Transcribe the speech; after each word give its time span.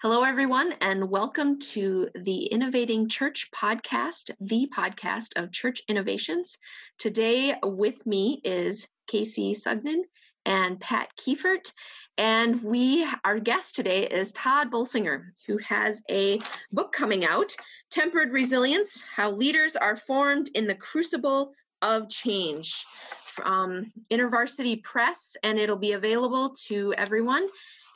Hello, 0.00 0.22
everyone, 0.22 0.74
and 0.80 1.10
welcome 1.10 1.58
to 1.58 2.08
the 2.14 2.44
Innovating 2.44 3.08
Church 3.08 3.50
podcast, 3.52 4.30
the 4.40 4.70
podcast 4.72 5.32
of 5.34 5.50
church 5.50 5.82
innovations. 5.88 6.56
Today, 6.98 7.56
with 7.64 8.06
me 8.06 8.40
is 8.44 8.86
Casey 9.08 9.54
Sugden 9.54 10.04
and 10.46 10.78
Pat 10.78 11.08
Keifert. 11.18 11.72
And 12.16 12.62
we, 12.62 13.08
our 13.24 13.40
guest 13.40 13.74
today 13.74 14.06
is 14.06 14.30
Tod 14.30 14.70
Bolsinger, 14.70 15.32
who 15.48 15.56
has 15.56 16.00
a 16.08 16.40
book 16.70 16.92
coming 16.92 17.24
out, 17.24 17.56
Tempered 17.90 18.30
Resilience 18.30 19.02
How 19.02 19.32
Leaders 19.32 19.74
Are 19.74 19.96
Formed 19.96 20.48
in 20.54 20.68
the 20.68 20.76
Crucible 20.76 21.54
of 21.82 22.08
Change, 22.08 22.84
from 23.24 23.90
InterVarsity 24.12 24.80
Press, 24.84 25.36
and 25.42 25.58
it'll 25.58 25.74
be 25.74 25.94
available 25.94 26.50
to 26.68 26.94
everyone 26.96 27.48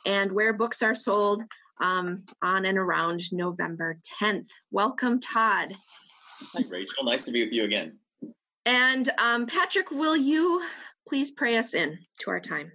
and 0.05 0.33
where 0.33 0.51
books 0.51 0.81
are 0.81 0.95
sold 0.95 1.43
um, 1.83 2.23
on 2.41 2.65
and 2.65 2.77
around 2.77 3.21
November 3.31 3.99
10th. 4.19 4.47
Welcome, 4.71 5.19
Tod. 5.19 5.73
Hi, 6.53 6.63
Rachel. 6.69 7.03
Nice 7.03 7.25
to 7.25 7.31
be 7.31 7.43
with 7.43 7.53
you 7.53 7.65
again. 7.65 7.99
And 8.65 9.09
um, 9.17 9.45
Patrick, 9.45 9.91
will 9.91 10.15
you 10.15 10.63
please 11.07 11.29
pray 11.29 11.57
us 11.57 11.73
in 11.73 11.99
to 12.21 12.31
our 12.31 12.39
time? 12.39 12.71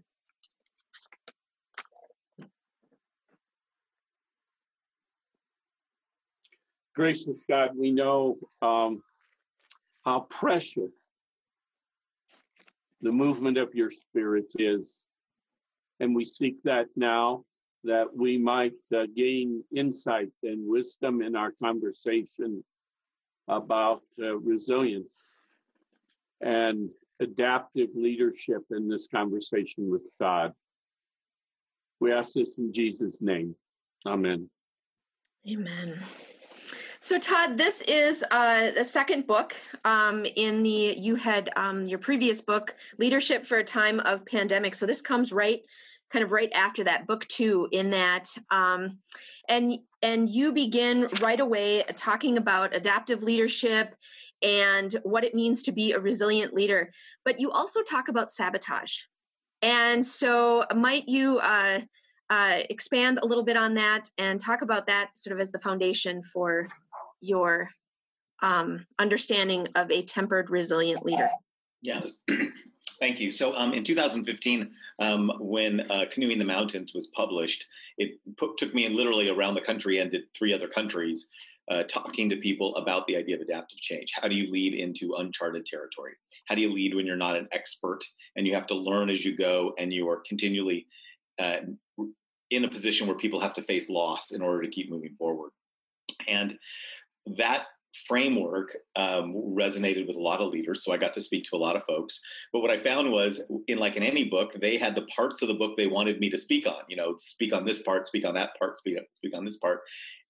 Gracious 6.95 7.43
God, 7.49 7.71
we 7.77 7.91
know 7.93 8.37
um, 8.61 9.03
how 10.05 10.21
precious 10.29 10.91
the 13.01 13.13
movement 13.13 13.57
of 13.57 13.75
your 13.75 13.89
spirit 13.89 14.47
is. 14.59 15.07
And 16.01 16.15
we 16.15 16.25
seek 16.25 16.63
that 16.65 16.87
now 16.95 17.45
that 17.89 18.15
we 18.15 18.37
might 18.37 18.75
uh, 18.95 19.07
gain 19.17 19.65
insight 19.75 20.31
and 20.43 20.69
wisdom 20.69 21.23
in 21.23 21.35
our 21.35 21.53
conversation 21.53 22.63
about 23.49 24.03
uh, 24.23 24.37
resilience 24.37 25.33
and 26.43 26.91
adaptive 27.21 27.89
leadership 27.95 28.61
in 28.73 28.89
this 28.89 29.09
conversation 29.09 29.91
with 29.91 30.03
God. 30.21 30.53
We 31.99 32.13
ask 32.13 32.35
this 32.35 32.59
in 32.59 32.75
Jesus' 32.75 33.23
name. 33.23 33.57
Amen. 34.07 34.51
Amen. 35.51 35.99
So, 37.01 37.19
Tod, 37.19 37.57
this 37.57 37.81
is 37.83 38.23
uh, 38.31 38.73
the 38.73 38.85
second 38.85 39.27
book 39.27 39.57
um, 39.87 40.27
in 40.37 40.63
the, 40.63 40.95
you 40.99 41.15
had 41.15 41.49
um, 41.57 41.85
your 41.87 41.99
previous 41.99 42.43
book, 42.43 42.77
Leadership 42.99 43.47
for 43.47 43.57
a 43.57 43.65
Time 43.65 44.01
of 44.01 44.27
Pandemic. 44.27 44.75
So, 44.75 44.85
this 44.85 45.01
comes 45.01 45.33
right 45.33 45.63
kind 46.11 46.25
of 46.25 46.33
right 46.33 46.51
after 46.55 46.85
that 46.85 47.07
book 47.07 47.27
two 47.29 47.69
in 47.73 47.91
that 47.91 48.29
um, 48.51 48.99
and 49.49 49.79
and 50.03 50.29
you 50.29 50.53
begin 50.53 51.09
right 51.23 51.41
away 51.41 51.85
talking 51.97 52.39
about 52.39 52.75
adaptive 52.75 53.23
leadership 53.23 53.95
and 54.43 54.97
what 55.03 55.25
it 55.25 55.35
means 55.35 55.65
to 55.65 55.73
be 55.73 55.93
a 55.93 55.99
resilient 55.99 56.55
leader 56.55 56.91
but 57.29 57.39
you 57.39 57.51
also 57.51 57.83
talk 57.83 58.09
about 58.09 58.33
sabotage. 58.33 59.01
And 59.61 60.05
so 60.05 60.65
might 60.75 61.07
you 61.07 61.39
uh, 61.41 61.81
uh, 62.31 62.61
expand 62.71 63.19
a 63.21 63.27
little 63.27 63.45
bit 63.45 63.55
on 63.55 63.75
that 63.75 64.09
and 64.17 64.41
talk 64.41 64.63
about 64.63 64.87
that 64.87 65.11
sort 65.15 65.35
of 65.35 65.41
as 65.41 65.51
the 65.51 65.59
foundation 65.59 66.23
for 66.23 66.69
your 67.21 67.69
um, 68.41 68.87
understanding 68.99 69.69
of 69.75 69.91
a 69.91 70.03
tempered 70.05 70.49
resilient 70.49 71.05
leader? 71.05 71.29
Yeah 71.83 72.01
Thank 73.01 73.21
you. 73.21 73.31
So, 73.31 73.55
um, 73.57 73.75
in 73.75 73.85
2015, 73.85 74.71
um, 74.99 75.33
when 75.39 75.81
uh, 75.91 76.07
Canoeing 76.11 76.39
the 76.39 76.45
Mountains 76.45 76.93
was 76.95 77.07
published, 77.09 77.65
it 77.97 78.19
took 78.59 78.75
me 78.75 78.89
literally 78.89 79.29
around 79.29 79.55
the 79.55 79.61
country 79.61 79.99
and 79.99 80.11
did 80.11 80.23
three 80.37 80.53
other 80.53 80.69
countries 80.69 81.29
uh, 81.71 81.85
talking 81.85 82.29
to 82.29 82.37
people 82.37 82.75
about 82.77 83.07
the 83.07 83.17
idea 83.17 83.37
of 83.37 83.43
adaptive 83.43 83.79
change. 83.79 84.13
How 84.15 84.27
do 84.27 84.35
you 84.35 84.51
lead 84.51 84.75
into 84.75 85.15
uncharted 85.19 85.67
territory? 85.67 86.15
How 86.47 86.55
do 86.55 86.61
you 86.61 86.73
lead 86.73 86.95
when 86.95 87.07
you're 87.07 87.17
not 87.17 87.37
an 87.37 87.49
expert 87.53 88.01
and 88.37 88.47
you 88.47 88.55
have 88.55 88.67
to 88.69 88.75
learn 88.75 89.11
as 89.11 89.25
you 89.25 89.37
go 89.37 89.75
and 89.79 89.93
you 89.93 90.09
are 90.09 90.23
continually 90.27 90.87
uh, 91.39 91.59
in 92.51 92.65
a 92.65 92.71
position 92.71 93.07
where 93.07 93.17
people 93.17 93.39
have 93.39 93.53
to 93.55 93.63
face 93.63 93.91
loss 93.91 94.33
in 94.33 94.41
order 94.41 94.63
to 94.63 94.71
keep 94.71 94.91
moving 94.91 95.15
forward? 95.19 95.51
And 96.27 96.59
that 97.37 97.67
framework 98.07 98.77
um, 98.97 99.35
resonated 99.35 100.07
with 100.07 100.17
a 100.17 100.21
lot 100.21 100.41
of 100.41 100.53
leaders 100.53 100.85
so 100.85 100.93
i 100.93 100.97
got 100.97 101.13
to 101.13 101.21
speak 101.21 101.45
to 101.45 101.57
a 101.57 101.59
lot 101.59 101.77
of 101.77 101.83
folks. 101.87 102.21
But 102.53 102.61
what 102.61 102.71
i 102.71 102.83
found 102.83 103.11
was 103.11 103.41
in 103.67 103.79
like 103.79 103.97
in 103.97 104.03
any 104.03 104.25
book 104.25 104.55
they 104.61 104.77
had 104.77 104.95
the 104.95 105.07
parts 105.17 105.43
of 105.43 105.49
the 105.49 105.55
book 105.55 105.77
they 105.77 105.87
wanted 105.87 106.21
me 106.21 106.31
to 106.31 106.39
speak 106.39 106.67
on 106.67 106.83
you 106.89 106.97
know 106.97 107.15
speak 107.19 107.53
on 107.53 107.65
this 107.65 107.83
part 107.83 108.07
speak 108.07 108.25
on 108.25 108.35
that 108.35 108.51
part 108.59 108.79
speak, 108.79 108.99
speak 109.13 109.35
on 109.37 109.45
this 109.45 109.57
part. 109.57 109.81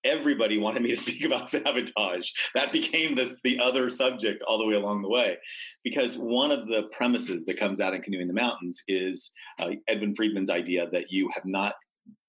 Everybody 0.05 0.59
wanted 0.59 0.83
me 0.83 0.91
to 0.91 0.97
speak 1.05 1.25
about 1.25 1.51
sabotage. 1.51 2.31
That 2.55 2.73
became 2.73 3.17
this 3.17 3.39
the 3.43 3.59
other 3.59 3.91
subject 3.91 4.45
all 4.45 4.59
the 4.59 4.67
way 4.67 4.75
along 4.75 5.03
the 5.03 5.09
way. 5.09 5.37
Because 5.83 6.17
one 6.17 6.53
of 6.53 6.69
the 6.69 6.85
premises 6.93 7.45
that 7.47 7.59
comes 7.59 7.81
out 7.81 7.95
in 7.95 8.03
canoeing 8.03 8.29
the 8.29 8.35
mountains 8.35 8.83
is 8.87 9.33
uh, 9.59 9.71
edwin 9.89 10.15
friedman's 10.15 10.51
idea 10.51 10.89
that 10.93 11.11
you 11.11 11.29
have 11.35 11.45
not 11.45 11.75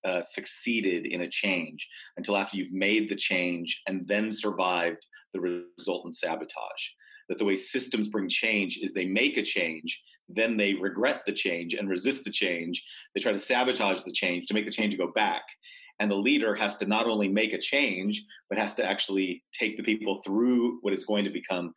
uh, 0.05 0.21
succeeded 0.21 1.05
in 1.05 1.21
a 1.21 1.29
change 1.29 1.87
until 2.17 2.37
after 2.37 2.57
you've 2.57 2.71
made 2.71 3.09
the 3.09 3.15
change 3.15 3.81
and 3.87 4.05
then 4.07 4.31
survived 4.31 5.05
the 5.33 5.63
resultant 5.77 6.15
sabotage. 6.15 6.83
That 7.27 7.37
the 7.37 7.45
way 7.45 7.55
systems 7.55 8.07
bring 8.07 8.27
change 8.27 8.79
is 8.81 8.91
they 8.91 9.05
make 9.05 9.37
a 9.37 9.43
change, 9.43 10.01
then 10.27 10.57
they 10.57 10.73
regret 10.73 11.21
the 11.25 11.33
change 11.33 11.75
and 11.75 11.87
resist 11.87 12.23
the 12.23 12.31
change. 12.31 12.83
They 13.13 13.21
try 13.21 13.31
to 13.31 13.39
sabotage 13.39 14.03
the 14.03 14.11
change 14.11 14.47
to 14.47 14.53
make 14.53 14.65
the 14.65 14.71
change 14.71 14.97
go 14.97 15.11
back. 15.13 15.43
And 15.99 16.09
the 16.09 16.15
leader 16.15 16.55
has 16.55 16.77
to 16.77 16.85
not 16.85 17.07
only 17.07 17.27
make 17.27 17.53
a 17.53 17.57
change, 17.59 18.23
but 18.49 18.57
has 18.57 18.73
to 18.75 18.85
actually 18.85 19.43
take 19.53 19.77
the 19.77 19.83
people 19.83 20.21
through 20.25 20.79
what 20.81 20.93
is 20.93 21.03
going 21.03 21.25
to 21.25 21.29
become 21.29 21.73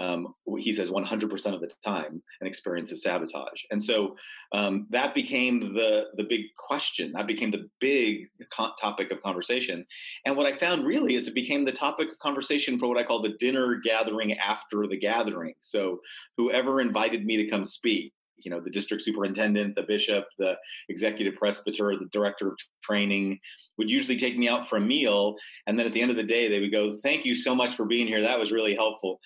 um, 0.00 0.34
he 0.58 0.72
says 0.72 0.90
100% 0.90 1.54
of 1.54 1.60
the 1.60 1.70
time 1.84 2.22
an 2.40 2.46
experience 2.46 2.92
of 2.92 3.00
sabotage. 3.00 3.62
And 3.70 3.82
so 3.82 4.16
um, 4.52 4.86
that 4.90 5.14
became 5.14 5.74
the 5.74 6.04
the 6.16 6.24
big 6.24 6.42
question. 6.56 7.12
That 7.12 7.26
became 7.26 7.50
the 7.50 7.68
big 7.80 8.28
co- 8.54 8.72
topic 8.80 9.10
of 9.10 9.22
conversation. 9.22 9.84
And 10.24 10.36
what 10.36 10.46
i 10.46 10.56
found 10.58 10.86
really 10.86 11.16
is 11.16 11.26
it 11.26 11.34
became 11.34 11.64
the 11.64 11.72
topic 11.72 12.08
of 12.10 12.18
conversation 12.20 12.78
for 12.78 12.88
what 12.88 12.98
i 12.98 13.02
call 13.02 13.22
the 13.22 13.36
dinner 13.38 13.76
gathering 13.84 14.32
after 14.38 14.86
the 14.86 14.98
gathering. 14.98 15.54
So 15.60 16.00
whoever 16.36 16.80
invited 16.80 17.24
me 17.24 17.36
to 17.36 17.50
come 17.50 17.64
speak 17.64 18.12
you 18.36 18.52
know 18.52 18.60
the 18.60 18.70
district 18.70 19.02
superintendent 19.02 19.74
the 19.74 19.82
bishop 19.82 20.24
the 20.38 20.56
executive 20.88 21.34
presbyter 21.34 21.96
the 21.96 22.08
director 22.12 22.46
of 22.46 22.56
training 22.84 23.36
would 23.78 23.90
usually 23.90 24.18
take 24.18 24.36
me 24.36 24.48
out 24.48 24.68
for 24.68 24.76
a 24.76 24.80
meal. 24.80 25.36
And 25.66 25.78
then 25.78 25.86
at 25.86 25.92
the 25.92 26.02
end 26.02 26.10
of 26.10 26.16
the 26.16 26.22
day 26.22 26.48
they 26.48 26.60
would 26.60 26.72
go 26.72 26.96
thank 27.02 27.24
you 27.24 27.34
so 27.34 27.54
much 27.54 27.76
for 27.76 27.86
being 27.86 28.06
here. 28.06 28.20
That 28.20 28.38
was 28.38 28.52
really 28.52 28.74
helpful 28.74 29.20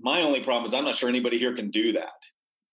my 0.00 0.22
only 0.22 0.42
problem 0.42 0.64
is 0.66 0.74
I'm 0.74 0.84
not 0.84 0.94
sure 0.94 1.08
anybody 1.08 1.38
here 1.38 1.54
can 1.54 1.70
do 1.70 1.92
that. 1.92 2.08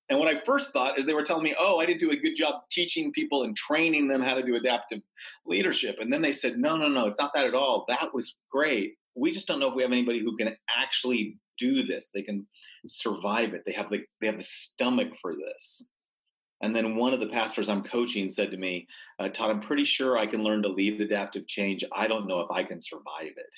And 0.09 0.18
what 0.18 0.28
I 0.28 0.40
first 0.41 0.74
thought 0.74 0.97
is 0.97 1.06
they 1.06 1.13
were 1.13 1.24
telling 1.24 1.44
me, 1.44 1.56
oh, 1.59 1.78
I 1.78 1.85
didn't 1.85 2.00
do 2.00 2.12
a 2.12 2.16
good 2.16 2.35
job 2.35 2.63
teaching 2.72 3.12
people 3.12 3.44
and 3.44 3.56
training 3.56 4.07
them 4.07 4.22
how 4.22 4.34
to 4.34 4.41
do 4.41 4.56
adaptive 4.56 5.02
leadership. 5.46 5.97
And 6.00 6.12
then 6.12 6.24
they 6.24 6.34
said, 6.34 6.57
no, 6.57 6.75
no, 6.75 6.88
no, 6.88 7.06
it's 7.06 7.19
not 7.19 7.31
that 7.35 7.46
at 7.46 7.53
all. 7.53 7.85
That 7.88 8.13
was 8.13 8.35
great. 8.52 8.96
We 9.16 9.31
just 9.31 9.47
don't 9.47 9.59
know 9.59 9.69
if 9.69 9.75
we 9.75 9.84
have 9.84 9.91
anybody 9.91 10.19
who 10.19 10.35
can 10.35 10.56
actually 10.75 11.38
do 11.59 11.84
this. 11.84 12.09
They 12.12 12.24
can 12.24 12.47
survive 12.88 13.53
it. 13.53 13.63
They 13.66 13.74
have 13.74 13.90
the 13.90 14.00
they 14.19 14.28
have 14.28 14.38
the 14.38 14.44
stomach 14.44 15.09
for 15.22 15.36
this. 15.36 15.90
And 16.62 16.75
then 16.75 16.96
one 16.96 17.13
of 17.13 17.19
the 17.19 17.28
pastors 17.28 17.69
I'm 17.69 17.84
coaching 17.84 18.30
said 18.30 18.51
to 18.51 18.57
me, 18.57 18.88
uh, 19.19 19.30
Tod, 19.30 19.50
I'm 19.50 19.62
pretty 19.62 19.86
sure 19.86 20.18
I 20.18 20.25
can 20.25 20.44
learn 20.44 20.62
to 20.63 20.69
lead 20.69 21.00
adaptive 21.00 21.47
change. 21.47 21.86
I 21.94 22.07
don't 22.07 22.28
know 22.28 22.41
if 22.41 22.51
I 22.51 22.63
can 22.63 22.81
survive 22.81 23.34
it. 23.38 23.53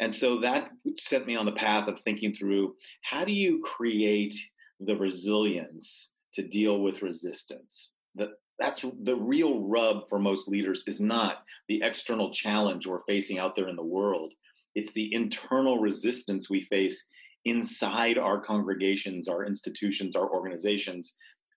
And 0.00 0.12
so 0.12 0.38
that 0.40 0.70
set 0.98 1.26
me 1.26 1.36
on 1.36 1.46
the 1.46 1.52
path 1.52 1.88
of 1.88 2.00
thinking 2.00 2.34
through 2.34 2.74
how 3.02 3.24
do 3.24 3.32
you 3.32 3.60
create 3.62 4.34
the 4.80 4.96
resilience 4.96 6.12
to 6.34 6.46
deal 6.46 6.80
with 6.80 7.02
resistance? 7.02 7.94
That 8.14 8.30
that's 8.58 8.84
the 9.02 9.16
real 9.16 9.60
rub 9.60 10.08
for 10.08 10.18
most 10.18 10.48
leaders 10.48 10.84
is 10.86 11.00
not 11.00 11.42
the 11.68 11.82
external 11.82 12.30
challenge 12.30 12.86
we're 12.86 13.02
facing 13.08 13.38
out 13.38 13.54
there 13.54 13.68
in 13.68 13.76
the 13.76 13.82
world. 13.82 14.32
It's 14.74 14.92
the 14.92 15.12
internal 15.12 15.78
resistance 15.78 16.48
we 16.50 16.62
face 16.62 17.04
inside 17.44 18.16
our 18.16 18.40
congregations, 18.40 19.28
our 19.28 19.44
institutions, 19.44 20.16
our 20.16 20.30
organizations 20.30 21.14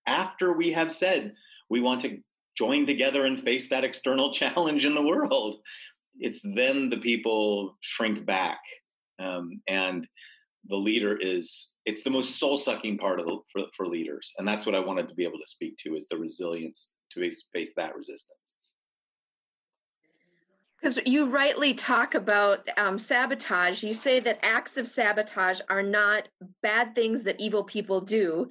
after 0.08 0.54
we 0.54 0.72
have 0.72 0.90
said 0.90 1.34
we 1.70 1.80
want 1.80 2.00
to 2.00 2.18
join 2.56 2.86
together 2.86 3.26
and 3.26 3.40
face 3.40 3.68
that 3.68 3.84
external 3.84 4.32
challenge 4.40 4.84
in 4.84 4.94
the 4.94 5.02
world 5.02 5.60
it's 6.20 6.40
then 6.42 6.90
the 6.90 6.98
people 6.98 7.76
shrink 7.80 8.24
back 8.26 8.60
um, 9.18 9.60
and 9.68 10.06
the 10.68 10.76
leader 10.76 11.16
is 11.16 11.72
it's 11.86 12.02
the 12.02 12.10
most 12.10 12.38
soul 12.38 12.58
sucking 12.58 12.98
part 12.98 13.20
of 13.20 13.26
the, 13.26 13.38
for, 13.52 13.64
for 13.76 13.86
leaders 13.86 14.32
and 14.38 14.46
that's 14.46 14.66
what 14.66 14.74
i 14.74 14.80
wanted 14.80 15.08
to 15.08 15.14
be 15.14 15.24
able 15.24 15.38
to 15.38 15.46
speak 15.46 15.76
to 15.78 15.96
is 15.96 16.06
the 16.08 16.16
resilience 16.16 16.94
to 17.12 17.30
face 17.52 17.72
that 17.76 17.96
resistance. 17.96 18.56
Because 20.80 20.98
you 21.06 21.26
rightly 21.26 21.74
talk 21.74 22.14
about 22.14 22.68
um, 22.76 22.98
sabotage. 22.98 23.82
You 23.82 23.92
say 23.92 24.20
that 24.20 24.38
acts 24.42 24.76
of 24.76 24.86
sabotage 24.86 25.60
are 25.68 25.82
not 25.82 26.28
bad 26.62 26.94
things 26.94 27.24
that 27.24 27.40
evil 27.40 27.64
people 27.64 28.00
do. 28.00 28.48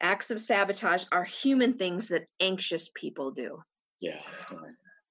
Acts 0.00 0.30
of 0.30 0.40
sabotage 0.40 1.04
are 1.10 1.24
human 1.24 1.74
things 1.74 2.06
that 2.08 2.26
anxious 2.40 2.90
people 2.94 3.32
do. 3.32 3.60
Yeah 4.00 4.20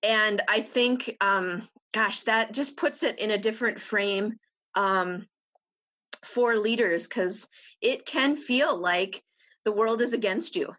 and 0.06 0.42
I 0.48 0.62
think, 0.62 1.18
um, 1.20 1.68
gosh, 1.96 2.24
that 2.24 2.52
just 2.52 2.76
puts 2.76 3.04
it 3.04 3.18
in 3.20 3.32
a 3.32 3.38
different 3.38 3.80
frame 3.80 4.38
um, 4.76 5.26
for 6.26 6.58
leaders 6.58 7.08
because 7.08 7.48
it 7.82 8.06
can 8.06 8.36
feel 8.36 8.78
like 8.78 9.24
the 9.64 9.72
world 9.72 10.02
is 10.02 10.12
against 10.12 10.58
you. 10.58 10.76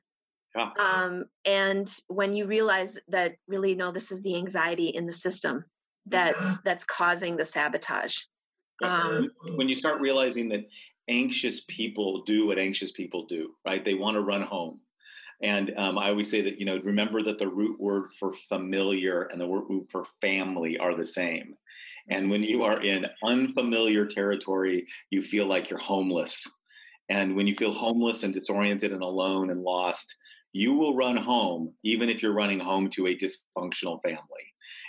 Yeah. 0.54 0.70
Um, 0.78 1.24
and 1.46 1.90
when 2.08 2.34
you 2.34 2.46
realize 2.46 2.98
that 3.08 3.36
really, 3.48 3.74
no, 3.74 3.92
this 3.92 4.12
is 4.12 4.20
the 4.22 4.36
anxiety 4.36 4.88
in 4.88 5.06
the 5.06 5.12
system 5.12 5.64
that's 6.04 6.58
that's 6.60 6.84
causing 6.84 7.36
the 7.36 7.44
sabotage. 7.44 8.18
Um, 8.84 9.30
when 9.56 9.68
you 9.68 9.74
start 9.74 10.00
realizing 10.00 10.50
that 10.50 10.66
anxious 11.08 11.62
people 11.68 12.24
do 12.24 12.46
what 12.46 12.58
anxious 12.58 12.92
people 12.92 13.24
do, 13.26 13.54
right? 13.66 13.84
They 13.84 13.94
want 13.94 14.16
to 14.16 14.20
run 14.20 14.42
home. 14.42 14.80
And 15.42 15.72
um, 15.76 15.98
I 15.98 16.08
always 16.08 16.30
say 16.30 16.40
that, 16.42 16.58
you 16.58 16.66
know, 16.66 16.80
remember 16.82 17.22
that 17.22 17.38
the 17.38 17.48
root 17.48 17.78
word 17.78 18.10
for 18.18 18.32
familiar 18.48 19.22
and 19.24 19.40
the 19.40 19.46
root 19.46 19.68
word 19.68 19.86
for 19.90 20.06
family 20.20 20.78
are 20.78 20.96
the 20.96 21.06
same. 21.06 21.54
And 22.08 22.30
when 22.30 22.42
you 22.42 22.62
are 22.62 22.82
in 22.82 23.06
unfamiliar 23.24 24.06
territory, 24.06 24.86
you 25.10 25.22
feel 25.22 25.46
like 25.46 25.68
you're 25.68 25.78
homeless. 25.78 26.48
And 27.08 27.36
when 27.36 27.46
you 27.46 27.54
feel 27.54 27.72
homeless 27.72 28.22
and 28.22 28.32
disoriented 28.32 28.92
and 28.92 29.02
alone 29.02 29.50
and 29.50 29.62
lost, 29.62 30.14
you 30.52 30.72
will 30.72 30.96
run 30.96 31.16
home, 31.16 31.72
even 31.82 32.08
if 32.08 32.22
you're 32.22 32.32
running 32.32 32.60
home 32.60 32.88
to 32.90 33.08
a 33.08 33.16
dysfunctional 33.16 34.00
family. 34.02 34.20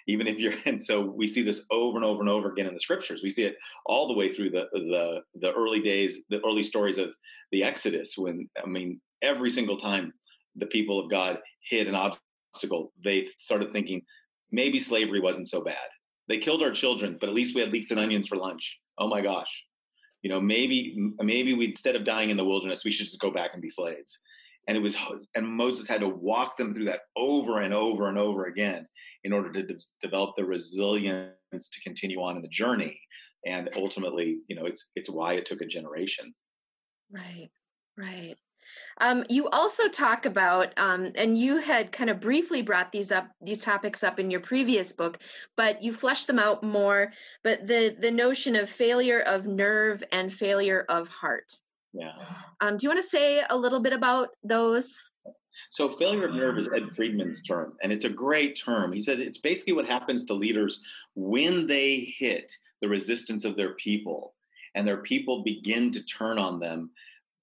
Even 0.07 0.25
if 0.27 0.39
you're, 0.39 0.53
and 0.65 0.81
so 0.81 1.01
we 1.01 1.27
see 1.27 1.41
this 1.41 1.65
over 1.71 1.97
and 1.97 2.05
over 2.05 2.21
and 2.21 2.29
over 2.29 2.51
again 2.51 2.67
in 2.67 2.73
the 2.73 2.79
scriptures. 2.79 3.21
We 3.21 3.29
see 3.29 3.43
it 3.43 3.57
all 3.85 4.07
the 4.07 4.13
way 4.13 4.31
through 4.31 4.51
the 4.51 4.67
the 4.71 5.19
the 5.35 5.51
early 5.53 5.81
days, 5.81 6.19
the 6.29 6.39
early 6.45 6.63
stories 6.63 6.97
of 6.97 7.09
the 7.51 7.63
Exodus. 7.63 8.13
When 8.17 8.49
I 8.63 8.67
mean, 8.67 9.01
every 9.21 9.49
single 9.49 9.77
time 9.77 10.13
the 10.57 10.65
people 10.67 10.99
of 10.99 11.09
God 11.09 11.39
hit 11.69 11.87
an 11.87 11.95
obstacle, 11.95 12.91
they 13.03 13.27
started 13.39 13.71
thinking 13.71 14.01
maybe 14.51 14.79
slavery 14.79 15.19
wasn't 15.19 15.49
so 15.49 15.61
bad. 15.61 15.87
They 16.27 16.37
killed 16.37 16.63
our 16.63 16.71
children, 16.71 17.17
but 17.19 17.29
at 17.29 17.35
least 17.35 17.55
we 17.55 17.61
had 17.61 17.71
leeks 17.71 17.91
and 17.91 17.99
onions 17.99 18.27
for 18.27 18.35
lunch. 18.35 18.79
Oh 18.97 19.07
my 19.07 19.21
gosh. 19.21 19.65
You 20.23 20.29
know, 20.29 20.41
maybe 20.41 20.97
maybe 21.19 21.53
we 21.53 21.67
instead 21.67 21.95
of 21.95 22.03
dying 22.03 22.29
in 22.29 22.37
the 22.37 22.43
wilderness, 22.43 22.83
we 22.83 22.91
should 22.91 23.05
just 23.05 23.19
go 23.19 23.31
back 23.31 23.51
and 23.53 23.61
be 23.61 23.69
slaves. 23.69 24.19
And 24.67 24.75
it 24.75 24.81
was 24.81 24.97
and 25.35 25.47
Moses 25.47 25.87
had 25.87 26.01
to 26.01 26.09
walk 26.09 26.57
them 26.57 26.73
through 26.73 26.85
that 26.85 27.01
over 27.15 27.61
and 27.61 27.73
over 27.73 28.09
and 28.09 28.17
over 28.17 28.45
again 28.45 28.85
in 29.23 29.31
order 29.31 29.51
to 29.53 29.63
de- 29.63 29.79
develop 30.01 30.35
the 30.35 30.43
resilience 30.43 31.31
to 31.53 31.81
continue 31.83 32.19
on 32.21 32.35
in 32.35 32.41
the 32.41 32.49
journey. 32.49 32.99
And 33.45 33.69
ultimately, 33.75 34.39
you 34.47 34.55
know, 34.55 34.65
it's 34.65 34.89
it's 34.95 35.09
why 35.09 35.33
it 35.33 35.45
took 35.45 35.61
a 35.61 35.65
generation. 35.65 36.33
Right. 37.09 37.49
Right. 37.97 38.35
Um, 38.99 39.23
you 39.29 39.47
also 39.49 39.87
talk 39.87 40.25
about, 40.25 40.73
um, 40.77 41.11
and 41.15 41.37
you 41.37 41.57
had 41.57 41.91
kind 41.91 42.09
of 42.09 42.19
briefly 42.19 42.61
brought 42.61 42.91
these 42.91 43.11
up, 43.11 43.29
these 43.41 43.63
topics 43.63 44.03
up 44.03 44.19
in 44.19 44.31
your 44.31 44.39
previous 44.39 44.91
book, 44.91 45.19
but 45.55 45.83
you 45.83 45.93
flesh 45.93 46.25
them 46.25 46.39
out 46.39 46.63
more. 46.63 47.11
But 47.43 47.67
the 47.67 47.95
the 47.99 48.11
notion 48.11 48.55
of 48.55 48.69
failure 48.69 49.21
of 49.21 49.45
nerve 49.45 50.03
and 50.11 50.33
failure 50.33 50.85
of 50.89 51.07
heart. 51.07 51.55
Yeah. 51.93 52.13
Um, 52.61 52.77
do 52.77 52.85
you 52.85 52.89
want 52.89 53.01
to 53.01 53.07
say 53.07 53.43
a 53.49 53.57
little 53.57 53.79
bit 53.79 53.93
about 53.93 54.29
those? 54.43 54.99
So, 55.71 55.89
failure 55.89 56.27
of 56.27 56.35
nerve 56.35 56.57
is 56.57 56.69
Ed 56.73 56.95
Friedman's 56.95 57.41
term, 57.41 57.73
and 57.81 57.91
it's 57.91 58.05
a 58.05 58.09
great 58.09 58.59
term. 58.59 58.93
He 58.93 58.99
says 58.99 59.19
it's 59.19 59.39
basically 59.39 59.73
what 59.73 59.87
happens 59.87 60.25
to 60.25 60.33
leaders 60.33 60.81
when 61.15 61.67
they 61.67 62.13
hit 62.17 62.51
the 62.81 62.87
resistance 62.87 63.43
of 63.43 63.57
their 63.57 63.73
people 63.73 64.33
and 64.75 64.87
their 64.87 64.97
people 64.97 65.43
begin 65.43 65.91
to 65.91 66.03
turn 66.05 66.37
on 66.37 66.59
them 66.59 66.91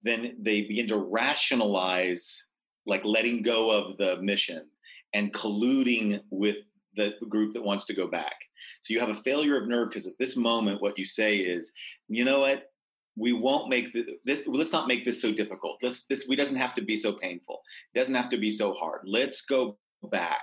then 0.05 0.37
they 0.39 0.63
begin 0.63 0.87
to 0.89 0.99
rationalize 0.99 2.45
like 2.87 3.05
letting 3.05 3.43
go 3.43 3.71
of 3.71 3.97
the 3.97 4.21
mission 4.21 4.67
and 5.15 5.33
colluding 5.33 6.21
with 6.31 6.59
the 6.95 7.15
group 7.29 7.55
that 7.55 7.65
wants 7.65 7.87
to 7.87 7.95
go 7.95 8.07
back. 8.07 8.35
So 8.83 8.93
you 8.93 9.01
have 9.01 9.09
a 9.09 9.15
failure 9.15 9.61
of 9.61 9.67
nerve 9.67 9.89
because 9.89 10.07
at 10.07 10.19
this 10.19 10.37
moment, 10.37 10.83
what 10.83 10.99
you 10.99 11.07
say 11.07 11.37
is, 11.37 11.73
you 12.09 12.25
know 12.25 12.41
what, 12.41 12.71
we 13.17 13.33
won't 13.33 13.69
make 13.69 13.93
the, 13.93 14.05
this, 14.25 14.43
let's 14.47 14.73
not 14.73 14.89
make 14.89 15.05
this 15.05 15.21
so 15.21 15.33
difficult. 15.33 15.79
Let's 15.83 16.05
this 16.05 16.27
we 16.29 16.37
doesn't 16.37 16.57
have 16.57 16.75
to 16.75 16.83
be 16.83 16.97
so 16.97 17.13
painful. 17.13 17.63
It 17.95 17.99
doesn't 17.99 18.15
have 18.15 18.29
to 18.31 18.37
be 18.37 18.51
so 18.51 18.75
hard. 18.75 19.03
Let's 19.07 19.41
go 19.43 19.79
back. 20.11 20.43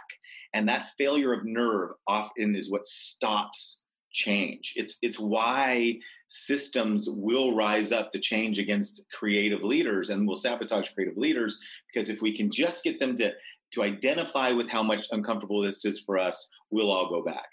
And 0.53 0.67
that 0.67 0.89
failure 0.97 1.33
of 1.33 1.45
nerve 1.45 1.91
often 2.07 2.55
is 2.55 2.71
what 2.71 2.85
stops 2.85 3.81
change. 4.11 4.73
It's 4.75 4.97
it's 5.01 5.19
why 5.19 5.99
systems 6.27 7.07
will 7.09 7.55
rise 7.55 7.91
up 7.91 8.11
to 8.11 8.19
change 8.19 8.57
against 8.57 9.05
creative 9.13 9.63
leaders 9.63 10.09
and 10.09 10.27
will 10.27 10.35
sabotage 10.35 10.89
creative 10.91 11.17
leaders 11.17 11.59
because 11.91 12.07
if 12.07 12.21
we 12.21 12.35
can 12.35 12.49
just 12.49 12.83
get 12.83 12.99
them 12.99 13.15
to 13.17 13.31
to 13.73 13.83
identify 13.83 14.51
with 14.51 14.69
how 14.69 14.83
much 14.83 15.07
uncomfortable 15.11 15.61
this 15.61 15.85
is 15.85 15.99
for 15.99 16.17
us, 16.17 16.49
we'll 16.71 16.91
all 16.91 17.09
go 17.09 17.23
back. 17.23 17.47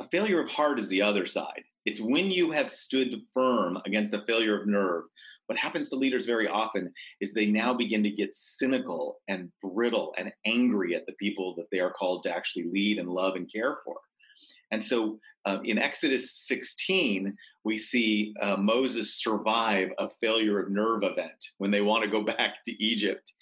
A 0.00 0.08
failure 0.08 0.40
of 0.40 0.50
heart 0.50 0.78
is 0.78 0.88
the 0.88 1.02
other 1.02 1.26
side. 1.26 1.62
It's 1.84 2.00
when 2.00 2.30
you 2.30 2.52
have 2.52 2.70
stood 2.70 3.20
firm 3.34 3.78
against 3.84 4.14
a 4.14 4.22
failure 4.26 4.60
of 4.60 4.68
nerve. 4.68 5.04
What 5.46 5.58
happens 5.58 5.88
to 5.90 5.96
leaders 5.96 6.26
very 6.26 6.46
often 6.46 6.92
is 7.20 7.34
they 7.34 7.46
now 7.46 7.74
begin 7.74 8.02
to 8.04 8.10
get 8.10 8.32
cynical 8.32 9.18
and 9.28 9.50
brittle 9.62 10.14
and 10.16 10.32
angry 10.46 10.94
at 10.94 11.06
the 11.06 11.12
people 11.14 11.54
that 11.56 11.66
they 11.72 11.80
are 11.80 11.92
called 11.92 12.22
to 12.22 12.34
actually 12.34 12.64
lead 12.72 12.98
and 12.98 13.08
love 13.08 13.34
and 13.34 13.52
care 13.52 13.78
for. 13.84 13.96
And 14.72 14.82
so 14.82 15.20
uh, 15.44 15.58
in 15.64 15.78
Exodus 15.78 16.34
16, 16.46 17.36
we 17.64 17.76
see 17.76 18.34
uh, 18.40 18.56
Moses 18.56 19.22
survive 19.22 19.90
a 19.98 20.08
failure 20.20 20.58
of 20.58 20.70
nerve 20.70 21.02
event 21.02 21.46
when 21.58 21.70
they 21.70 21.82
want 21.82 22.02
to 22.02 22.10
go 22.10 22.22
back 22.36 22.56
to 22.64 22.82
Egypt. 22.82 23.32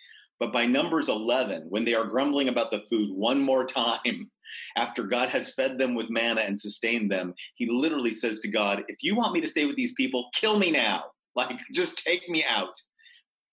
But 0.41 0.53
by 0.53 0.67
Numbers 0.67 1.09
11, 1.09 1.67
when 1.69 1.85
they 1.85 1.95
are 1.95 2.07
grumbling 2.07 2.49
about 2.49 2.71
the 2.71 2.85
food 2.91 3.11
one 3.11 3.41
more 3.41 3.65
time, 3.65 4.31
after 4.77 5.05
God 5.05 5.29
has 5.29 5.55
fed 5.55 5.79
them 5.79 5.95
with 5.95 6.11
manna 6.11 6.41
and 6.41 6.59
sustained 6.59 7.11
them, 7.13 7.35
he 7.55 7.67
literally 7.67 8.13
says 8.13 8.41
to 8.41 8.49
God, 8.49 8.85
If 8.89 8.97
you 9.03 9.15
want 9.15 9.33
me 9.33 9.41
to 9.43 9.49
stay 9.49 9.67
with 9.67 9.77
these 9.77 9.93
people, 9.93 10.29
kill 10.35 10.59
me 10.59 10.71
now. 10.71 11.05
Like, 11.37 11.61
just 11.73 11.97
take 11.99 12.29
me 12.29 12.45
out. 12.45 12.75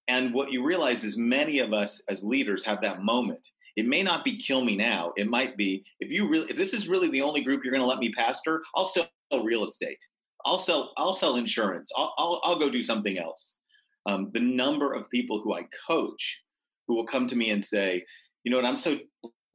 And 0.07 0.33
what 0.33 0.51
you 0.51 0.65
realize 0.65 1.03
is 1.03 1.15
many 1.15 1.59
of 1.59 1.73
us 1.73 2.01
as 2.09 2.23
leaders 2.23 2.65
have 2.65 2.81
that 2.81 3.03
moment 3.03 3.47
it 3.77 3.85
may 3.85 4.01
not 4.01 4.25
be 4.25 4.35
kill 4.35 4.65
me 4.65 4.75
now. 4.75 5.13
It 5.15 5.29
might 5.29 5.56
be 5.56 5.85
if 6.00 6.12
you 6.12 6.27
really 6.27 6.50
if 6.50 6.57
this 6.57 6.74
is 6.74 6.89
really 6.89 7.09
the 7.09 7.21
only 7.21 7.41
group 7.41 7.63
you're 7.63 7.71
going 7.71 7.81
to 7.81 7.88
let 7.88 8.00
me 8.00 8.12
pastor, 8.12 8.63
I'll 8.75 8.88
sell 8.88 9.07
real 9.44 9.63
estate. 9.63 10.03
I'll 10.45 10.59
sell 10.59 10.91
I'll 10.97 11.13
sell 11.13 11.38
insurance. 11.38 11.91
I'll 11.95 12.13
I'll, 12.18 12.41
I'll 12.44 12.59
go 12.59 12.69
do 12.69 12.83
something 12.83 13.18
else. 13.18 13.56
Um, 14.07 14.31
the 14.33 14.39
number 14.39 14.94
of 14.94 15.09
people 15.12 15.41
who 15.41 15.53
I 15.53 15.68
coach 15.88 16.44
who 16.88 16.95
will 16.95 17.06
come 17.06 17.27
to 17.27 17.35
me 17.35 17.51
and 17.51 17.63
say, 17.63 18.03
you 18.44 18.51
know 18.51 18.57
what, 18.57 18.65
I'm 18.65 18.77
so 18.77 18.97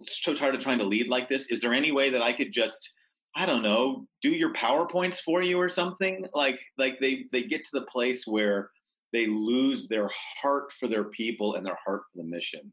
so 0.03 0.35
tired 0.35 0.55
of 0.55 0.61
trying 0.61 0.79
to 0.79 0.85
lead 0.85 1.09
like 1.09 1.29
this. 1.29 1.51
Is 1.51 1.61
there 1.61 1.75
any 1.75 1.91
way 1.91 2.11
that 2.11 2.23
I 2.23 2.33
could 2.33 2.53
just 2.53 2.93
I 3.35 3.45
don't 3.45 3.63
know, 3.63 4.07
do 4.21 4.31
your 4.31 4.53
PowerPoints 4.53 5.21
for 5.21 5.43
you 5.43 5.59
or 5.59 5.69
something? 5.69 6.27
Like 6.33 6.61
like 6.79 7.01
they 7.01 7.25
they 7.33 7.43
get 7.43 7.65
to 7.65 7.81
the 7.81 7.87
place 7.87 8.25
where 8.25 8.71
they 9.13 9.27
lose 9.27 9.89
their 9.89 10.09
heart 10.41 10.73
for 10.79 10.87
their 10.87 11.05
people 11.05 11.57
and 11.57 11.67
their 11.67 11.79
heart 11.85 12.03
for 12.13 12.23
the 12.23 12.29
mission. 12.29 12.73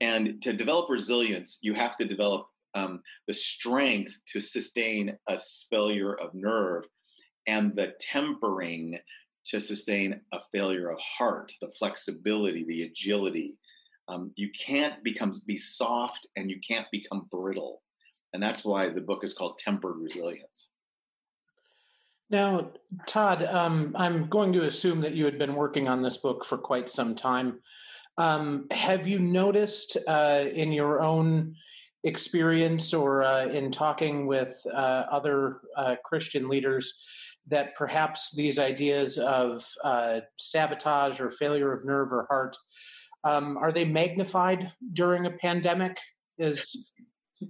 And 0.00 0.40
to 0.42 0.52
develop 0.52 0.90
resilience, 0.90 1.58
you 1.62 1.74
have 1.74 1.96
to 1.96 2.04
develop 2.04 2.46
um, 2.74 3.02
the 3.26 3.34
strength 3.34 4.16
to 4.32 4.40
sustain 4.40 5.16
a 5.28 5.38
failure 5.70 6.14
of 6.14 6.34
nerve 6.34 6.84
and 7.46 7.74
the 7.74 7.94
tempering 8.00 8.98
to 9.46 9.60
sustain 9.60 10.20
a 10.32 10.38
failure 10.52 10.90
of 10.90 10.98
heart, 11.00 11.52
the 11.60 11.70
flexibility, 11.78 12.64
the 12.64 12.82
agility. 12.82 13.56
Um, 14.08 14.32
you 14.36 14.50
can't 14.50 15.02
become 15.02 15.32
be 15.46 15.56
soft 15.56 16.26
and 16.36 16.50
you 16.50 16.60
can't 16.66 16.86
become 16.92 17.26
brittle. 17.30 17.82
And 18.32 18.42
that's 18.42 18.64
why 18.64 18.88
the 18.90 19.00
book 19.00 19.24
is 19.24 19.32
called 19.32 19.58
Tempered 19.58 19.96
Resilience. 19.96 20.68
Now, 22.30 22.72
Tod, 23.06 23.42
um, 23.42 23.94
I'm 23.96 24.26
going 24.26 24.52
to 24.52 24.64
assume 24.64 25.00
that 25.00 25.14
you 25.14 25.24
had 25.24 25.38
been 25.38 25.54
working 25.54 25.88
on 25.88 26.00
this 26.00 26.18
book 26.18 26.44
for 26.44 26.58
quite 26.58 26.90
some 26.90 27.14
time. 27.14 27.60
Um, 28.18 28.66
have 28.70 29.06
you 29.06 29.18
noticed 29.18 29.96
uh, 30.06 30.44
in 30.52 30.72
your 30.72 31.02
own 31.02 31.54
experience 32.04 32.92
or 32.92 33.22
uh, 33.22 33.46
in 33.46 33.70
talking 33.70 34.26
with 34.26 34.60
uh, 34.72 35.04
other 35.10 35.60
uh, 35.76 35.96
Christian 36.04 36.48
leaders 36.48 36.92
that 37.46 37.74
perhaps 37.76 38.34
these 38.34 38.58
ideas 38.58 39.18
of 39.18 39.66
uh, 39.82 40.20
sabotage 40.36 41.20
or 41.20 41.30
failure 41.30 41.72
of 41.72 41.86
nerve 41.86 42.12
or 42.12 42.26
heart 42.28 42.56
um, 43.24 43.56
are 43.56 43.72
they 43.72 43.84
magnified 43.84 44.72
during 44.92 45.26
a 45.26 45.30
pandemic? 45.30 45.98
Is 46.38 46.90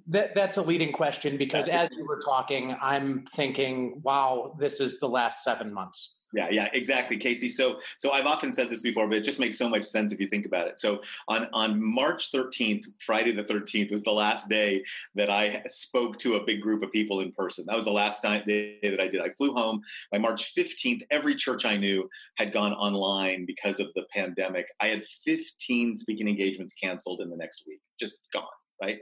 that, 0.09 0.35
that's 0.35 0.57
a 0.57 0.63
leading 0.63 0.93
question 0.93 1.37
because 1.37 1.69
as 1.69 1.89
you 1.97 2.07
were 2.07 2.21
talking, 2.25 2.77
I'm 2.81 3.25
thinking, 3.27 4.01
wow, 4.03 4.57
this 4.59 4.81
is 4.81 4.99
the 4.99 5.09
last 5.09 5.45
seven 5.45 5.73
months. 5.73 6.18
Yeah, 6.35 6.49
yeah, 6.50 6.68
exactly, 6.75 7.16
Casey. 7.16 7.49
So, 7.49 7.80
so 7.97 8.11
I've 8.11 8.26
often 8.26 8.52
said 8.52 8.68
this 8.68 8.82
before, 8.82 9.08
but 9.08 9.16
it 9.16 9.25
just 9.25 9.38
makes 9.38 9.56
so 9.56 9.68
much 9.68 9.85
sense 9.85 10.12
if 10.12 10.20
you 10.20 10.28
think 10.28 10.44
about 10.44 10.68
it. 10.68 10.78
So, 10.78 11.00
on 11.26 11.49
on 11.54 11.82
March 11.82 12.30
13th, 12.32 12.85
Friday 13.00 13.32
the 13.32 13.42
13th 13.42 13.90
was 13.90 14.02
the 14.02 14.12
last 14.12 14.49
day 14.49 14.85
that 15.14 15.30
I 15.30 15.62
spoke 15.68 16.18
to 16.18 16.37
a 16.37 16.44
big 16.44 16.61
group 16.61 16.82
of 16.82 16.92
people 16.92 17.20
in 17.20 17.32
person. 17.32 17.64
That 17.66 17.76
was 17.76 17.87
the 17.87 17.92
last 17.92 18.20
time, 18.20 18.42
day 18.47 18.78
that 18.82 19.00
I 19.00 19.08
did. 19.08 19.23
I 19.23 19.30
flew 19.38 19.54
home 19.54 19.80
by 20.12 20.18
March 20.18 20.54
15th. 20.54 21.02
Every 21.11 21.35
church 21.35 21.64
I 21.64 21.78
knew 21.78 22.08
had 22.37 22.52
gone 22.52 22.75
online 22.75 23.47
because 23.47 23.80
of 23.80 23.88
the 23.94 24.04
pandemic. 24.12 24.66
I 24.80 24.88
had 24.88 25.04
15 25.25 25.97
speaking 25.97 26.28
engagements 26.28 26.75
canceled 26.75 27.23
in 27.23 27.30
the 27.30 27.37
next 27.37 27.64
week, 27.66 27.80
just 27.99 28.20
gone. 28.32 28.44
Right. 28.80 28.99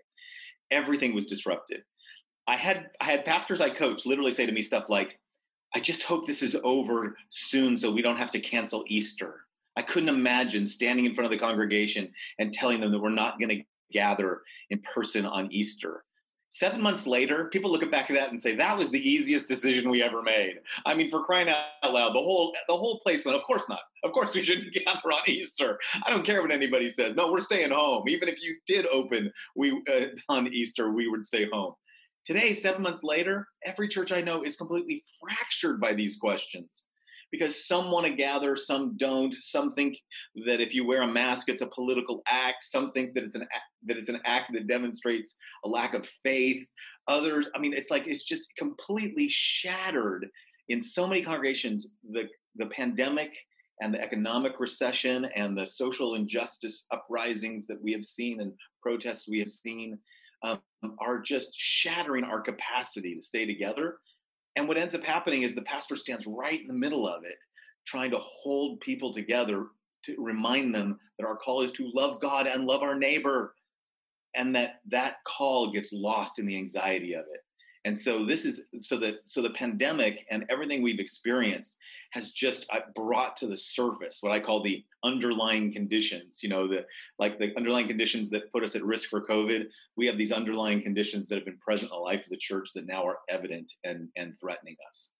everything 0.71 1.14
was 1.14 1.26
disrupted. 1.26 1.83
I 2.47 2.56
had 2.56 2.90
I 3.00 3.04
had 3.06 3.25
pastors 3.25 3.61
I 3.61 3.71
coached 3.71 4.06
literally 4.06 4.33
say 4.33 4.47
to 4.47 4.52
me 4.52 4.62
stuff 4.62 4.85
like, 4.88 5.18
"I 5.76 5.80
just 5.80 6.04
hope 6.04 6.26
this 6.26 6.42
is 6.42 6.56
over 6.64 7.16
soon, 7.28 7.76
so 7.76 7.90
we 7.90 8.02
don't 8.02 8.16
have 8.16 8.30
to 8.33 8.40
cancel 8.40 8.85
Easter." 8.87 9.47
I 9.76 9.83
couldn't 9.83 10.09
imagine 10.09 10.64
standing 10.64 11.04
in 11.04 11.14
front 11.14 11.26
of 11.26 11.30
the 11.30 11.38
congregation 11.38 12.11
and 12.38 12.50
telling 12.50 12.80
them 12.80 12.92
that 12.92 12.99
we're 12.99 13.11
not 13.11 13.38
going 13.38 13.50
to 13.50 13.62
gather 13.92 14.40
in 14.71 14.80
person 14.80 15.26
on 15.26 15.52
Easter. 15.52 16.02
Seven 16.49 16.80
months 16.80 17.06
later, 17.06 17.47
people 17.47 17.71
look 17.71 17.88
back 17.90 18.09
at 18.09 18.14
that 18.14 18.30
and 18.30 18.40
say 18.40 18.54
that 18.54 18.78
was 18.78 18.90
the 18.90 19.06
easiest 19.06 19.49
decision 19.49 19.90
we 19.90 20.02
ever 20.02 20.23
made. 20.23 20.61
I 20.87 20.95
mean, 20.95 21.11
for 21.11 21.23
crying 21.23 21.49
out 21.49 21.92
loud, 21.92 22.14
the 22.14 22.21
whole 22.21 22.54
the 22.68 22.76
whole 22.76 23.00
place 23.00 23.25
went. 23.25 23.37
Of 23.37 23.42
course 23.42 23.64
not. 23.68 23.80
Of 24.04 24.12
course 24.12 24.35
we 24.35 24.42
shouldn't 24.42 24.73
gather 24.85 25.12
on 25.12 25.23
Easter. 25.26 25.78
I 26.04 26.11
don't 26.11 26.25
care 26.25 26.40
what 26.40 26.52
anybody 26.52 26.88
says. 26.88 27.14
No, 27.14 27.30
we're 27.30 27.40
staying 27.40 27.73
home. 27.73 28.09
Even 28.09 28.28
if 28.28 28.42
you 28.42 28.56
did 28.66 28.87
open, 28.87 29.30
we 29.56 29.83
uh, 29.92 30.06
on 30.28 30.47
Easter 30.52 30.90
we 30.92 31.09
would 31.09 31.26
stay 31.26 31.47
home. 31.52 31.75
Today, 32.26 32.54
seven 32.54 32.83
months 32.83 33.04
later, 33.04 33.47
every 33.64 33.87
church 33.87 34.11
I 34.11 34.21
know 34.21 34.42
is 34.42 34.56
completely 34.56 35.04
fractured 35.21 35.80
by 35.80 35.92
these 35.92 36.16
questions 36.16 36.87
because 37.30 37.66
some 37.66 37.92
want 37.92 38.04
to 38.04 38.12
gather, 38.12 38.56
some 38.56 38.97
don't. 38.97 39.33
Some 39.40 39.73
think 39.75 39.97
that 40.45 40.61
if 40.61 40.75
you 40.75 40.85
wear 40.85 41.02
a 41.02 41.06
mask, 41.06 41.49
it's 41.49 41.61
a 41.61 41.68
political 41.68 42.23
act. 42.26 42.64
Some 42.64 42.90
think 42.90 43.14
that 43.14 43.23
it's 43.23 43.37
an 43.37 43.42
act, 43.42 43.64
that 43.85 43.97
it's 43.97 44.09
an 44.09 44.21
act 44.25 44.52
that 44.54 44.66
demonstrates 44.66 45.37
a 45.64 45.68
lack 45.68 45.95
of 45.95 46.09
faith. 46.25 46.66
Others, 47.06 47.49
I 47.54 47.61
mean, 47.61 47.73
it's 47.73 47.92
like 47.92 48.09
it's 48.09 48.25
just 48.25 48.49
completely 48.59 49.28
shattered 49.28 50.26
in 50.68 50.83
so 50.83 51.06
many 51.06 51.23
congregations. 51.23 51.88
The 52.11 52.25
the 52.56 52.66
pandemic 52.66 53.30
and 53.80 53.95
the 53.95 54.00
economic 54.00 54.59
recession 54.59 55.26
and 55.37 55.56
the 55.56 55.66
social 55.66 56.16
injustice 56.16 56.87
uprisings 56.90 57.68
that 57.68 57.80
we 57.80 57.92
have 57.92 58.04
seen 58.04 58.40
and 58.40 58.52
protests 58.83 59.28
we 59.28 59.38
have 59.38 59.50
seen 59.50 59.99
um, 60.43 60.61
are 60.99 61.21
just 61.21 61.50
shattering 61.55 62.25
our 62.25 62.40
capacity 62.40 63.14
to 63.14 63.23
stay 63.23 63.47
together 63.47 63.99
and 64.57 64.66
what 64.66 64.78
ends 64.78 64.95
up 64.95 65.05
happening 65.05 65.43
is 65.43 65.55
the 65.55 65.62
pastor 65.62 65.97
stands 65.97 66.26
right 66.26 66.61
in 66.61 66.66
the 66.66 66.73
middle 66.73 67.07
of 67.07 67.25
it, 67.25 67.37
trying 67.87 68.11
to 68.11 68.19
hold 68.19 68.81
people 68.81 69.12
together 69.12 69.66
to 70.07 70.16
remind 70.19 70.75
them 70.75 70.99
that 71.19 71.26
our 71.26 71.37
call 71.37 71.62
is 71.62 71.73
to 71.73 71.90
love 71.95 72.21
God 72.21 72.47
and 72.47 72.64
love 72.64 72.83
our 72.83 72.99
neighbor, 72.99 73.55
and 74.35 74.55
that 74.57 74.81
that 74.88 75.16
call 75.26 75.73
gets 75.73 75.93
lost 75.93 76.38
in 76.38 76.47
the 76.47 76.57
anxiety 76.57 77.12
of 77.14 77.25
it. 77.33 77.40
And 77.87 77.97
so 77.97 78.25
this 78.25 78.45
is 78.45 78.62
so 78.81 78.99
that 78.99 79.21
so 79.26 79.40
the 79.40 79.50
pandemic 79.50 80.26
and 80.28 80.45
everything 80.50 80.83
we've 80.83 80.99
experienced 80.99 81.76
has 82.11 82.33
just 82.33 82.66
uh, 82.75 82.81
brought 82.97 83.37
to 83.37 83.47
the 83.47 83.57
surface 83.57 84.19
what 84.21 84.33
I 84.33 84.40
call 84.40 84.61
the 84.61 84.85
underlying 85.05 85.73
conditions. 85.73 86.40
You 86.43 86.49
know, 86.49 86.66
the 86.66 86.85
like 87.21 87.38
the 87.38 87.57
underlying 87.57 87.87
conditions 87.87 88.28
that 88.31 88.50
put 88.52 88.64
us 88.64 88.75
at 88.75 88.85
risk 88.85 89.09
for 89.09 89.25
COVID. 89.25 89.66
We 89.97 90.05
have 90.09 90.19
these 90.19 90.33
underlying 90.33 90.83
conditions 90.83 91.28
that 91.28 91.37
have 91.37 91.45
been 91.45 91.59
present 91.59 91.93
in 91.93 91.97
the 91.97 92.02
life 92.02 92.25
of 92.25 92.31
the 92.31 92.37
church 92.37 92.71
that 92.75 92.88
now 92.88 93.07
are 93.07 93.19
evident 93.28 93.73
and 93.85 94.09
and 94.16 94.35
threatening 94.40 94.76
us. 94.88 95.11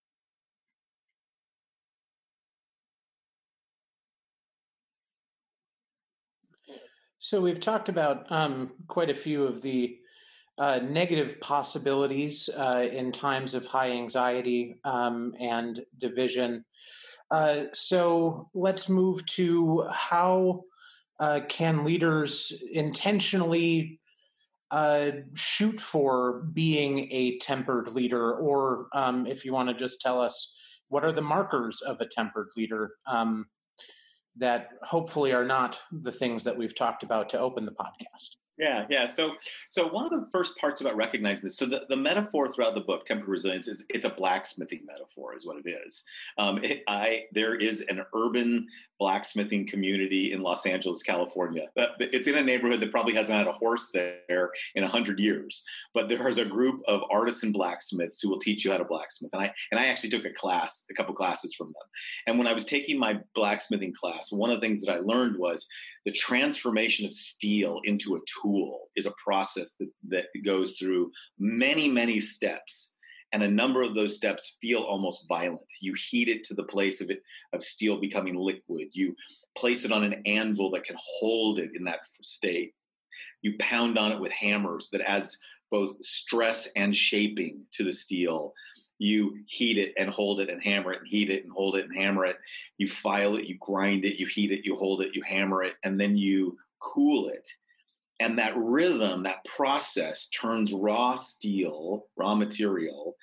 So 7.21 7.41
we've 7.41 7.61
talked 7.61 7.89
about 7.89 8.27
um, 8.33 8.73
quite 8.89 9.11
a 9.11 9.15
few 9.15 9.45
of 9.45 9.63
the 9.63 9.99
uh, 10.59 10.79
negative 10.79 11.41
possibilities 11.41 12.49
uh, 12.57 12.89
in 12.91 13.13
times 13.13 13.55
of 13.55 13.67
high 13.67 13.91
anxiety 13.91 14.77
um, 14.85 15.35
and 15.39 15.85
division. 15.99 16.65
Uh, 17.31 17.65
so 17.73 18.49
let's 18.55 18.89
move 18.89 19.25
to 19.27 19.85
how 19.93 20.63
uh, 21.19 21.41
can 21.49 21.85
leaders 21.85 22.53
intentionally 22.73 24.01
uh, 24.71 25.11
shoot 25.35 25.81
for 25.81 26.43
being 26.53 27.11
a 27.13 27.39
tempered 27.39 27.89
leader, 27.89 28.35
or 28.35 28.89
um, 28.93 29.27
if 29.27 29.45
you 29.45 29.53
want 29.53 29.69
to 29.69 29.75
just 29.75 30.01
tell 30.01 30.21
us 30.21 30.55
what 30.89 31.05
are 31.05 31.13
the 31.13 31.23
markers 31.23 31.81
of 31.83 32.01
a 32.01 32.07
tempered 32.07 32.49
leader 32.57 32.93
um, 33.07 33.47
that 34.37 34.71
hopefully 34.83 35.33
are 35.33 35.45
not 35.45 35.81
the 35.91 36.13
things 36.13 36.45
that 36.45 36.57
we've 36.57 36.75
talked 36.75 37.03
about 37.03 37.29
to 37.29 37.39
open 37.39 37.65
the 37.65 37.73
podcast. 37.73 38.37
Yeah, 38.59 38.87
yeah. 38.89 39.07
So, 39.07 39.33
so 39.69 39.87
one 39.89 40.07
of 40.07 40.11
the 40.11 40.27
first 40.33 40.57
parts 40.57 40.81
about 40.81 40.97
recognizing 40.97 41.45
this, 41.45 41.59
so 41.59 41.67
the, 41.67 41.83
the 41.91 41.97
metaphor 41.97 42.51
throughout 42.51 42.75
the 42.75 42.81
book, 42.81 43.05
tempered 43.05 43.29
resilience, 43.29 43.69
is 43.69 43.85
it's 43.91 44.07
a 44.07 44.11
blacksmithing 44.11 44.87
metaphor, 44.87 45.35
is 45.35 45.45
what 45.45 45.59
it 45.63 45.69
is. 45.69 46.05
Um, 46.39 46.65
it, 46.65 46.83
I 46.89 47.25
there 47.33 47.55
is 47.55 47.83
an 47.83 48.03
urban 48.15 48.67
blacksmithing 48.99 49.67
community 49.67 50.33
in 50.33 50.43
Los 50.43 50.67
Angeles, 50.67 51.03
California. 51.03 51.69
It's 52.01 52.27
in 52.27 52.37
a 52.37 52.43
neighborhood 52.43 52.81
that 52.81 52.91
probably 52.91 53.15
hasn't 53.15 53.37
had 53.37 53.47
a 53.47 53.53
horse 53.53 53.91
there 53.93 54.51
in 54.75 54.85
a 54.85 54.89
hundred 54.89 55.19
years, 55.19 55.63
but 55.95 56.09
there's 56.09 56.39
a 56.39 56.45
group 56.45 56.83
of 56.89 57.03
artisan 57.11 57.53
blacksmiths 57.53 58.21
who 58.21 58.29
will 58.29 58.39
teach 58.39 58.65
you 58.65 58.73
how 58.73 58.79
to 58.79 58.85
blacksmith. 58.85 59.33
And 59.33 59.43
I 59.43 59.53
and 59.71 59.81
I 59.81 59.87
actually 59.87 60.11
took 60.11 60.25
a 60.25 60.33
class, 60.33 60.85
a 60.91 60.95
couple 60.95 61.15
classes 61.15 61.55
from 61.55 61.69
them. 61.69 61.75
And 62.27 62.39
when 62.39 62.47
I 62.47 62.53
was 62.53 62.65
taking 62.65 62.99
my 62.99 63.21
blacksmithing 63.35 63.95
class, 63.95 64.33
one 64.33 64.51
of 64.51 64.61
the 64.61 64.67
things 64.67 64.83
that 64.83 64.93
I 64.93 64.99
learned 64.99 65.37
was 65.39 65.67
the 66.05 66.13
transformation 66.13 67.05
of 67.05 67.15
steel 67.15 67.81
into 67.85 68.17
a 68.17 68.21
tool 68.43 68.89
is 68.97 69.07
a 69.07 69.15
process 69.23 69.73
that, 69.81 69.91
that 70.09 70.27
goes 70.45 70.77
through 70.79 71.11
many, 71.39 71.89
many 71.89 72.21
steps 72.21 72.96
and 73.33 73.43
a 73.43 73.49
number 73.49 73.83
of 73.83 73.95
those 73.95 74.17
steps 74.17 74.57
feel 74.61 74.81
almost 74.81 75.27
violent. 75.29 75.61
You 75.81 75.95
heat 75.95 76.29
it 76.29 76.45
to 76.45 76.55
the 76.55 76.65
place 76.65 77.01
of 77.01 77.11
it 77.11 77.23
of 77.53 77.63
steel 77.63 77.99
becoming 77.99 78.37
liquid. 78.37 78.89
You 78.93 79.15
place 79.57 79.85
it 79.85 79.93
on 79.93 80.05
an 80.05 80.23
anvil 80.27 80.71
that 80.71 80.85
can 80.85 80.97
hold 80.99 81.59
it 81.59 81.71
in 81.75 81.85
that 81.85 82.01
state. 82.23 82.75
You 83.43 83.57
pound 83.59 83.99
on 83.99 84.13
it 84.13 84.21
with 84.21 84.33
hammers 84.33 84.89
that 84.91 85.03
adds 85.03 85.39
both 85.71 85.97
stress 86.05 86.69
and 86.77 86.95
shaping 86.95 87.63
to 87.73 87.85
the 87.85 87.93
steel. 87.93 88.55
You 88.99 89.37
heat 89.47 89.77
it 89.77 89.93
and 89.99 90.09
hold 90.09 90.41
it 90.41 90.49
and 90.49 90.63
hammer 90.63 90.93
it 90.93 91.01
and 91.01 91.09
heat 91.09 91.29
it 91.29 91.45
and 91.45 91.53
hold 91.53 91.77
it 91.77 91.85
and 91.85 91.95
hammer 91.95 92.25
it. 92.27 92.37
You 92.79 92.89
file 92.89 93.37
it, 93.37 93.47
you 93.47 93.59
grind 93.61 94.05
it, 94.05 94.19
you 94.19 94.27
heat 94.27 94.53
it, 94.53 94.65
you 94.65 94.77
hold 94.77 95.03
it, 95.03 95.15
you 95.15 95.23
hammer 95.23 95.63
it, 95.63 95.75
and 95.83 96.01
then 96.01 96.17
you 96.17 96.57
cool 96.81 97.29
it 97.29 97.47
and 98.21 98.39
that 98.39 98.57
rhythm, 98.57 99.23
that 99.25 99.45
process 99.45 100.29
turns 100.29 100.73
raw 100.73 101.17
steel, 101.17 102.07
raw 102.17 102.35
material, 102.35 103.15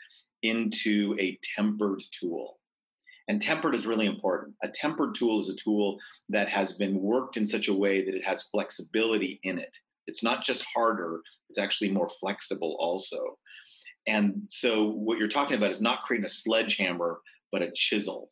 into 0.43 1.15
a 1.19 1.37
tempered 1.55 2.01
tool. 2.11 2.59
And 3.27 3.41
tempered 3.41 3.73
is 3.73 3.87
really 3.87 4.05
important. 4.05 4.55
A 4.61 4.67
tempered 4.67 5.15
tool 5.15 5.39
is 5.39 5.49
a 5.49 5.55
tool 5.55 5.97
that 6.29 6.49
has 6.49 6.73
been 6.73 7.01
worked 7.01 7.37
in 7.37 7.47
such 7.47 7.69
a 7.69 7.73
way 7.73 8.03
that 8.03 8.13
it 8.13 8.25
has 8.25 8.43
flexibility 8.51 9.39
in 9.43 9.57
it. 9.57 9.75
It's 10.07 10.23
not 10.23 10.43
just 10.43 10.65
harder, 10.75 11.21
it's 11.49 11.59
actually 11.59 11.91
more 11.91 12.09
flexible 12.19 12.75
also. 12.79 13.37
And 14.05 14.41
so, 14.47 14.83
what 14.89 15.17
you're 15.17 15.29
talking 15.29 15.55
about 15.55 15.71
is 15.71 15.79
not 15.79 16.01
creating 16.01 16.25
a 16.25 16.29
sledgehammer, 16.29 17.21
but 17.53 17.61
a 17.61 17.71
chisel 17.73 18.29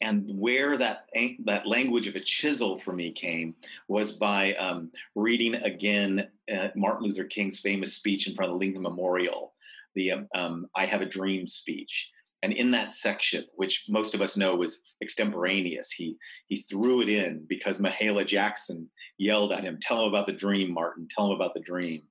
and 0.00 0.30
where 0.38 0.76
that 0.78 1.08
that 1.44 1.66
language 1.66 2.06
of 2.06 2.14
a 2.14 2.20
chisel 2.20 2.78
for 2.78 2.92
me 2.92 3.10
came 3.10 3.54
was 3.88 4.12
by 4.12 4.54
um, 4.54 4.90
reading 5.14 5.56
again 5.56 6.28
uh, 6.52 6.68
Martin 6.76 7.06
Luther 7.06 7.24
King's 7.24 7.60
famous 7.60 7.94
speech 7.94 8.28
in 8.28 8.34
front 8.34 8.50
of 8.50 8.54
the 8.54 8.64
Lincoln 8.64 8.82
Memorial, 8.82 9.54
the 9.94 10.12
um, 10.12 10.28
um, 10.34 10.66
"I 10.74 10.86
Have 10.86 11.00
a 11.00 11.06
Dream" 11.06 11.46
speech. 11.46 12.10
And 12.44 12.52
in 12.52 12.70
that 12.70 12.92
section, 12.92 13.44
which 13.56 13.86
most 13.88 14.14
of 14.14 14.22
us 14.22 14.36
know 14.36 14.54
was 14.54 14.82
extemporaneous, 15.02 15.90
he 15.90 16.16
he 16.46 16.62
threw 16.62 17.02
it 17.02 17.08
in 17.08 17.44
because 17.48 17.80
Mahalia 17.80 18.24
Jackson 18.24 18.88
yelled 19.18 19.52
at 19.52 19.64
him, 19.64 19.78
"Tell 19.80 20.02
him 20.02 20.08
about 20.08 20.26
the 20.26 20.32
dream, 20.32 20.72
Martin. 20.72 21.08
Tell 21.10 21.26
him 21.26 21.32
about 21.32 21.54
the 21.54 21.60
dream." 21.60 22.02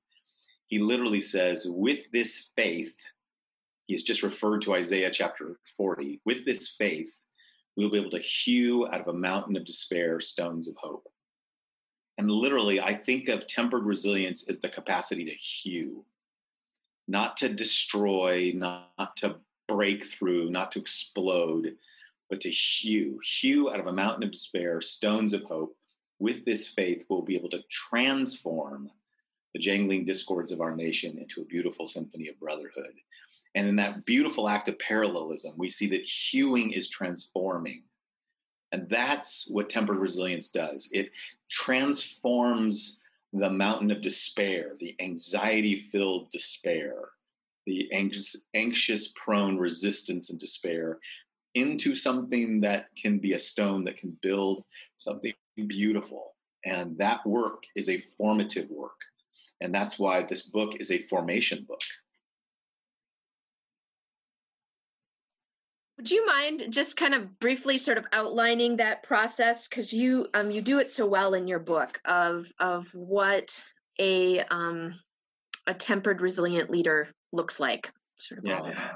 He 0.66 0.78
literally 0.78 1.22
says, 1.22 1.66
"With 1.68 2.00
this 2.12 2.50
faith." 2.56 2.94
He's 3.86 4.02
just 4.02 4.22
referred 4.22 4.60
to 4.62 4.74
Isaiah 4.74 5.10
chapter 5.10 5.58
40. 5.78 6.20
With 6.26 6.44
this 6.44 6.68
faith, 6.68 7.10
we'll 7.78 7.88
be 7.88 7.96
able 7.96 8.10
to 8.10 8.18
hew 8.18 8.88
out 8.88 9.00
of 9.00 9.06
a 9.06 9.12
mountain 9.12 9.56
of 9.56 9.64
despair 9.64 10.18
stones 10.18 10.66
of 10.66 10.74
hope. 10.76 11.06
And 12.18 12.28
literally, 12.28 12.80
I 12.80 12.92
think 12.92 13.28
of 13.28 13.46
tempered 13.46 13.84
resilience 13.84 14.48
as 14.48 14.58
the 14.58 14.68
capacity 14.68 15.24
to 15.24 15.30
hew, 15.30 16.04
not 17.06 17.36
to 17.36 17.48
destroy, 17.48 18.50
not 18.52 19.16
to 19.18 19.36
break 19.68 20.06
through, 20.06 20.50
not 20.50 20.72
to 20.72 20.80
explode, 20.80 21.76
but 22.28 22.40
to 22.40 22.50
hew, 22.50 23.20
hew 23.22 23.70
out 23.70 23.78
of 23.78 23.86
a 23.86 23.92
mountain 23.92 24.24
of 24.24 24.32
despair 24.32 24.80
stones 24.80 25.32
of 25.32 25.44
hope. 25.44 25.76
With 26.18 26.44
this 26.44 26.66
faith, 26.66 27.04
we'll 27.08 27.22
be 27.22 27.36
able 27.36 27.50
to 27.50 27.62
transform 27.70 28.90
the 29.54 29.60
jangling 29.60 30.04
discords 30.04 30.50
of 30.50 30.60
our 30.60 30.74
nation 30.74 31.16
into 31.16 31.42
a 31.42 31.44
beautiful 31.44 31.86
symphony 31.86 32.26
of 32.26 32.40
brotherhood. 32.40 32.94
And 33.58 33.66
in 33.66 33.76
that 33.76 34.06
beautiful 34.06 34.48
act 34.48 34.68
of 34.68 34.78
parallelism, 34.78 35.54
we 35.56 35.68
see 35.68 35.88
that 35.88 36.04
hewing 36.06 36.70
is 36.70 36.88
transforming. 36.88 37.82
And 38.70 38.88
that's 38.88 39.48
what 39.50 39.68
tempered 39.68 39.98
resilience 39.98 40.48
does 40.50 40.88
it 40.92 41.10
transforms 41.50 43.00
the 43.32 43.50
mountain 43.50 43.90
of 43.90 44.00
despair, 44.00 44.74
the 44.78 44.94
anxiety 45.00 45.88
filled 45.90 46.30
despair, 46.30 47.10
the 47.66 47.92
anxious, 47.92 48.36
anxious 48.54 49.12
prone 49.16 49.58
resistance 49.58 50.30
and 50.30 50.38
despair 50.38 51.00
into 51.54 51.96
something 51.96 52.60
that 52.60 52.86
can 52.96 53.18
be 53.18 53.32
a 53.32 53.40
stone 53.40 53.82
that 53.84 53.96
can 53.96 54.16
build 54.22 54.62
something 54.98 55.34
beautiful. 55.66 56.36
And 56.64 56.96
that 56.98 57.26
work 57.26 57.64
is 57.74 57.88
a 57.88 58.04
formative 58.16 58.70
work 58.70 59.00
And 59.60 59.74
that's 59.74 59.98
why 59.98 60.22
this 60.22 60.42
book 60.42 60.76
is 60.78 60.92
a 60.92 61.02
formation 61.02 61.64
book. 61.68 61.82
Would 65.98 66.10
you 66.12 66.24
mind 66.26 66.66
just 66.70 66.96
kind 66.96 67.12
of 67.12 67.38
briefly 67.40 67.76
sort 67.76 67.98
of 67.98 68.06
outlining 68.12 68.76
that 68.76 69.02
process 69.02 69.66
because 69.66 69.92
you 69.92 70.28
um, 70.32 70.50
you 70.50 70.62
do 70.62 70.78
it 70.78 70.92
so 70.92 71.04
well 71.04 71.34
in 71.34 71.48
your 71.48 71.58
book 71.58 72.00
of 72.04 72.50
of 72.60 72.88
what 72.94 73.62
a 73.98 74.40
um, 74.44 74.94
a 75.66 75.74
tempered 75.74 76.20
resilient 76.20 76.70
leader 76.70 77.08
looks 77.32 77.58
like 77.58 77.92
sort 78.16 78.38
of 78.38 78.44
yeah. 78.46 78.92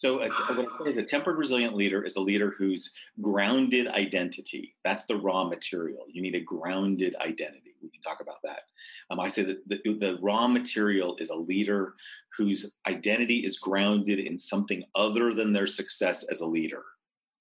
So, 0.00 0.20
a, 0.20 0.30
what 0.30 0.66
I 0.66 0.84
say 0.84 0.90
is 0.92 0.96
a 0.96 1.02
tempered, 1.02 1.36
resilient 1.36 1.74
leader 1.74 2.02
is 2.02 2.16
a 2.16 2.20
leader 2.20 2.54
whose 2.56 2.94
grounded 3.20 3.86
identity, 3.86 4.74
that's 4.82 5.04
the 5.04 5.16
raw 5.16 5.44
material. 5.44 6.06
You 6.10 6.22
need 6.22 6.34
a 6.34 6.40
grounded 6.40 7.14
identity. 7.16 7.74
We 7.82 7.90
can 7.90 8.00
talk 8.00 8.22
about 8.22 8.38
that. 8.44 8.60
Um, 9.10 9.20
I 9.20 9.28
say 9.28 9.42
that 9.42 9.68
the, 9.68 9.76
the 9.84 10.16
raw 10.22 10.48
material 10.48 11.18
is 11.18 11.28
a 11.28 11.34
leader 11.34 11.96
whose 12.34 12.76
identity 12.88 13.44
is 13.44 13.58
grounded 13.58 14.20
in 14.20 14.38
something 14.38 14.82
other 14.94 15.34
than 15.34 15.52
their 15.52 15.66
success 15.66 16.22
as 16.22 16.40
a 16.40 16.46
leader. 16.46 16.82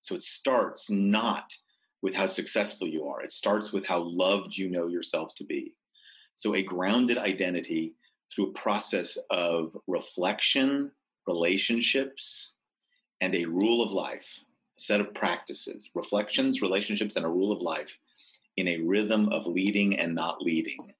So, 0.01 0.13
it 0.13 0.23
starts 0.23 0.89
not 0.89 1.53
with 2.01 2.13
how 2.13 2.27
successful 2.27 2.89
you 2.89 3.07
are, 3.07 3.21
it 3.21 3.31
starts 3.31 3.71
with 3.71 3.85
how 3.85 4.01
loved 4.01 4.57
you 4.57 4.69
know 4.69 4.87
yourself 4.87 5.33
to 5.37 5.45
be. 5.45 5.75
So, 6.35 6.55
a 6.55 6.61
grounded 6.61 7.19
identity 7.19 7.93
through 8.29 8.49
a 8.49 8.59
process 8.59 9.17
of 9.29 9.77
reflection 9.87 10.91
relationships, 11.29 12.55
and 13.21 13.35
a 13.35 13.45
rule 13.45 13.81
of 13.81 13.91
life, 13.91 14.39
a 14.77 14.81
set 14.81 14.99
of 14.99 15.13
practices, 15.13 15.91
reflections, 15.93 16.61
relationships, 16.61 17.15
and 17.15 17.25
a 17.25 17.29
rule 17.39 17.51
of 17.51 17.61
life 17.61 17.99
in 18.57 18.67
a 18.67 18.79
rhythm 18.79 19.29
of 19.29 19.45
leading 19.45 19.97
and 19.97 20.15
not 20.15 20.41
leading 20.41 20.93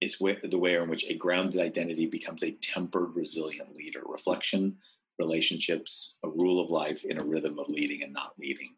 is 0.00 0.16
the 0.18 0.58
way 0.58 0.74
in 0.74 0.90
which 0.90 1.06
a 1.08 1.14
grounded 1.14 1.60
identity 1.60 2.06
becomes 2.06 2.42
a 2.42 2.56
tempered, 2.72 3.14
resilient 3.14 3.72
leader. 3.74 4.02
Reflection, 4.04 4.76
relationships, 5.18 6.16
a 6.24 6.28
rule 6.28 6.58
of 6.60 6.70
life 6.70 7.04
in 7.04 7.20
a 7.20 7.24
rhythm 7.24 7.58
of 7.58 7.68
leading 7.68 8.02
and 8.02 8.12
not 8.12 8.32
leading. 8.38 8.74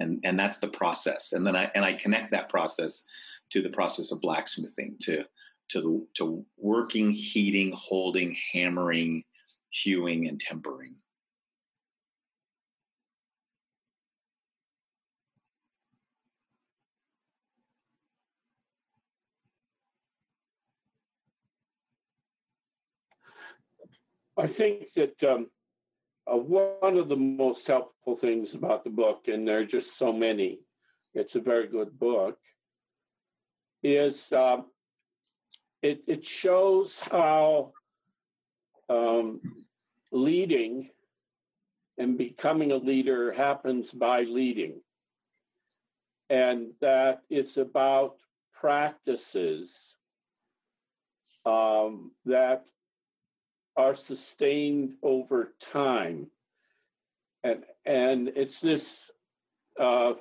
And, 0.00 0.20
and 0.24 0.38
that's 0.38 0.58
the 0.58 0.68
process. 0.68 1.32
And 1.32 1.46
then 1.46 1.54
I, 1.54 1.70
and 1.74 1.84
I 1.84 1.92
connect 1.92 2.30
that 2.30 2.48
process 2.48 3.04
to 3.50 3.60
the 3.60 3.68
process 3.78 4.10
of 4.12 4.22
blacksmithing, 4.22 4.96
to, 5.02 5.24
to, 5.72 6.06
to 6.14 6.44
working, 6.56 7.10
heating, 7.12 7.72
holding, 7.76 8.36
hammering, 8.52 9.24
hewing 9.82 10.26
and 10.26 10.40
tempering. 10.40 10.94
I 24.38 24.46
think 24.46 24.92
that 24.94 25.22
um, 25.24 25.48
uh, 26.30 26.36
one 26.36 26.98
of 26.98 27.08
the 27.08 27.16
most 27.16 27.66
helpful 27.66 28.16
things 28.16 28.54
about 28.54 28.84
the 28.84 28.90
book, 28.90 29.28
and 29.28 29.48
there 29.48 29.60
are 29.60 29.64
just 29.64 29.96
so 29.96 30.12
many, 30.12 30.60
it's 31.14 31.36
a 31.36 31.40
very 31.40 31.66
good 31.68 31.98
book, 31.98 32.36
is 33.82 34.32
uh, 34.32 34.58
it, 35.82 36.02
it 36.06 36.24
shows 36.24 36.98
how 36.98 37.72
um, 38.88 39.40
leading 40.16 40.90
and 41.98 42.18
becoming 42.18 42.72
a 42.72 42.76
leader 42.76 43.32
happens 43.32 43.92
by 43.92 44.22
leading. 44.22 44.80
And 46.28 46.72
that 46.80 47.22
it's 47.30 47.56
about 47.56 48.16
practices 48.52 49.94
um, 51.44 52.10
that 52.24 52.64
are 53.76 53.94
sustained 53.94 54.94
over 55.02 55.52
time. 55.60 56.26
And, 57.44 57.64
and 57.84 58.28
it's 58.34 58.60
this 58.60 59.10
uh, 59.78 60.14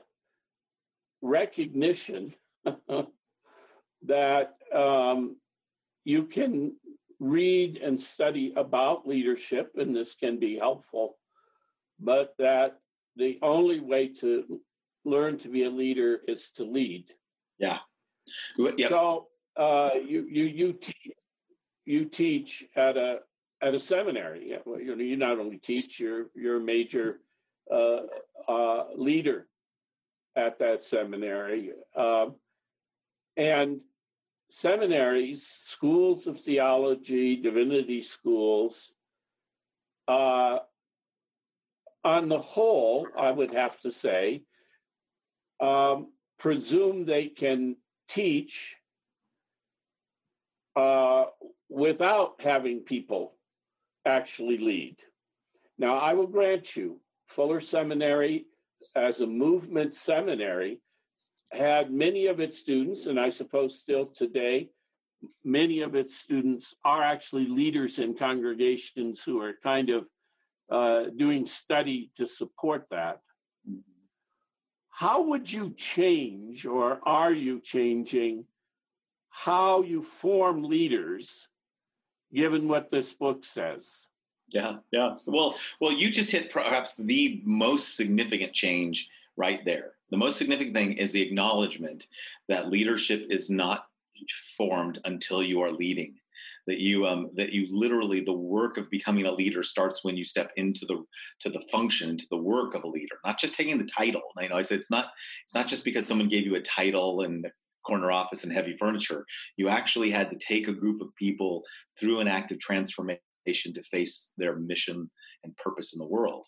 recognition 1.22 2.36
that 4.04 4.58
um, 4.74 5.38
you 6.04 6.24
can 6.26 6.74
read 7.20 7.78
and 7.78 8.00
study 8.02 8.54
about 8.56 9.08
leadership, 9.08 9.74
and 9.76 9.96
this 9.96 10.16
can 10.16 10.40
be 10.40 10.58
helpful, 10.58 11.18
but 12.00 12.34
that 12.40 12.80
the 13.16 13.40
only 13.42 13.80
way 13.80 14.10
to 14.10 14.62
learn 15.06 15.38
to 15.40 15.50
be 15.50 15.64
a 15.64 15.70
leader 15.70 16.20
is 16.28 16.50
to 16.52 16.64
lead. 16.64 17.06
Yeah. 17.58 17.80
Yep. 18.58 18.90
So 18.90 19.28
uh, 19.56 19.92
you 20.06 20.28
you 20.30 20.44
you 20.46 20.74
teach 20.74 21.12
you 21.86 22.06
teach 22.06 22.66
at 22.76 22.98
a 22.98 23.20
at 23.62 23.74
a 23.74 23.80
seminary. 23.80 24.50
You, 24.66 24.96
know, 24.96 25.04
you 25.04 25.16
not 25.16 25.40
only 25.40 25.58
teach, 25.58 26.00
you're 26.00 26.28
you're 26.36 26.58
a 26.58 26.64
major 26.64 27.20
uh, 27.72 28.02
uh, 28.48 28.86
leader 28.96 29.48
at 30.36 30.60
that 30.60 30.84
seminary, 30.84 31.72
um, 31.96 32.36
and 33.38 33.80
seminaries, 34.56 35.46
schools 35.46 36.28
of 36.28 36.40
theology, 36.40 37.36
divinity 37.36 38.02
schools, 38.02 38.94
uh, 40.08 40.60
on 42.06 42.30
the 42.30 42.40
whole, 42.40 43.06
I 43.20 43.32
would 43.32 43.52
have 43.52 43.78
to 43.82 43.92
say, 43.92 44.44
um, 45.60 46.08
presume 46.40 47.06
they 47.06 47.28
can 47.28 47.76
teach 48.08 48.78
uh, 50.78 51.26
without 51.68 52.36
having 52.40 52.80
people 52.80 53.34
actually 54.06 54.58
lead. 54.58 54.96
Now, 55.78 55.98
I 55.98 56.14
will 56.14 56.28
grant 56.28 56.78
you, 56.78 57.02
Fuller 57.28 57.60
Seminary, 57.60 58.46
as 58.96 59.20
a 59.20 59.28
movement 59.28 59.96
seminary, 59.96 60.80
had 61.56 61.92
many 61.92 62.28
of 62.28 62.40
its 62.40 62.58
students, 62.58 63.06
and 63.06 63.20
I 63.20 63.30
suppose 63.30 63.80
still 63.80 64.06
today, 64.06 64.70
many 65.44 65.82
of 65.82 65.96
its 65.96 66.16
students 66.16 66.76
are 66.84 67.02
actually 67.02 67.48
leaders 67.48 68.00
in 68.00 68.16
congregations 68.16 69.24
who 69.24 69.42
are 69.42 69.54
kind 69.64 69.90
of 69.90 70.06
uh, 70.70 71.10
doing 71.16 71.46
study 71.46 72.12
to 72.16 72.26
support 72.28 72.86
that. 72.92 73.20
How 74.90 75.24
would 75.24 75.52
you 75.52 75.74
change, 75.76 76.66
or 76.66 77.00
are 77.04 77.34
you 77.34 77.60
changing, 77.60 78.46
how 79.30 79.82
you 79.82 80.02
form 80.02 80.64
leaders, 80.64 81.48
given 82.34 82.68
what 82.68 82.92
this 82.92 83.12
book 83.14 83.44
says? 83.44 84.08
Yeah, 84.50 84.78
yeah. 84.92 85.16
Well, 85.26 85.56
well, 85.82 85.92
you 85.92 86.10
just 86.12 86.32
hit 86.32 86.50
perhaps 86.50 86.96
the 86.96 87.42
most 87.44 87.96
significant 87.96 88.54
change 88.54 89.10
right 89.36 89.66
there. 89.66 89.95
The 90.12 90.18
most 90.18 90.38
significant 90.38 90.76
thing 90.76 90.94
is 90.94 91.12
the 91.12 91.22
acknowledgement 91.22 92.08
that 92.48 92.70
leadership 92.70 93.28
is 93.30 93.50
not 93.50 93.86
formed 94.58 95.00
until 95.06 95.44
you 95.44 95.62
are 95.62 95.72
leading. 95.72 96.16
That 96.68 96.80
you 96.80 97.06
um, 97.06 97.30
that 97.36 97.52
you 97.52 97.68
literally 97.70 98.22
the 98.22 98.34
work 98.34 98.78
of 98.78 98.90
becoming 98.90 99.28
a 99.28 99.32
leader 99.32 99.62
starts 99.62 100.04
when 100.04 100.18
you 100.18 100.26
step 100.26 100.52
into 100.56 100.88
the 100.88 101.04
to 101.42 101.50
the 101.52 101.64
function 101.72 102.18
to 102.18 102.26
the 102.32 102.38
work 102.38 102.74
of 102.74 102.84
a 102.84 102.88
leader, 102.88 103.18
not 103.24 103.38
just 103.38 103.54
taking 103.54 103.78
the 103.78 103.84
title. 103.86 104.24
You 104.40 104.50
know, 104.50 104.56
I 104.56 104.64
said 104.64 104.80
it's 104.80 104.90
not 104.90 105.10
it's 105.44 105.54
not 105.54 105.68
just 105.68 105.86
because 105.86 106.08
someone 106.08 106.28
gave 106.28 106.44
you 106.44 106.56
a 106.56 106.62
title 106.62 107.22
and 107.22 107.46
corner 107.86 108.12
office 108.12 108.44
and 108.44 108.52
heavy 108.52 108.76
furniture. 108.80 109.26
You 109.58 109.70
actually 109.70 110.10
had 110.10 110.32
to 110.32 110.40
take 110.40 110.68
a 110.68 110.74
group 110.74 111.02
of 111.02 111.16
people 111.16 111.62
through 112.00 112.20
an 112.20 112.28
active 112.28 112.60
transformation 112.60 113.20
to 113.74 113.84
face 113.84 114.34
their 114.38 114.56
mission 114.56 115.10
and 115.44 115.56
purpose 115.58 115.94
in 115.94 116.00
the 116.00 116.08
world. 116.08 116.48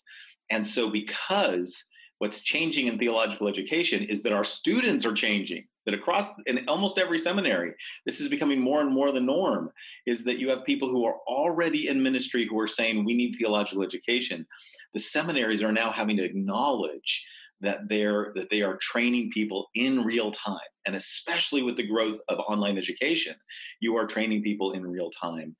And 0.50 0.66
so, 0.66 0.90
because 0.90 1.84
what's 2.18 2.40
changing 2.40 2.88
in 2.88 2.98
theological 2.98 3.48
education 3.48 4.02
is 4.04 4.22
that 4.22 4.32
our 4.32 4.44
students 4.44 5.04
are 5.04 5.12
changing 5.12 5.64
that 5.84 5.94
across 5.94 6.26
in 6.46 6.68
almost 6.68 6.98
every 6.98 7.18
seminary 7.18 7.72
this 8.04 8.20
is 8.20 8.28
becoming 8.28 8.60
more 8.60 8.80
and 8.80 8.92
more 8.92 9.12
the 9.12 9.20
norm 9.20 9.70
is 10.06 10.24
that 10.24 10.38
you 10.38 10.50
have 10.50 10.64
people 10.64 10.88
who 10.88 11.04
are 11.06 11.16
already 11.26 11.88
in 11.88 12.02
ministry 12.02 12.46
who 12.46 12.58
are 12.60 12.68
saying 12.68 13.04
we 13.04 13.14
need 13.14 13.34
theological 13.34 13.82
education. 13.82 14.46
The 14.94 15.00
seminaries 15.00 15.62
are 15.62 15.72
now 15.72 15.90
having 15.90 16.16
to 16.18 16.24
acknowledge 16.24 17.24
that 17.60 17.88
they're 17.88 18.32
that 18.36 18.50
they 18.50 18.62
are 18.62 18.76
training 18.76 19.30
people 19.30 19.68
in 19.74 20.04
real 20.04 20.30
time 20.30 20.58
and 20.86 20.94
especially 20.94 21.62
with 21.62 21.76
the 21.76 21.86
growth 21.86 22.20
of 22.28 22.38
online 22.38 22.78
education 22.78 23.34
you 23.80 23.96
are 23.96 24.06
training 24.06 24.42
people 24.42 24.72
in 24.72 24.86
real 24.86 25.10
time 25.10 25.56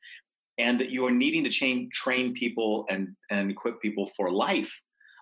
and 0.58 0.78
that 0.78 0.90
you 0.90 1.04
are 1.06 1.10
needing 1.10 1.42
to 1.42 1.50
train 1.50 1.88
train 1.92 2.32
people 2.34 2.86
and 2.88 3.08
and 3.30 3.50
equip 3.50 3.82
people 3.82 4.08
for 4.16 4.30
life 4.30 4.80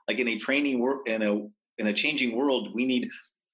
like 0.08 0.18
in 0.18 0.28
a 0.28 0.36
training 0.36 0.78
work 0.78 1.08
in 1.08 1.22
a 1.22 1.34
in 1.78 1.86
a 1.86 1.92
changing 1.92 2.36
world 2.36 2.74
we 2.74 2.86
need 2.86 3.08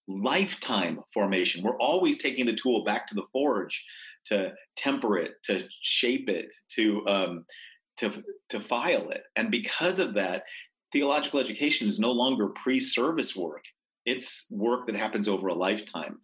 lifetime 0.09 1.01
formation. 1.13 1.63
We're 1.63 1.79
always 1.79 2.19
taking 2.19 2.47
the 2.47 2.55
tool 2.55 2.85
back 2.85 3.07
to 3.09 3.15
the 3.15 3.25
forge 3.33 3.85
to 4.27 4.53
temper 4.77 5.19
it 5.19 5.35
to 5.45 5.65
shape 5.83 6.29
it 6.29 6.47
to 6.77 7.07
um, 7.07 7.45
to 7.99 8.23
to 8.51 8.61
file 8.61 9.11
it. 9.11 9.25
And 9.37 9.51
because 9.51 9.99
of 9.99 10.15
that 10.15 10.45
theological 10.93 11.41
education 11.41 11.89
is 11.89 11.99
no 11.99 12.13
longer 12.13 12.49
pre-service 12.49 13.35
work. 13.35 13.65
It's 14.05 14.47
work 14.51 14.87
that 14.87 14.97
happens 14.97 15.29
over 15.29 15.49
a 15.49 15.55
lifetime 15.55 16.19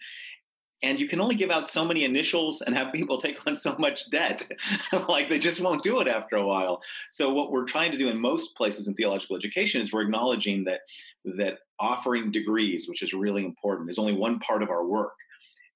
and 0.82 1.00
you 1.00 1.08
can 1.08 1.20
only 1.20 1.34
give 1.34 1.50
out 1.50 1.68
so 1.68 1.84
many 1.84 2.04
initials 2.04 2.60
and 2.62 2.74
have 2.76 2.92
people 2.92 3.18
take 3.20 3.44
on 3.46 3.56
so 3.56 3.76
much 3.78 4.10
debt. 4.10 4.50
Like 5.08 5.28
they 5.28 5.38
just 5.38 5.60
won't 5.60 5.82
do 5.82 6.00
it 6.00 6.08
after 6.08 6.36
a 6.36 6.46
while. 6.46 6.82
So 7.10 7.32
what 7.32 7.50
we're 7.50 7.64
trying 7.64 7.92
to 7.92 7.98
do 7.98 8.08
in 8.08 8.20
most 8.20 8.56
places 8.56 8.88
in 8.88 8.94
theological 8.94 9.36
education 9.36 9.80
is 9.80 9.92
we're 9.92 10.02
acknowledging 10.02 10.64
that 10.64 10.80
that 11.24 11.58
offering 11.80 12.30
degrees 12.30 12.88
which 12.88 13.02
is 13.02 13.14
really 13.14 13.44
important 13.44 13.88
is 13.88 13.98
only 13.98 14.12
one 14.12 14.38
part 14.40 14.62
of 14.62 14.70
our 14.70 14.84
work 14.84 15.12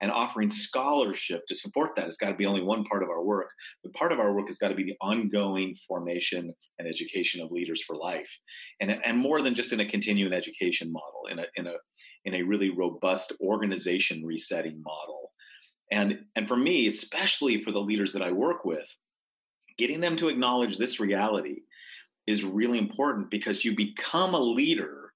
and 0.02 0.10
offering 0.10 0.50
scholarship 0.50 1.46
to 1.46 1.54
support 1.54 1.94
that 1.94 2.06
has 2.06 2.16
got 2.16 2.30
to 2.30 2.34
be 2.34 2.44
only 2.44 2.62
one 2.62 2.84
part 2.84 3.04
of 3.04 3.08
our 3.08 3.22
work. 3.22 3.48
But 3.82 3.94
part 3.94 4.10
of 4.10 4.18
our 4.18 4.34
work 4.34 4.48
has 4.48 4.58
got 4.58 4.68
to 4.68 4.74
be 4.74 4.82
the 4.82 4.96
ongoing 5.00 5.76
formation 5.86 6.52
and 6.78 6.88
education 6.88 7.40
of 7.40 7.52
leaders 7.52 7.82
for 7.82 7.96
life, 7.96 8.28
and 8.80 8.98
and 9.04 9.16
more 9.16 9.40
than 9.40 9.54
just 9.54 9.72
in 9.72 9.80
a 9.80 9.88
continuing 9.88 10.32
education 10.32 10.92
model, 10.92 11.28
in 11.30 11.38
a 11.38 11.46
in 11.56 11.66
a 11.68 11.74
in 12.24 12.34
a 12.34 12.42
really 12.42 12.70
robust 12.70 13.32
organization 13.40 14.24
resetting 14.24 14.82
model. 14.84 15.30
And 15.92 16.24
and 16.34 16.48
for 16.48 16.56
me, 16.56 16.88
especially 16.88 17.62
for 17.62 17.70
the 17.70 17.80
leaders 17.80 18.12
that 18.12 18.22
I 18.22 18.32
work 18.32 18.64
with, 18.64 18.88
getting 19.78 20.00
them 20.00 20.16
to 20.16 20.28
acknowledge 20.28 20.76
this 20.78 20.98
reality 20.98 21.60
is 22.26 22.44
really 22.44 22.78
important 22.78 23.30
because 23.30 23.64
you 23.64 23.74
become 23.74 24.34
a 24.34 24.40
leader 24.40 25.12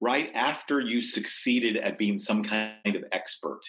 right 0.00 0.30
after 0.34 0.80
you 0.80 1.00
succeeded 1.00 1.76
at 1.76 1.98
being 1.98 2.18
some 2.18 2.42
kind 2.42 2.96
of 2.96 3.04
expert 3.12 3.60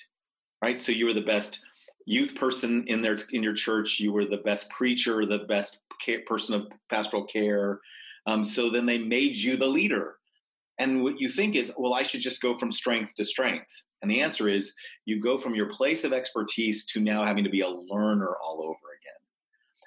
right? 0.66 0.82
So 0.82 0.92
you 0.92 1.06
were 1.06 1.14
the 1.14 1.22
best 1.22 1.60
youth 2.08 2.34
person 2.34 2.86
in 2.88 3.00
there 3.04 3.18
in 3.34 3.44
your 3.44 3.54
church. 3.54 4.00
You 4.00 4.12
were 4.12 4.26
the 4.26 4.46
best 4.50 4.68
preacher, 4.72 5.24
the 5.24 5.46
best 5.48 5.78
care, 6.04 6.22
person 6.26 6.56
of 6.56 6.68
pastoral 6.90 7.26
care. 7.26 7.82
Um, 8.26 8.44
so 8.44 8.72
then 8.72 8.88
they 8.88 8.98
made 8.98 9.36
you 9.36 9.58
the 9.58 9.68
leader. 9.68 10.16
And 10.80 11.04
what 11.04 11.22
you 11.22 11.30
think 11.30 11.56
is, 11.56 11.72
well, 11.78 11.94
I 11.94 12.02
should 12.02 12.22
just 12.22 12.42
go 12.42 12.58
from 12.58 12.72
strength 12.72 13.14
to 13.16 13.24
strength. 13.24 13.72
And 14.02 14.10
the 14.10 14.22
answer 14.22 14.50
is, 14.50 14.74
you 15.06 15.22
go 15.22 15.38
from 15.38 15.54
your 15.54 15.70
place 15.70 16.04
of 16.04 16.14
expertise 16.14 16.84
to 16.88 17.00
now 17.00 17.24
having 17.24 17.44
to 17.44 17.50
be 17.52 17.62
a 17.62 17.70
learner 17.70 18.36
all 18.44 18.60
over 18.64 18.88
again. 19.00 19.22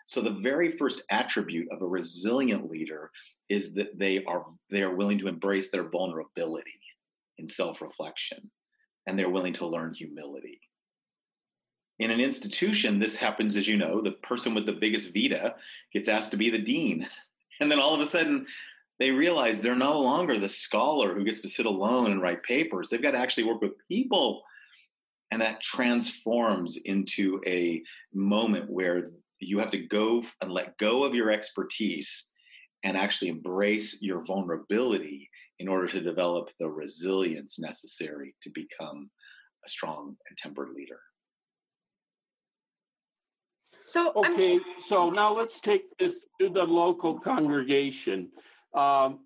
So 0.06 0.20
the 0.20 0.30
very 0.30 0.70
first 0.70 1.02
attribute 1.10 1.66
of 1.72 1.82
a 1.82 1.86
resilient 1.86 2.70
leader 2.70 3.10
is 3.48 3.74
that 3.74 3.98
they 3.98 4.24
are 4.26 4.46
they 4.70 4.82
are 4.82 4.94
willing 4.94 5.18
to 5.18 5.28
embrace 5.28 5.70
their 5.70 5.88
vulnerability 5.90 6.80
in 7.38 7.48
self-reflection 7.48 8.48
and 9.08 9.18
they're 9.18 9.30
willing 9.30 9.54
to 9.54 9.66
learn 9.66 9.94
humility. 9.94 10.60
In 11.98 12.11
an 12.11 12.20
institution, 12.20 12.98
this 12.98 13.16
happens, 13.16 13.56
as 13.56 13.66
you 13.66 13.76
know, 13.76 14.00
the 14.00 14.12
person 14.12 14.54
with 14.54 14.66
the 14.66 14.72
biggest 14.72 15.12
vita 15.12 15.56
gets 15.92 16.08
asked 16.08 16.30
to 16.30 16.37
be 16.37 16.50
the 16.50 16.58
dean. 16.58 17.06
And 17.61 17.68
then 17.68 17.80
all 17.80 17.92
of 17.92 18.00
a 18.00 18.06
sudden, 18.06 18.46
they 19.00 19.11
realize 19.11 19.61
they're 19.61 19.74
no 19.74 19.98
longer 19.98 20.38
the 20.38 20.48
scholar 20.48 21.12
who 21.12 21.24
gets 21.24 21.42
to 21.42 21.48
sit 21.48 21.66
alone 21.66 22.12
and 22.12 22.22
write 22.22 22.44
papers. 22.44 22.88
They've 22.88 23.02
got 23.02 23.11
to 23.12 23.18
actually 23.18 23.44
work 23.48 23.61
with 23.61 23.72
people. 23.88 24.42
And 25.32 25.42
that 25.42 25.61
transforms 25.61 26.76
into 26.84 27.40
a 27.48 27.82
moment 28.14 28.70
where 28.70 29.08
you 29.40 29.58
have 29.58 29.70
to 29.70 29.87
go 29.87 30.24
and 30.40 30.52
let 30.52 30.78
go 30.78 31.02
of 31.02 31.16
your 31.16 31.32
expertise 31.32 32.30
and 32.84 32.96
actually 32.96 33.28
embrace 33.28 33.98
your 34.00 34.24
vulnerability 34.24 35.28
in 35.58 35.68
order 35.68 35.88
to 35.88 36.00
develop 36.00 36.50
the 36.58 36.68
resilience 36.68 37.58
necessary 37.58 38.34
to 38.42 38.50
become 38.54 39.11
a 39.66 39.68
strong 39.68 40.16
and 40.28 40.38
tempered 40.38 40.70
leader. 40.70 41.00
So 43.88 44.12
okay, 44.16 44.57
I'm... 44.57 44.61
so 44.81 45.09
now 45.09 45.35
let's 45.35 45.61
take 45.61 45.96
this 45.96 46.27
to 46.38 46.51
the 46.51 46.64
local 46.64 47.18
congregation. 47.18 48.29
Um, 48.74 49.20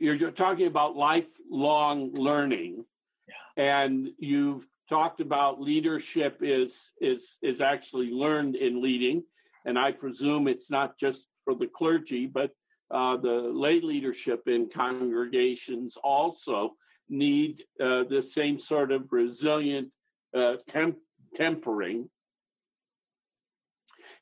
you're, 0.00 0.16
you're, 0.16 0.32
talking 0.32 0.66
about 0.66 0.96
lifelong 0.96 2.12
learning, 2.14 2.84
yeah. 3.28 3.64
and 3.64 4.08
you've 4.18 4.66
talked 4.88 5.20
about 5.20 5.60
leadership 5.60 6.38
is 6.40 6.90
is 7.00 7.38
is 7.42 7.60
actually 7.60 8.10
learned 8.10 8.56
in 8.56 8.82
leading, 8.82 9.22
and 9.66 9.78
I 9.78 9.92
presume 9.92 10.48
it's 10.48 10.68
not 10.68 10.98
just 10.98 11.28
for 11.44 11.54
the 11.54 11.68
clergy, 11.68 12.26
but 12.26 12.50
uh, 12.90 13.18
the 13.18 13.52
lay 13.54 13.80
leadership 13.80 14.48
in 14.48 14.68
congregations 14.68 15.96
also 16.02 16.74
need 17.08 17.62
uh, 17.80 18.02
the 18.10 18.20
same 18.20 18.58
sort 18.58 18.90
of 18.90 19.12
resilient 19.12 19.90
uh, 20.34 20.56
temp- 20.66 20.98
tempering 21.36 22.08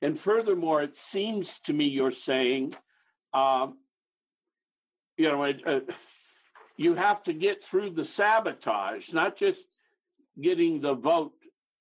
and 0.02 0.18
furthermore, 0.18 0.82
it 0.82 0.96
seems 0.96 1.58
to 1.64 1.72
me 1.72 1.86
you're 1.86 2.10
saying, 2.10 2.74
um, 3.34 3.78
you 5.16 5.28
know, 5.28 5.44
uh, 5.44 5.80
you 6.76 6.94
have 6.94 7.22
to 7.24 7.34
get 7.34 7.64
through 7.64 7.90
the 7.90 8.04
sabotage, 8.04 9.12
not 9.12 9.36
just 9.36 9.66
getting 10.40 10.80
the 10.80 10.94
vote 10.94 11.32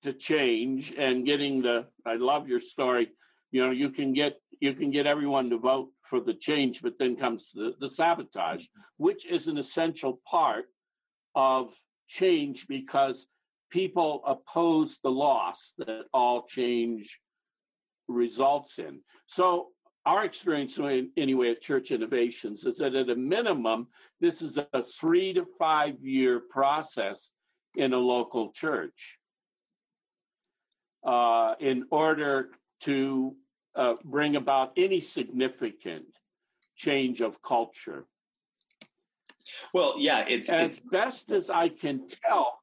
to 0.03 0.11
change 0.11 0.93
and 0.97 1.25
getting 1.25 1.61
the. 1.61 1.85
I 2.05 2.15
love 2.15 2.47
your 2.47 2.59
story. 2.59 3.09
You 3.51 3.65
know, 3.65 3.71
you 3.71 3.89
can 3.89 4.13
get 4.13 4.39
you 4.59 4.73
can 4.73 4.91
get 4.91 5.07
everyone 5.07 5.49
to 5.51 5.57
vote 5.57 5.89
for 6.09 6.19
the 6.19 6.33
change, 6.33 6.81
but 6.81 6.99
then 6.99 7.15
comes 7.15 7.51
the, 7.53 7.75
the 7.79 7.87
sabotage, 7.87 8.65
which 8.97 9.25
is 9.25 9.47
an 9.47 9.57
essential 9.57 10.19
part 10.25 10.65
of 11.35 11.73
change 12.07 12.67
because 12.67 13.27
people 13.69 14.21
oppose 14.25 14.99
the 15.03 15.11
loss 15.11 15.73
that 15.77 16.05
all 16.13 16.45
change 16.45 17.19
results 18.09 18.79
in. 18.79 18.99
So 19.27 19.69
our 20.05 20.25
experience 20.25 20.79
anyway 21.17 21.51
at 21.51 21.61
Church 21.61 21.91
Innovations 21.91 22.65
is 22.65 22.77
that 22.77 22.95
at 22.95 23.09
a 23.09 23.15
minimum, 23.15 23.87
this 24.19 24.41
is 24.41 24.57
a 24.57 24.83
three 24.83 25.33
to 25.33 25.45
five 25.57 25.95
year 26.01 26.41
process 26.49 27.31
in 27.75 27.93
a 27.93 27.97
local 27.97 28.51
church 28.51 29.19
uh, 31.05 31.55
in 31.59 31.85
order 31.91 32.49
to 32.81 33.35
uh, 33.75 33.93
bring 34.03 34.35
about 34.35 34.73
any 34.77 34.99
significant 34.99 36.05
change 36.75 37.21
of 37.21 37.41
culture. 37.41 38.05
Well, 39.73 39.95
yeah, 39.97 40.25
it's 40.27 40.49
as 40.49 40.77
it's... 40.77 40.79
best 40.79 41.31
as 41.31 41.49
I 41.49 41.69
can 41.69 42.07
tell. 42.25 42.57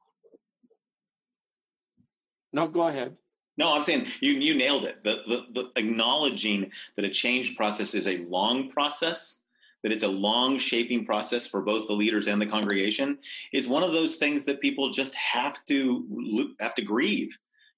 No, 2.53 2.67
go 2.67 2.87
ahead. 2.87 3.15
No, 3.57 3.73
I'm 3.73 3.83
saying 3.83 4.07
you 4.21 4.33
you 4.33 4.55
nailed 4.55 4.85
it. 4.85 5.03
The, 5.03 5.21
the, 5.27 5.45
the 5.53 5.71
acknowledging 5.75 6.71
that 6.95 7.05
a 7.05 7.09
change 7.09 7.55
process 7.55 7.93
is 7.95 8.07
a 8.07 8.19
long 8.29 8.69
process, 8.69 9.37
that 9.83 9.91
it's 9.91 10.03
a 10.03 10.07
long 10.07 10.59
shaping 10.59 11.05
process 11.05 11.47
for 11.47 11.61
both 11.61 11.87
the 11.87 11.93
leaders 11.93 12.27
and 12.27 12.41
the 12.41 12.45
congregation, 12.45 13.17
is 13.53 13.67
one 13.67 13.83
of 13.83 13.93
those 13.93 14.15
things 14.15 14.45
that 14.45 14.61
people 14.61 14.91
just 14.91 15.15
have 15.15 15.63
to 15.65 16.55
have 16.59 16.75
to 16.75 16.81
grieve 16.81 17.35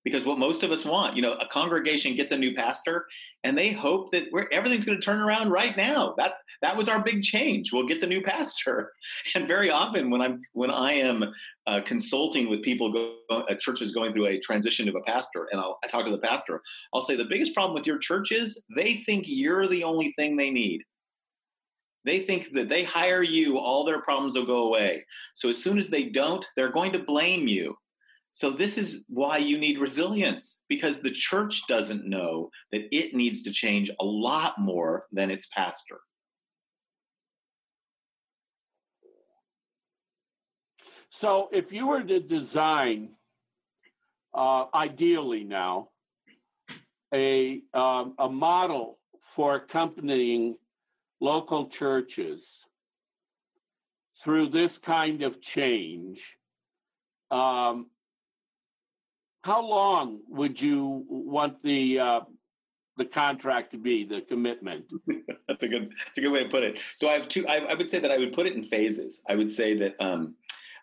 because 0.10 0.26
what 0.26 0.40
most 0.40 0.64
of 0.64 0.72
us 0.72 0.86
want, 0.86 1.16
you 1.16 1.22
know, 1.22 1.34
a 1.34 1.48
congregation 1.48 2.16
gets 2.16 2.32
a 2.32 2.38
new 2.38 2.54
pastor 2.56 3.06
and 3.44 3.58
they 3.58 3.72
hope 3.72 4.12
that 4.12 4.28
everything's 4.52 4.86
going 4.86 5.00
to 5.00 5.04
turn 5.04 5.20
around 5.20 5.50
right 5.50 5.76
now. 5.78 6.14
That 6.18 6.34
that 6.62 6.76
was 6.76 6.90
our 6.90 7.02
big 7.02 7.22
change. 7.22 7.72
We'll 7.72 7.88
get 7.88 8.02
the 8.02 8.08
new 8.08 8.22
pastor. 8.22 8.92
And 9.36 9.48
very 9.48 9.70
often 9.70 10.10
when 10.10 10.22
I'm 10.22 10.42
when 10.54 10.72
I 10.72 10.94
am 10.94 11.24
uh, 11.68 11.82
consulting 11.86 12.50
with 12.50 12.64
people, 12.64 12.92
go, 12.92 13.16
uh, 13.30 13.56
churches 13.56 13.92
going 13.92 14.12
through 14.14 14.28
a 14.28 14.40
transition 14.40 14.90
of 14.90 14.96
a 14.96 15.02
pastor, 15.02 15.48
and 15.52 15.62
I'll, 15.62 15.78
I 15.84 15.88
talk 15.88 16.06
to 16.06 16.12
the 16.12 16.18
pastor, 16.18 16.62
I'll 16.94 17.02
say 17.02 17.16
the 17.16 17.26
biggest 17.26 17.54
problem 17.54 17.74
with 17.76 17.86
your 17.86 18.00
church 18.00 18.32
is 18.32 18.64
they 18.76 18.96
think 19.06 19.26
you're 19.28 19.68
the 19.68 19.84
only 19.84 20.12
thing 20.14 20.36
they 20.36 20.50
need. 20.50 20.84
They 22.06 22.20
think 22.20 22.52
that 22.52 22.70
they 22.70 22.84
hire 22.84 23.24
you, 23.24 23.58
all 23.58 23.84
their 23.84 24.02
problems 24.02 24.36
will 24.36 24.46
go 24.46 24.64
away. 24.64 25.06
So 25.36 25.50
as 25.50 25.62
soon 25.62 25.78
as 25.78 25.90
they 25.90 26.06
don't, 26.06 26.46
they're 26.56 26.72
going 26.72 26.92
to 26.94 27.00
blame 27.00 27.48
you. 27.48 27.76
So, 28.32 28.52
this 28.52 28.78
is 28.78 29.04
why 29.08 29.38
you 29.38 29.58
need 29.58 29.80
resilience 29.80 30.62
because 30.70 31.00
the 31.00 31.12
church 31.12 31.64
doesn't 31.68 32.06
know 32.06 32.50
that 32.72 32.96
it 32.96 33.14
needs 33.14 33.44
to 33.44 33.52
change 33.52 33.90
a 34.00 34.06
lot 34.06 34.60
more 34.60 35.06
than 35.12 35.32
its 35.32 35.48
pastor. 35.48 36.00
So, 41.10 41.50
if 41.52 41.72
you 41.72 41.88
were 41.88 42.04
to 42.04 42.20
design, 42.20 43.10
uh, 44.34 44.66
ideally 44.74 45.44
now, 45.44 45.90
a, 47.14 47.62
um, 47.74 48.14
a 48.20 48.30
model 48.30 49.00
for 49.24 49.56
accompanying 49.56 50.56
local 51.20 51.68
churches 51.68 52.66
through 54.24 54.50
this 54.50 54.78
kind 54.78 55.24
of 55.24 55.42
change, 55.42 56.38
um, 57.32 57.88
how 59.44 59.66
long 59.66 60.20
would 60.28 60.62
you 60.62 61.06
want 61.08 61.62
the 61.64 62.00
uh, 62.00 62.20
the 62.98 63.06
contract 63.06 63.72
to 63.72 63.78
be, 63.78 64.06
the 64.06 64.22
commitment? 64.22 64.86
that's 65.48 65.64
a 65.64 65.68
good 65.68 65.90
that's 66.06 66.18
a 66.18 66.22
good 66.22 66.32
way 66.32 66.44
to 66.44 66.50
put 66.50 66.64
it. 66.64 66.80
So 66.96 67.10
I 67.10 67.14
have 67.14 67.28
two. 67.28 67.48
I, 67.48 67.58
I 67.58 67.74
would 67.74 67.90
say 67.90 68.00
that 68.00 68.12
I 68.12 68.18
would 68.18 68.34
put 68.34 68.46
it 68.46 68.54
in 68.54 68.64
phases. 68.64 69.24
I 69.30 69.36
would 69.36 69.52
say 69.52 69.78
that 69.78 69.96
um, 70.00 70.36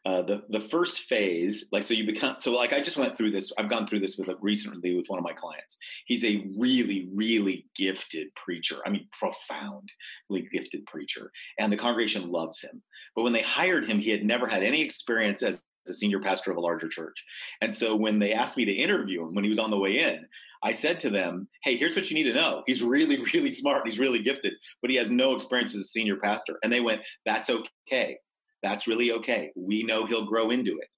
uh, 0.06 0.22
the 0.22 0.44
the 0.50 0.60
first 0.60 1.00
phase, 1.00 1.66
like 1.72 1.82
so, 1.82 1.92
you 1.92 2.06
become 2.06 2.36
so 2.38 2.52
like 2.52 2.72
I 2.72 2.80
just 2.80 2.96
went 2.96 3.16
through 3.16 3.32
this. 3.32 3.52
I've 3.58 3.68
gone 3.68 3.86
through 3.86 4.00
this 4.00 4.16
with 4.16 4.28
a, 4.28 4.36
recently 4.40 4.96
with 4.96 5.08
one 5.08 5.18
of 5.18 5.24
my 5.24 5.32
clients. 5.32 5.76
He's 6.06 6.24
a 6.24 6.46
really 6.58 7.08
really 7.12 7.66
gifted 7.74 8.34
preacher. 8.36 8.76
I 8.86 8.90
mean, 8.90 9.08
profoundly 9.12 10.48
gifted 10.52 10.86
preacher, 10.86 11.30
and 11.58 11.72
the 11.72 11.76
congregation 11.76 12.30
loves 12.30 12.62
him. 12.62 12.82
But 13.14 13.22
when 13.22 13.32
they 13.32 13.42
hired 13.42 13.84
him, 13.84 13.98
he 13.98 14.10
had 14.10 14.24
never 14.24 14.46
had 14.46 14.62
any 14.62 14.80
experience 14.80 15.42
as 15.42 15.64
a 15.90 15.94
senior 15.94 16.20
pastor 16.20 16.50
of 16.50 16.56
a 16.56 16.60
larger 16.60 16.88
church. 16.88 17.24
And 17.60 17.74
so 17.74 17.94
when 17.96 18.18
they 18.18 18.32
asked 18.32 18.56
me 18.56 18.64
to 18.64 18.72
interview 18.72 19.22
him 19.22 19.34
when 19.34 19.44
he 19.44 19.48
was 19.48 19.58
on 19.58 19.70
the 19.70 19.78
way 19.78 19.98
in, 19.98 20.26
I 20.62 20.72
said 20.72 21.00
to 21.00 21.10
them, 21.10 21.48
Hey, 21.62 21.76
here's 21.76 21.94
what 21.94 22.10
you 22.10 22.14
need 22.14 22.30
to 22.30 22.34
know. 22.34 22.62
He's 22.66 22.82
really, 22.82 23.22
really 23.34 23.50
smart. 23.50 23.86
He's 23.86 23.98
really 23.98 24.20
gifted, 24.20 24.54
but 24.82 24.90
he 24.90 24.96
has 24.96 25.10
no 25.10 25.34
experience 25.34 25.74
as 25.74 25.82
a 25.82 25.84
senior 25.84 26.16
pastor. 26.16 26.58
And 26.62 26.72
they 26.72 26.80
went, 26.80 27.02
That's 27.24 27.50
okay. 27.50 28.18
That's 28.62 28.86
really 28.86 29.12
okay. 29.12 29.52
We 29.54 29.82
know 29.82 30.06
he'll 30.06 30.26
grow 30.26 30.50
into 30.50 30.78
it. 30.78 30.88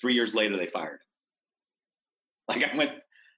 Three 0.00 0.14
years 0.14 0.34
later, 0.34 0.56
they 0.56 0.66
fired 0.66 1.00
him. 1.00 1.08
Like 2.48 2.72
I 2.72 2.76
went, 2.76 2.92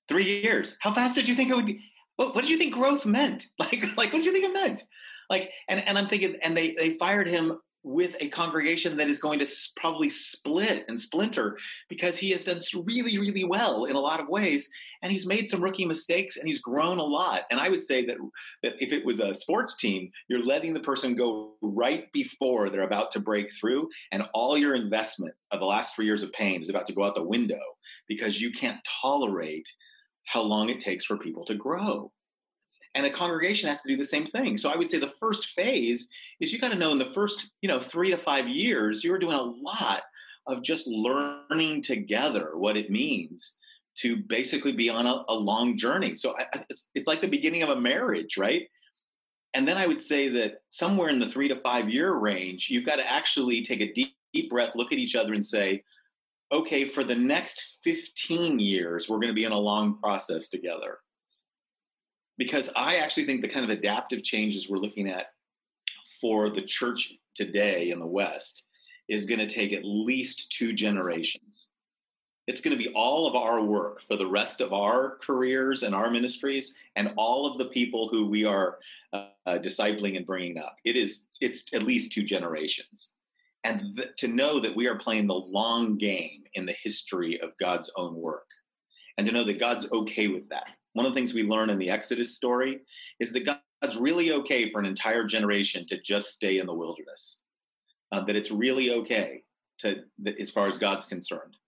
Three 0.09 0.43
years. 0.43 0.77
How 0.81 0.93
fast 0.93 1.17
did 1.17 1.27
you 1.27 1.35
think 1.35 1.51
it 1.51 1.57
would? 1.57 1.77
What, 2.17 2.35
what 2.35 2.43
did 2.43 2.51
you 2.51 2.59
think 2.59 2.75
growth 2.75 3.05
meant? 3.07 3.47
Like, 3.59 3.83
like 3.97 4.13
what 4.13 4.23
did 4.23 4.27
you 4.27 4.33
think 4.33 4.45
it 4.45 4.53
meant? 4.53 4.85
Like, 5.29 5.51
and, 5.69 5.81
and 5.81 5.99
I'm 5.99 6.07
thinking, 6.07 6.37
and 6.43 6.57
they, 6.57 6.71
they 6.79 6.91
fired 6.91 7.27
him 7.27 7.59
with 7.87 8.17
a 8.19 8.27
congregation 8.29 8.97
that 8.97 9.09
is 9.09 9.21
going 9.21 9.39
to 9.39 9.47
probably 9.77 10.09
split 10.09 10.85
and 10.89 10.99
splinter 10.99 11.57
because 11.89 12.19
he 12.19 12.31
has 12.31 12.43
done 12.43 12.59
really, 12.85 13.17
really 13.17 13.45
well 13.45 13.85
in 13.85 13.95
a 13.95 14.01
lot 14.01 14.19
of 14.19 14.29
ways. 14.29 14.69
And 15.03 15.13
he's 15.13 15.25
made 15.25 15.49
some 15.49 15.63
rookie 15.63 15.87
mistakes 15.87 16.37
and 16.37 16.49
he's 16.49 16.59
grown 16.59 16.99
a 16.99 17.05
lot. 17.05 17.43
And 17.53 17.61
I 17.61 17.69
would 17.69 17.83
say 17.83 18.05
that, 18.07 18.17
that 18.65 18.73
if 18.81 18.93
it 18.93 19.07
was 19.07 19.21
a 19.21 19.37
sports 19.37 19.77
team, 19.77 20.11
you're 20.27 20.45
letting 20.45 20.75
the 20.75 20.81
person 20.81 21.15
go 21.15 21.55
right 21.63 22.11
before 22.13 22.71
they're 22.71 22.83
about 22.83 23.13
to 23.13 23.21
break 23.21 23.53
through. 23.55 23.89
And 24.11 24.29
all 24.35 24.59
your 24.59 24.75
investment 24.75 25.35
of 25.53 25.61
the 25.61 25.67
last 25.67 25.95
three 25.95 26.07
years 26.07 26.25
of 26.25 26.33
pain 26.33 26.61
is 26.61 26.71
about 26.71 26.87
to 26.87 26.93
go 26.93 27.05
out 27.05 27.15
the 27.15 27.23
window 27.23 27.63
because 28.09 28.41
you 28.41 28.51
can't 28.51 28.81
tolerate 29.01 29.69
how 30.25 30.43
long 30.43 30.71
it 30.71 30.81
takes 30.81 31.05
for 31.05 31.17
people 31.17 31.45
to 31.45 31.55
grow. 31.55 32.11
And 32.97 33.05
a 33.05 33.11
congregation 33.11 33.69
has 33.69 33.83
to 33.83 33.89
do 33.89 33.97
the 33.97 34.05
same 34.05 34.27
thing. 34.27 34.57
So 34.57 34.71
I 34.71 34.77
would 34.77 34.89
say 34.89 34.99
the 34.99 35.13
first 35.21 35.49
phase 35.49 36.09
is 36.41 36.51
you 36.51 36.59
got 36.59 36.73
to 36.73 36.79
know 36.79 36.93
in 36.93 36.99
the 36.99 37.13
first, 37.13 37.51
you 37.61 37.69
know, 37.69 37.79
three 37.79 38.11
to 38.11 38.17
five 38.17 38.49
years, 38.49 39.05
you're 39.05 39.19
doing 39.19 39.37
a 39.37 39.43
lot 39.43 40.03
of 40.47 40.63
just 40.63 40.87
learning 40.87 41.83
together 41.83 42.57
what 42.57 42.77
it 42.77 42.91
means 42.91 43.57
to 43.99 44.17
basically 44.17 44.73
be 44.73 44.89
on 44.89 45.07
a, 45.07 45.25
a 45.29 45.35
long 45.35 45.77
journey. 45.77 46.17
So 46.17 46.35
I, 46.39 46.65
it's, 46.71 46.91
it's 46.95 47.07
like 47.07 47.21
the 47.21 47.29
beginning 47.29 47.63
of 47.63 47.69
a 47.69 47.81
marriage, 47.81 48.39
right? 48.39 48.63
And 49.53 49.69
then 49.69 49.77
I 49.77 49.87
would 49.87 50.01
say 50.01 50.31
that 50.31 50.63
somewhere 50.71 51.11
in 51.11 51.19
the 51.19 51.29
three 51.29 51.49
to 51.49 51.61
five 51.61 51.91
year 51.91 52.15
range, 52.15 52.69
you've 52.71 52.87
got 52.87 52.97
to 52.97 53.11
actually 53.11 53.63
take 53.63 53.83
a 53.83 53.93
deep, 53.93 54.17
deep 54.33 54.49
breath, 54.49 54.75
look 54.75 54.93
at 54.93 54.99
each 54.99 55.15
other, 55.15 55.35
and 55.35 55.45
say, 55.45 55.83
okay, 56.51 56.87
for 56.87 57.05
the 57.05 57.15
next 57.15 57.79
15 57.85 58.59
years, 58.59 59.09
we're 59.09 59.19
going 59.19 59.29
to 59.29 59.35
be 59.35 59.45
in 59.45 59.53
a 59.53 59.59
long 59.59 59.99
process 59.99 60.49
together 60.49 60.99
because 62.39 62.71
I 62.77 62.97
actually 62.97 63.27
think 63.27 63.43
the 63.43 63.49
kind 63.49 63.65
of 63.65 63.71
adaptive 63.71 64.23
changes 64.23 64.69
we're 64.69 64.79
looking 64.79 65.09
at 65.09 65.27
for 66.21 66.51
the 66.51 66.63
church 66.63 67.15
today 67.35 67.91
in 67.91 67.99
the 67.99 68.07
West 68.07 68.65
is 69.09 69.27
going 69.27 69.39
to 69.39 69.47
take 69.47 69.73
at 69.73 69.85
least 69.85 70.51
two 70.53 70.73
generations. 70.73 71.69
It's 72.47 72.61
going 72.61 72.77
to 72.77 72.83
be 72.83 72.93
all 72.95 73.27
of 73.27 73.35
our 73.35 73.61
work 73.63 74.03
for 74.07 74.17
the 74.17 74.27
rest 74.27 74.61
of 74.61 74.73
our 74.73 75.17
careers 75.17 75.83
and 75.83 75.95
our 75.95 76.11
ministries, 76.11 76.75
and 76.95 77.13
all 77.17 77.47
of 77.47 77.59
the 77.59 77.67
people 77.67 78.09
who 78.09 78.27
we 78.27 78.45
are 78.45 78.79
uh, 79.13 79.29
discipling 79.47 80.17
and 80.17 80.27
bringing 80.27 80.59
up. 80.59 80.77
It 80.85 80.97
is 80.97 81.27
it's 81.41 81.65
at 81.73 81.83
least 81.83 82.13
two 82.13 82.23
generations, 82.23 83.13
and 83.65 83.97
th- 83.97 84.11
to 84.19 84.29
know 84.29 84.61
that 84.61 84.77
we 84.77 84.87
are 84.87 84.95
playing 84.95 85.27
the 85.27 85.35
long 85.35 85.99
game 85.99 86.45
in 86.55 86.67
the 86.67 86.77
history 86.81 87.41
of 87.41 87.51
God's 87.59 87.91
own 87.97 88.15
work, 88.15 88.47
and 89.19 89.27
to 89.27 89.33
know 89.33 89.45
that 89.45 89.59
God's 89.59 89.91
okay 89.91 90.29
with 90.29 90.49
that 90.51 90.69
one 90.97 91.05
of 91.05 91.13
the 91.13 91.21
things 91.21 91.35
we 91.35 91.43
learn 91.43 91.69
in 91.69 91.79
the 91.79 91.91
Exodus 91.91 92.35
story 92.35 92.81
is 93.21 93.31
that 93.33 93.45
God's 93.45 93.99
really 93.99 94.33
okay 94.33 94.73
for 94.73 94.81
an 94.81 94.87
entire 94.87 95.25
generation 95.25 95.85
to 95.89 96.01
just 96.01 96.31
stay 96.31 96.59
in 96.59 96.65
the 96.65 96.73
wilderness. 96.73 97.43
Uh, 98.13 98.25
that 98.25 98.35
it's 98.35 98.51
really 98.51 98.91
okay 98.91 99.43
to, 99.81 100.05
as 100.41 100.51
far 100.51 100.69
as 100.69 100.79
God's 100.79 101.05
concerned, 101.05 101.59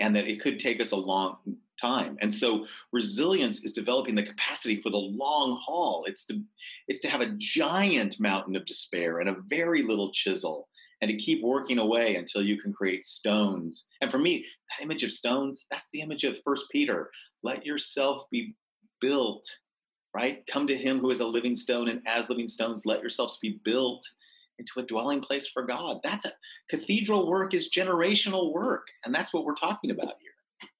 and 0.00 0.14
that 0.14 0.26
it 0.26 0.42
could 0.42 0.58
take 0.58 0.82
us 0.82 0.90
a 0.90 0.96
long 0.96 1.38
time. 1.80 2.18
And 2.20 2.34
so 2.34 2.66
resilience 2.92 3.64
is 3.64 3.72
developing 3.72 4.14
the 4.14 4.22
capacity 4.22 4.82
for 4.82 4.90
the 4.90 4.98
long 4.98 5.58
haul. 5.64 6.04
It's 6.06 6.26
to 6.26 6.42
it's 6.86 7.00
to 7.00 7.08
have 7.08 7.22
a 7.22 7.32
giant 7.38 8.20
mountain 8.20 8.54
of 8.54 8.66
despair 8.66 9.20
and 9.20 9.30
a 9.30 9.36
very 9.46 9.82
little 9.82 10.12
chisel 10.12 10.68
and 11.00 11.08
to 11.08 11.16
keep 11.16 11.42
working 11.42 11.78
away 11.78 12.16
until 12.16 12.42
you 12.42 12.60
can 12.60 12.72
create 12.72 13.06
stones. 13.06 13.86
And 14.02 14.10
for 14.10 14.18
me, 14.18 14.44
that 14.76 14.84
image 14.84 15.04
of 15.04 15.12
stones, 15.12 15.64
that's 15.70 15.88
the 15.90 16.02
image 16.02 16.24
of 16.24 16.38
First 16.44 16.64
Peter. 16.70 17.10
Let 17.42 17.64
yourself 17.64 18.24
be 18.30 18.54
built, 19.04 19.44
right? 20.14 20.42
Come 20.50 20.66
to 20.66 20.76
him 20.76 20.98
who 20.98 21.10
is 21.10 21.20
a 21.20 21.26
living 21.26 21.56
stone, 21.56 21.88
and 21.88 22.00
as 22.06 22.28
living 22.30 22.48
stones, 22.48 22.86
let 22.86 23.00
yourselves 23.00 23.38
be 23.42 23.60
built 23.62 24.02
into 24.58 24.72
a 24.78 24.82
dwelling 24.82 25.20
place 25.20 25.46
for 25.46 25.62
God. 25.62 26.00
That's 26.02 26.24
a 26.24 26.32
cathedral 26.70 27.28
work 27.28 27.52
is 27.52 27.70
generational 27.70 28.52
work, 28.54 28.86
and 29.04 29.14
that's 29.14 29.34
what 29.34 29.44
we're 29.44 29.54
talking 29.56 29.90
about 29.90 30.14
here. 30.20 30.70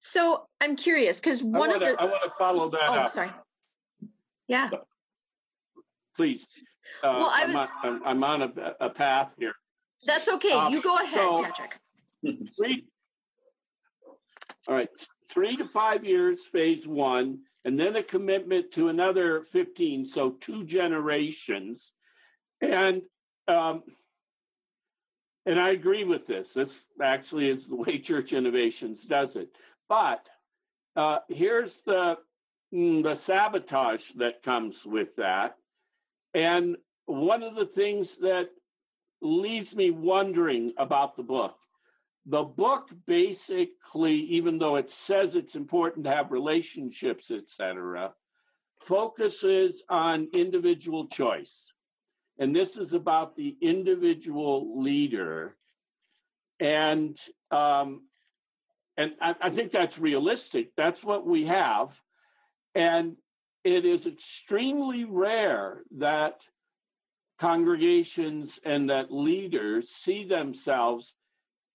So 0.00 0.46
I'm 0.60 0.74
curious 0.74 1.20
because 1.20 1.42
one 1.42 1.70
wanna, 1.70 1.74
of 1.74 1.80
the 1.80 2.00
I 2.00 2.04
want 2.06 2.22
to 2.24 2.32
follow 2.36 2.70
that 2.70 2.88
oh, 2.88 2.94
up. 2.94 3.10
sorry. 3.10 3.30
Yeah. 4.48 4.68
So, 4.70 4.80
please. 6.16 6.48
Uh, 7.04 7.14
Well, 7.18 7.30
I 7.30 7.42
I'm, 7.44 7.52
was- 7.54 7.70
on, 7.84 8.02
I'm, 8.04 8.24
I'm 8.24 8.24
on 8.24 8.42
a, 8.42 8.74
a 8.80 8.90
path 8.90 9.30
here. 9.38 9.52
That's 10.06 10.28
okay. 10.28 10.50
Um, 10.52 10.72
you 10.72 10.82
go 10.82 10.96
ahead, 10.96 11.14
so- 11.14 11.44
Patrick. 11.44 11.78
Three, 12.56 12.84
all 14.68 14.74
right, 14.74 14.88
three 15.32 15.56
to 15.56 15.64
five 15.66 16.04
years, 16.04 16.44
phase 16.44 16.86
one, 16.86 17.40
and 17.64 17.78
then 17.78 17.96
a 17.96 18.02
commitment 18.02 18.72
to 18.72 18.88
another 18.88 19.42
15, 19.52 20.06
so 20.06 20.30
two 20.30 20.64
generations. 20.64 21.92
And 22.60 23.02
um, 23.48 23.82
and 25.46 25.58
I 25.58 25.70
agree 25.70 26.04
with 26.04 26.26
this. 26.26 26.52
This 26.52 26.86
actually 27.02 27.48
is 27.48 27.66
the 27.66 27.76
way 27.76 27.98
Church 27.98 28.32
Innovations 28.32 29.04
does 29.04 29.36
it. 29.36 29.48
But 29.88 30.26
uh, 30.96 31.18
here's 31.28 31.80
the 31.82 32.18
mm, 32.72 33.02
the 33.02 33.14
sabotage 33.14 34.10
that 34.16 34.42
comes 34.42 34.84
with 34.84 35.16
that. 35.16 35.56
And 36.34 36.76
one 37.06 37.42
of 37.42 37.56
the 37.56 37.66
things 37.66 38.18
that 38.18 38.50
leaves 39.20 39.74
me 39.74 39.90
wondering 39.90 40.72
about 40.78 41.16
the 41.16 41.22
book 41.22 41.56
the 42.30 42.44
book 42.44 42.90
basically, 43.06 44.14
even 44.14 44.58
though 44.58 44.76
it 44.76 44.90
says 44.90 45.34
it's 45.34 45.56
important 45.56 46.04
to 46.04 46.14
have 46.14 46.30
relationships, 46.30 47.32
etc., 47.32 48.12
focuses 48.82 49.82
on 49.88 50.28
individual 50.32 51.08
choice. 51.08 51.72
And 52.38 52.54
this 52.54 52.76
is 52.76 52.92
about 52.92 53.36
the 53.36 53.56
individual 53.60 54.80
leader. 54.80 55.56
And 56.60 57.18
um, 57.50 58.02
and 58.96 59.12
I, 59.20 59.34
I 59.40 59.50
think 59.50 59.72
that's 59.72 59.98
realistic. 59.98 60.70
That's 60.76 61.02
what 61.02 61.26
we 61.26 61.46
have. 61.46 61.90
And 62.76 63.16
it 63.64 63.84
is 63.84 64.06
extremely 64.06 65.04
rare 65.04 65.82
that 65.98 66.40
congregations 67.40 68.60
and 68.64 68.90
that 68.90 69.10
leaders 69.10 69.88
see 69.88 70.24
themselves 70.24 71.14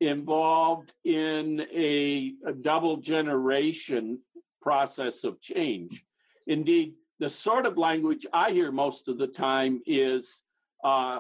involved 0.02 0.94
in 1.04 1.62
a, 1.74 2.34
a, 2.46 2.52
double 2.52 2.98
generation 2.98 4.20
process 4.62 5.24
of 5.24 5.40
change. 5.40 6.04
Indeed, 6.48 6.96
the 7.20 7.30
sort 7.30 7.66
of 7.66 7.78
language 7.78 8.26
I 8.34 8.52
hear 8.52 8.72
most 8.72 9.08
of 9.08 9.18
the 9.18 9.28
time 9.28 9.82
is, 9.86 10.44
uh, 10.84 11.20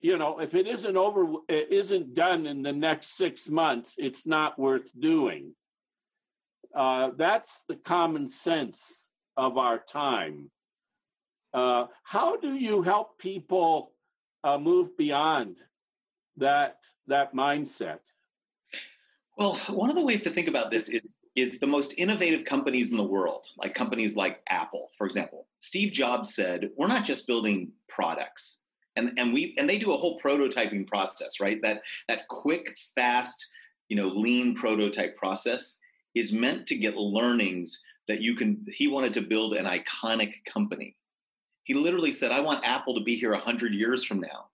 you 0.00 0.18
know, 0.18 0.38
if 0.38 0.54
it 0.54 0.66
isn't 0.68 0.96
over, 0.96 1.26
it 1.48 1.72
isn't 1.72 2.14
done 2.14 2.46
in 2.46 2.62
the 2.62 2.72
next 2.72 3.16
six 3.16 3.48
months, 3.48 3.96
it's 3.98 4.26
not 4.26 4.58
worth 4.58 4.88
doing. 4.98 5.54
Uh, 6.74 7.10
that's 7.16 7.64
the 7.68 7.76
common 7.76 8.28
sense 8.28 9.08
of 9.36 9.58
our 9.58 9.78
time. 9.78 10.50
Uh, 11.52 11.86
how 12.04 12.36
do 12.36 12.54
you 12.54 12.82
help 12.82 13.18
people 13.18 13.92
uh, 14.44 14.58
move 14.58 14.96
beyond 14.96 15.56
that 16.36 16.78
that 17.06 17.34
mindset? 17.34 17.98
Well, 19.36 19.54
one 19.68 19.90
of 19.90 19.96
the 19.96 20.04
ways 20.04 20.22
to 20.22 20.30
think 20.30 20.48
about 20.48 20.70
this 20.70 20.88
is 20.88 21.14
is 21.36 21.58
the 21.58 21.66
most 21.66 21.92
innovative 21.98 22.46
companies 22.46 22.90
in 22.90 22.96
the 22.96 23.04
world, 23.04 23.44
like 23.58 23.74
companies 23.74 24.16
like 24.16 24.40
Apple, 24.48 24.90
for 24.96 25.06
example. 25.06 25.46
Steve 25.58 25.92
Jobs 25.92 26.34
said, 26.34 26.70
"We're 26.76 26.86
not 26.86 27.04
just 27.04 27.26
building 27.26 27.72
products." 27.88 28.62
And 28.96 29.12
and 29.18 29.32
we 29.32 29.54
and 29.58 29.68
they 29.68 29.78
do 29.78 29.92
a 29.92 29.96
whole 29.96 30.18
prototyping 30.18 30.86
process, 30.86 31.38
right? 31.40 31.60
That 31.62 31.82
that 32.08 32.26
quick, 32.28 32.76
fast, 32.94 33.46
you 33.88 33.96
know, 33.96 34.08
lean 34.08 34.54
prototype 34.54 35.16
process 35.16 35.76
is 36.14 36.32
meant 36.32 36.66
to 36.68 36.76
get 36.76 36.96
learnings 36.96 37.82
that 38.08 38.22
you 38.22 38.34
can 38.34 38.64
he 38.72 38.88
wanted 38.88 39.12
to 39.14 39.20
build 39.20 39.52
an 39.54 39.66
iconic 39.66 40.32
company. 40.46 40.96
He 41.64 41.74
literally 41.74 42.12
said, 42.12 42.32
"I 42.32 42.40
want 42.40 42.64
Apple 42.64 42.94
to 42.94 43.02
be 43.02 43.16
here 43.16 43.32
100 43.32 43.74
years 43.74 44.04
from 44.04 44.20
now." 44.20 44.48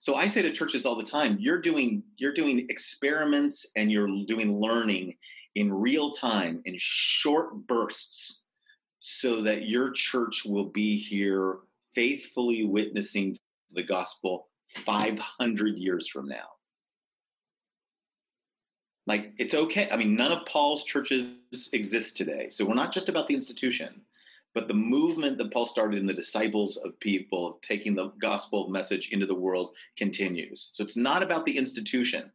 So 0.00 0.14
I 0.14 0.28
say 0.28 0.40
to 0.40 0.50
churches 0.50 0.86
all 0.86 0.96
the 0.96 1.02
time, 1.02 1.36
you're 1.38 1.60
doing 1.60 2.02
you're 2.16 2.32
doing 2.32 2.66
experiments 2.70 3.66
and 3.76 3.92
you're 3.92 4.08
doing 4.26 4.50
learning 4.50 5.14
in 5.56 5.70
real 5.70 6.10
time 6.12 6.62
in 6.64 6.74
short 6.78 7.66
bursts 7.66 8.44
so 9.00 9.42
that 9.42 9.68
your 9.68 9.90
church 9.90 10.46
will 10.46 10.64
be 10.64 10.98
here 10.98 11.58
faithfully 11.94 12.64
witnessing 12.64 13.36
the 13.72 13.82
gospel 13.82 14.48
500 14.86 15.76
years 15.76 16.08
from 16.08 16.26
now. 16.26 16.48
Like 19.06 19.34
it's 19.36 19.52
okay. 19.52 19.86
I 19.90 19.98
mean, 19.98 20.16
none 20.16 20.32
of 20.32 20.46
Paul's 20.46 20.84
churches 20.84 21.68
exist 21.74 22.16
today. 22.16 22.48
So 22.48 22.64
we're 22.64 22.72
not 22.72 22.90
just 22.90 23.10
about 23.10 23.26
the 23.26 23.34
institution, 23.34 24.00
but 24.54 24.66
the 24.66 24.74
movement 24.74 25.38
that 25.38 25.52
Paul 25.52 25.66
started 25.66 25.98
in 25.98 26.06
the 26.06 26.12
disciples 26.12 26.76
of 26.78 26.98
people 27.00 27.58
taking 27.62 27.94
the 27.94 28.12
gospel 28.20 28.68
message 28.68 29.10
into 29.12 29.26
the 29.26 29.34
world 29.34 29.74
continues. 29.96 30.70
So 30.72 30.82
it's 30.82 30.96
not 30.96 31.22
about 31.22 31.44
the 31.44 31.56
institution, 31.56 32.30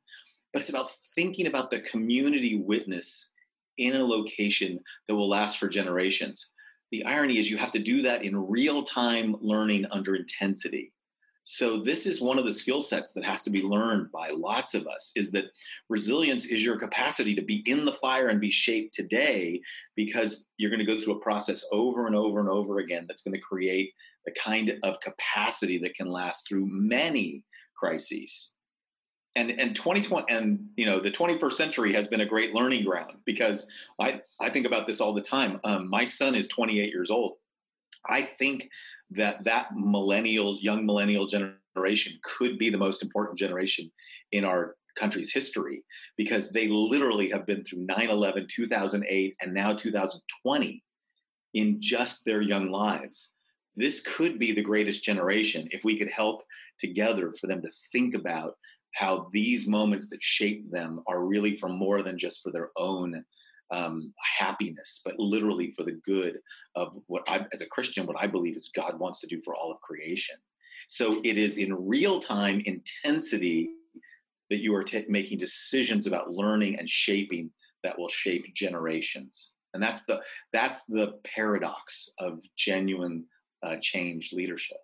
but 0.54 0.62
it's 0.62 0.70
about 0.70 0.92
thinking 1.16 1.48
about 1.48 1.70
the 1.70 1.82
community 1.82 2.56
witness 2.56 3.32
in 3.78 3.96
a 3.96 4.04
location 4.04 4.80
that 5.08 5.16
will 5.16 5.28
last 5.28 5.58
for 5.58 5.68
generations. 5.68 6.52
The 6.92 7.04
irony 7.04 7.40
is 7.40 7.50
you 7.50 7.58
have 7.58 7.74
to 7.74 7.80
do 7.80 8.02
that 8.04 8.24
in 8.24 8.48
real 8.48 8.84
time 8.84 9.36
learning 9.42 9.86
under 9.92 10.16
intensity. 10.16 10.94
So 11.48 11.78
this 11.78 12.08
is 12.08 12.22
one 12.22 12.40
of 12.40 12.46
the 12.46 12.54
skill 12.54 12.82
sets 12.82 13.14
that 13.14 13.24
has 13.24 13.44
to 13.44 13.52
be 13.52 13.62
learned 13.62 14.12
by 14.12 14.30
lots 14.30 14.74
of 14.74 14.88
us 14.88 15.12
is 15.16 15.32
that 15.32 15.46
resilience 15.90 16.46
is 16.46 16.66
your 16.66 16.78
capacity 16.78 17.36
to 17.36 17.42
be 17.44 17.64
in 17.68 17.86
the 17.86 17.94
fire 17.94 18.30
and 18.30 18.42
be 18.42 18.50
shaped 18.50 18.96
today 18.96 19.62
because 19.96 20.48
you're 20.58 20.72
going 20.72 20.84
to 20.84 20.86
go 20.86 21.00
through 21.00 21.14
a 21.14 21.20
process 21.20 21.64
over 21.72 22.08
and 22.08 22.16
over 22.16 22.40
and 22.40 22.50
over 22.50 22.80
again 22.80 23.06
that's 23.08 23.22
going 23.22 23.36
to 23.36 23.40
create 23.40 23.94
the 24.26 24.32
kind 24.32 24.80
of 24.82 25.00
capacity 25.02 25.78
that 25.78 25.94
can 25.94 26.08
last 26.08 26.48
through 26.48 26.66
many 26.66 27.44
crises. 27.78 28.54
And 29.36 29.52
and 29.52 29.76
2020 29.76 30.26
and 30.34 30.66
you 30.78 30.88
know 30.88 31.00
the 31.00 31.12
21st 31.12 31.54
century 31.54 31.94
has 31.94 32.08
been 32.08 32.22
a 32.22 32.26
great 32.26 32.56
learning 32.56 32.86
ground 32.86 33.18
because 33.26 33.68
I 34.00 34.22
I 34.40 34.50
think 34.50 34.66
about 34.66 34.88
this 34.88 35.00
all 35.00 35.14
the 35.14 35.22
time. 35.22 35.60
Um, 35.64 35.90
my 35.92 36.06
son 36.06 36.34
is 36.34 36.48
28 36.48 36.90
years 36.90 37.12
old. 37.12 37.34
I 38.08 38.22
think 38.22 38.70
that 39.12 39.44
that 39.44 39.68
millennial, 39.76 40.58
young 40.60 40.86
millennial 40.86 41.28
generation 41.28 42.14
could 42.24 42.58
be 42.58 42.70
the 42.70 42.78
most 42.78 43.04
important 43.04 43.38
generation 43.38 43.92
in 44.32 44.46
our 44.46 44.76
country's 44.98 45.32
history 45.32 45.84
because 46.18 46.50
they 46.50 46.68
literally 46.68 47.30
have 47.30 47.46
been 47.46 47.64
through 47.64 47.86
9 47.86 48.10
11, 48.10 48.48
2008, 48.50 49.36
and 49.42 49.54
now 49.54 49.74
2020 49.74 50.84
in 51.54 51.82
just 51.82 52.26
their 52.26 52.42
young 52.42 52.72
lives. 52.72 53.34
This 53.76 54.00
could 54.00 54.40
be 54.40 54.52
the 54.52 54.62
greatest 54.62 55.04
generation 55.04 55.68
if 55.72 55.84
we 55.84 55.98
could 55.98 56.12
help 56.12 56.44
together 56.80 57.34
for 57.40 57.48
them 57.48 57.62
to 57.62 57.70
think 57.92 58.16
about 58.16 58.56
how 58.94 59.28
these 59.34 59.68
moments 59.68 60.10
that 60.10 60.24
shape 60.24 60.72
them 60.72 61.02
are 61.08 61.26
really 61.26 61.58
for 61.58 61.68
more 61.68 62.02
than 62.02 62.18
just 62.18 62.42
for 62.42 62.52
their 62.52 62.70
own 62.78 63.24
um, 63.72 64.14
happiness, 64.38 65.02
but 65.04 65.20
literally 65.20 65.72
for 65.72 65.84
the 65.84 66.00
good 66.06 66.40
of 66.76 66.96
what 67.08 67.24
I, 67.28 67.46
as 67.54 67.62
a 67.62 67.68
Christian, 67.68 68.06
what 68.06 68.18
I 68.20 68.28
believe 68.28 68.56
is 68.56 68.72
God 68.76 69.00
wants 69.00 69.20
to 69.22 69.28
do 69.28 69.42
for 69.44 69.56
all 69.56 69.72
of 69.72 69.82
creation. 69.82 70.36
So 70.88 71.20
it 71.24 71.38
is 71.38 71.58
in 71.58 71.74
real 71.74 72.20
time 72.20 72.62
intensity 72.66 73.70
that 74.50 74.62
you 74.62 74.76
are 74.76 74.84
t- 74.84 75.06
making 75.10 75.40
decisions 75.40 76.06
about 76.06 76.32
learning 76.32 76.78
and 76.78 76.88
shaping 76.88 77.50
that 77.84 77.98
will 77.98 78.08
shape 78.08 78.54
generations. 78.54 79.54
And 79.74 79.82
that's 79.82 80.06
the 80.06 80.22
that's 80.54 80.86
the 80.86 81.20
paradox 81.24 82.10
of 82.20 82.40
genuine 82.56 83.26
uh, 83.64 83.76
change 83.82 84.32
leadership. 84.32 84.78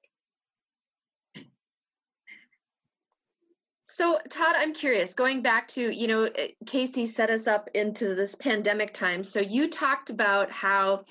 So, 3.94 4.20
Tod, 4.30 4.56
I'm 4.56 4.74
curious, 4.74 5.14
going 5.14 5.42
back 5.42 5.68
to, 5.70 5.82
you 5.82 6.08
know, 6.08 6.24
eh, 6.24 6.48
Casey 6.66 7.06
set 7.06 7.30
us 7.30 7.46
up 7.46 7.70
into 7.74 8.16
this 8.16 8.36
pandemic 8.36 8.94
time. 8.94 9.22
So, 9.22 9.42
you 9.42 9.70
talked 9.70 10.10
about 10.10 10.50
how 10.50 11.04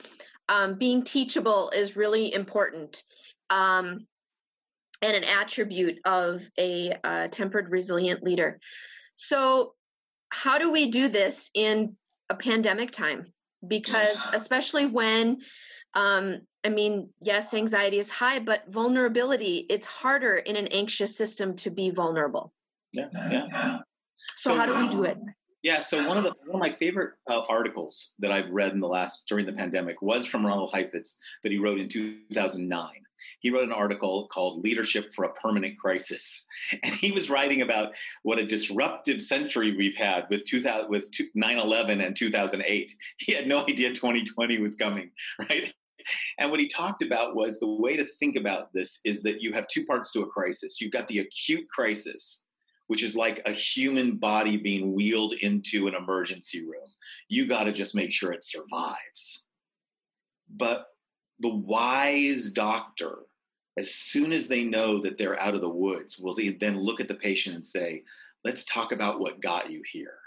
um, 0.49 0.77
being 0.77 1.05
teachable 1.05 1.69
is 1.77 1.95
really 1.95 2.33
important 2.33 3.05
um, 3.51 4.07
and 5.03 5.15
an 5.15 5.25
attribute 5.25 5.99
of 6.07 6.43
a 6.59 6.95
uh, 7.05 7.29
tempered, 7.29 7.69
resilient 7.71 8.23
leader. 8.23 8.59
So, 9.15 9.75
how 10.31 10.57
do 10.57 10.73
we 10.73 10.91
do 10.91 11.09
this 11.09 11.51
in 11.53 11.97
a 12.31 12.35
pandemic 12.35 12.93
time? 12.93 13.27
Because, 13.69 14.27
especially 14.33 14.87
when 14.87 15.43
um, 15.93 16.39
I 16.65 16.71
mean, 16.71 17.11
yes, 17.21 17.53
anxiety 17.53 17.99
is 17.99 18.09
high, 18.09 18.39
but 18.39 18.71
vulnerability, 18.71 19.67
it's 19.69 19.87
harder 19.87 20.37
in 20.37 20.57
an 20.57 20.69
anxious 20.69 21.15
system 21.15 21.57
to 21.57 21.71
be 21.71 21.91
vulnerable. 21.91 22.55
Yeah, 22.93 23.05
uh, 23.05 23.29
yeah. 23.31 23.47
Uh, 23.55 23.59
uh. 23.59 23.79
So, 24.37 24.51
so 24.51 24.57
how 24.57 24.67
do 24.67 24.77
we 24.77 24.89
do 24.89 25.05
it? 25.05 25.19
Yeah, 25.63 25.81
so 25.81 26.07
one 26.07 26.17
of 26.17 26.25
the 26.25 26.33
one 26.47 26.55
of 26.55 26.71
my 26.71 26.75
favorite 26.79 27.15
uh, 27.29 27.43
articles 27.49 28.11
that 28.19 28.33
I've 28.33 28.51
read 28.51 28.73
in 28.73 28.81
the 28.81 28.89
last 28.89 29.25
during 29.29 29.45
the 29.45 29.53
pandemic 29.53 30.01
was 30.01 30.27
from 30.27 30.47
Ronald 30.47 30.71
Heifetz 30.73 31.19
that 31.43 31.53
he 31.53 31.59
wrote 31.59 31.79
in 31.79 31.89
2009. 31.89 32.91
He 33.41 33.51
wrote 33.51 33.65
an 33.65 33.73
article 33.73 34.27
called 34.33 34.65
"Leadership 34.65 35.13
for 35.15 35.27
a 35.27 35.35
Permanent 35.35 35.77
Crisis," 35.79 36.47
and 36.83 36.95
he 36.95 37.13
was 37.13 37.29
writing 37.29 37.61
about 37.61 37.93
what 38.23 38.39
a 38.39 38.47
disruptive 38.47 39.21
century 39.21 39.77
we've 39.77 39.97
had 39.97 40.25
with 40.31 40.47
2000 40.47 40.89
with 40.89 41.11
9/11 41.37 42.07
and 42.07 42.17
2008. 42.17 42.93
He 43.19 43.33
had 43.35 43.47
no 43.47 43.61
idea 43.61 43.93
2020 43.93 44.59
was 44.59 44.77
coming, 44.77 45.11
right? 45.39 45.75
And 46.39 46.51
what 46.51 46.61
he 46.61 46.69
talked 46.69 47.03
about 47.03 47.37
was 47.37 47.61
the 47.61 47.69
way 47.69 47.97
to 47.97 48.05
think 48.19 48.37
about 48.37 48.73
this 48.73 49.01
is 49.05 49.23
that 49.25 49.43
you 49.43 49.53
have 49.53 49.67
two 49.67 49.85
parts 49.85 50.11
to 50.13 50.23
a 50.23 50.27
crisis. 50.27 50.81
You've 50.81 50.93
got 50.93 51.07
the 51.09 51.19
acute 51.19 51.69
crisis, 51.69 52.47
which 52.91 53.05
is 53.05 53.15
like 53.15 53.41
a 53.47 53.53
human 53.53 54.17
body 54.17 54.57
being 54.57 54.93
wheeled 54.93 55.33
into 55.43 55.87
an 55.87 55.95
emergency 55.95 56.65
room. 56.65 56.89
You 57.29 57.47
got 57.47 57.63
to 57.65 57.73
just 57.73 57.95
make 57.95 58.11
sure 58.11 58.33
it 58.33 58.43
survives. 58.43 59.47
But 60.57 60.89
the 61.39 61.51
wise 61.51 62.51
doctor, 62.51 63.19
as 63.79 63.95
soon 63.95 64.33
as 64.33 64.49
they 64.49 64.65
know 64.65 64.99
that 64.99 65.19
they're 65.19 65.39
out 65.39 65.55
of 65.55 65.61
the 65.61 65.69
woods, 65.69 66.19
will 66.19 66.35
then 66.35 66.81
look 66.81 66.99
at 66.99 67.07
the 67.07 67.15
patient 67.15 67.55
and 67.55 67.65
say, 67.65 68.03
let's 68.43 68.65
talk 68.65 68.91
about 68.91 69.21
what 69.21 69.41
got 69.41 69.71
you 69.71 69.83
here. 69.93 70.19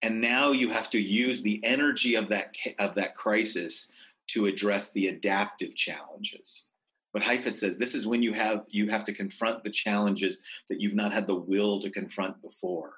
And 0.00 0.22
now 0.22 0.52
you 0.52 0.70
have 0.70 0.88
to 0.88 0.98
use 0.98 1.42
the 1.42 1.60
energy 1.64 2.14
of 2.14 2.30
that, 2.30 2.54
of 2.78 2.94
that 2.94 3.14
crisis 3.14 3.92
to 4.28 4.46
address 4.46 4.90
the 4.92 5.08
adaptive 5.08 5.74
challenges. 5.74 6.68
But 7.12 7.22
Heifetz 7.22 7.60
says 7.60 7.78
this 7.78 7.94
is 7.94 8.06
when 8.06 8.22
you 8.22 8.32
have 8.34 8.64
you 8.68 8.88
have 8.88 9.04
to 9.04 9.14
confront 9.14 9.64
the 9.64 9.70
challenges 9.70 10.42
that 10.68 10.80
you've 10.80 10.94
not 10.94 11.12
had 11.12 11.26
the 11.26 11.34
will 11.34 11.78
to 11.80 11.90
confront 11.90 12.40
before. 12.42 12.94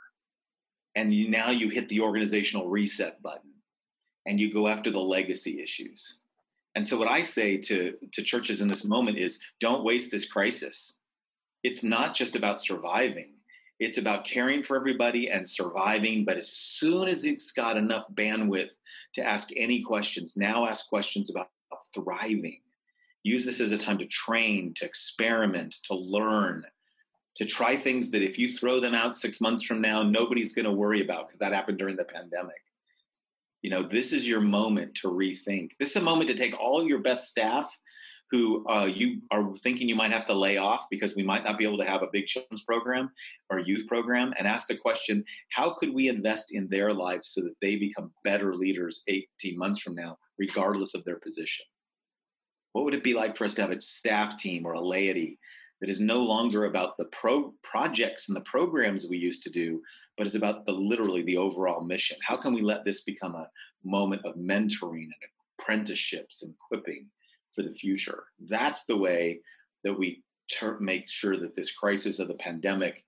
And 0.96 1.14
you, 1.14 1.30
now 1.30 1.50
you 1.50 1.68
hit 1.68 1.88
the 1.88 2.00
organizational 2.00 2.68
reset 2.68 3.22
button 3.22 3.52
and 4.26 4.40
you 4.40 4.52
go 4.52 4.66
after 4.66 4.90
the 4.90 5.00
legacy 5.00 5.62
issues. 5.62 6.18
And 6.74 6.86
so 6.86 6.96
what 6.96 7.08
I 7.08 7.22
say 7.22 7.56
to, 7.58 7.94
to 8.12 8.22
churches 8.22 8.60
in 8.60 8.68
this 8.68 8.84
moment 8.84 9.18
is 9.18 9.40
don't 9.60 9.84
waste 9.84 10.10
this 10.10 10.30
crisis. 10.30 10.98
It's 11.62 11.82
not 11.82 12.14
just 12.14 12.36
about 12.36 12.60
surviving. 12.60 13.34
It's 13.78 13.98
about 13.98 14.24
caring 14.24 14.62
for 14.62 14.76
everybody 14.76 15.30
and 15.30 15.48
surviving. 15.48 16.24
But 16.24 16.36
as 16.36 16.50
soon 16.50 17.08
as 17.08 17.24
it's 17.24 17.50
got 17.52 17.76
enough 17.76 18.06
bandwidth 18.14 18.72
to 19.14 19.24
ask 19.24 19.48
any 19.56 19.82
questions, 19.82 20.36
now 20.36 20.66
ask 20.66 20.88
questions 20.88 21.30
about 21.30 21.50
thriving 21.94 22.60
use 23.22 23.44
this 23.44 23.60
as 23.60 23.72
a 23.72 23.78
time 23.78 23.98
to 23.98 24.06
train, 24.06 24.72
to 24.76 24.84
experiment, 24.84 25.74
to 25.84 25.94
learn, 25.94 26.64
to 27.36 27.44
try 27.44 27.76
things 27.76 28.10
that 28.10 28.22
if 28.22 28.38
you 28.38 28.52
throw 28.52 28.80
them 28.80 28.94
out 28.94 29.16
six 29.16 29.40
months 29.40 29.64
from 29.64 29.80
now, 29.80 30.02
nobody's 30.02 30.52
going 30.52 30.64
to 30.64 30.72
worry 30.72 31.02
about 31.02 31.28
because 31.28 31.38
that 31.38 31.52
happened 31.52 31.78
during 31.78 31.96
the 31.96 32.04
pandemic. 32.04 32.60
You 33.62 33.70
know, 33.70 33.82
this 33.82 34.12
is 34.12 34.26
your 34.26 34.40
moment 34.40 34.94
to 34.96 35.08
rethink. 35.08 35.72
This 35.78 35.90
is 35.90 35.96
a 35.96 36.00
moment 36.00 36.28
to 36.30 36.36
take 36.36 36.58
all 36.58 36.86
your 36.86 37.00
best 37.00 37.28
staff 37.28 37.76
who 38.30 38.66
uh, 38.68 38.86
you 38.86 39.20
are 39.30 39.52
thinking 39.62 39.88
you 39.88 39.96
might 39.96 40.12
have 40.12 40.26
to 40.26 40.34
lay 40.34 40.56
off 40.56 40.86
because 40.90 41.16
we 41.16 41.22
might 41.22 41.44
not 41.44 41.58
be 41.58 41.64
able 41.64 41.78
to 41.78 41.84
have 41.84 42.02
a 42.02 42.08
big 42.12 42.26
children's 42.26 42.62
program 42.62 43.10
or 43.50 43.58
youth 43.58 43.86
program 43.88 44.32
and 44.38 44.46
ask 44.46 44.68
the 44.68 44.76
question 44.76 45.24
how 45.50 45.70
could 45.70 45.92
we 45.92 46.08
invest 46.08 46.54
in 46.54 46.68
their 46.68 46.92
lives 46.92 47.30
so 47.30 47.40
that 47.40 47.54
they 47.60 47.76
become 47.76 48.12
better 48.22 48.54
leaders 48.54 49.02
18 49.08 49.58
months 49.58 49.80
from 49.80 49.94
now, 49.94 50.16
regardless 50.38 50.94
of 50.94 51.04
their 51.04 51.18
position? 51.18 51.66
What 52.72 52.84
would 52.84 52.94
it 52.94 53.04
be 53.04 53.14
like 53.14 53.36
for 53.36 53.44
us 53.44 53.54
to 53.54 53.62
have 53.62 53.70
a 53.70 53.80
staff 53.80 54.36
team 54.36 54.64
or 54.64 54.72
a 54.72 54.80
laity 54.80 55.38
that 55.80 55.90
is 55.90 56.00
no 56.00 56.22
longer 56.22 56.66
about 56.66 56.96
the 56.98 57.06
pro 57.06 57.54
projects 57.62 58.28
and 58.28 58.36
the 58.36 58.42
programs 58.42 59.06
we 59.06 59.16
used 59.16 59.42
to 59.44 59.50
do, 59.50 59.82
but 60.16 60.26
is 60.26 60.34
about 60.34 60.66
the 60.66 60.72
literally 60.72 61.22
the 61.22 61.36
overall 61.36 61.82
mission? 61.82 62.18
How 62.26 62.36
can 62.36 62.52
we 62.52 62.60
let 62.60 62.84
this 62.84 63.02
become 63.02 63.34
a 63.34 63.48
moment 63.82 64.24
of 64.24 64.36
mentoring 64.36 65.04
and 65.04 65.14
apprenticeships 65.58 66.42
and 66.42 66.54
equipping 66.54 67.06
for 67.54 67.62
the 67.62 67.72
future? 67.72 68.24
That's 68.48 68.84
the 68.84 68.96
way 68.96 69.40
that 69.84 69.98
we 69.98 70.22
ter- 70.50 70.78
make 70.80 71.08
sure 71.08 71.38
that 71.38 71.54
this 71.54 71.72
crisis 71.72 72.18
of 72.18 72.28
the 72.28 72.34
pandemic 72.34 73.04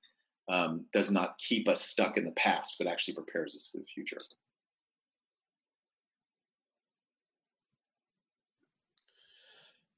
um, 0.49 0.87
does 0.93 1.11
not 1.11 1.39
keep 1.39 1.69
us 1.69 1.83
stuck 1.83 2.17
in 2.17 2.25
the 2.25 2.33
past, 2.33 2.77
but 2.79 2.89
actually 2.89 3.15
prepares 3.15 3.55
us 3.55 3.69
for 3.71 3.79
the 3.79 3.87
future. 3.95 4.19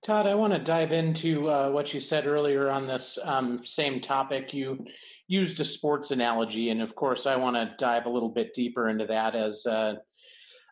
Tod, 0.05 0.27
I 0.27 0.35
want 0.35 0.53
to 0.53 0.59
dive 0.59 0.93
into 0.93 1.49
uh, 1.49 1.71
what 1.71 1.95
you 1.95 1.99
said 1.99 2.27
earlier 2.27 2.71
on 2.71 2.85
this 2.85 3.19
um, 3.23 3.65
same 3.65 4.03
topic. 4.03 4.53
You 4.53 4.85
used 5.29 5.61
a 5.61 5.65
sports 5.65 6.11
analogy, 6.11 6.69
and 6.69 6.83
of 6.83 6.95
course, 6.95 7.25
I 7.25 7.37
want 7.37 7.57
to 7.57 7.75
dive 7.79 8.05
a 8.05 8.11
little 8.11 8.29
bit 8.29 8.53
deeper 8.53 8.91
into 8.91 9.07
that 9.07 9.35
as 9.35 9.65
uh, 9.65 9.95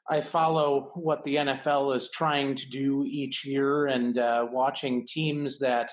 I 0.06 0.20
follow 0.20 0.90
what 0.96 1.22
the 1.22 1.36
NFL 1.36 1.96
is 1.96 2.10
trying 2.10 2.56
to 2.56 2.68
do 2.68 3.06
each 3.08 3.42
year 3.46 3.86
and 3.86 4.18
uh, 4.18 4.48
watching 4.50 5.06
teams 5.06 5.60
that 5.60 5.90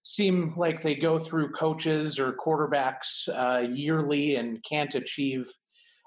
seem 0.00 0.54
like 0.56 0.80
they 0.80 0.94
go 0.94 1.18
through 1.18 1.52
coaches 1.52 2.18
or 2.18 2.32
quarterbacks 2.32 3.28
uh, 3.28 3.68
yearly 3.68 4.36
and 4.36 4.64
can't 4.66 4.94
achieve 4.94 5.46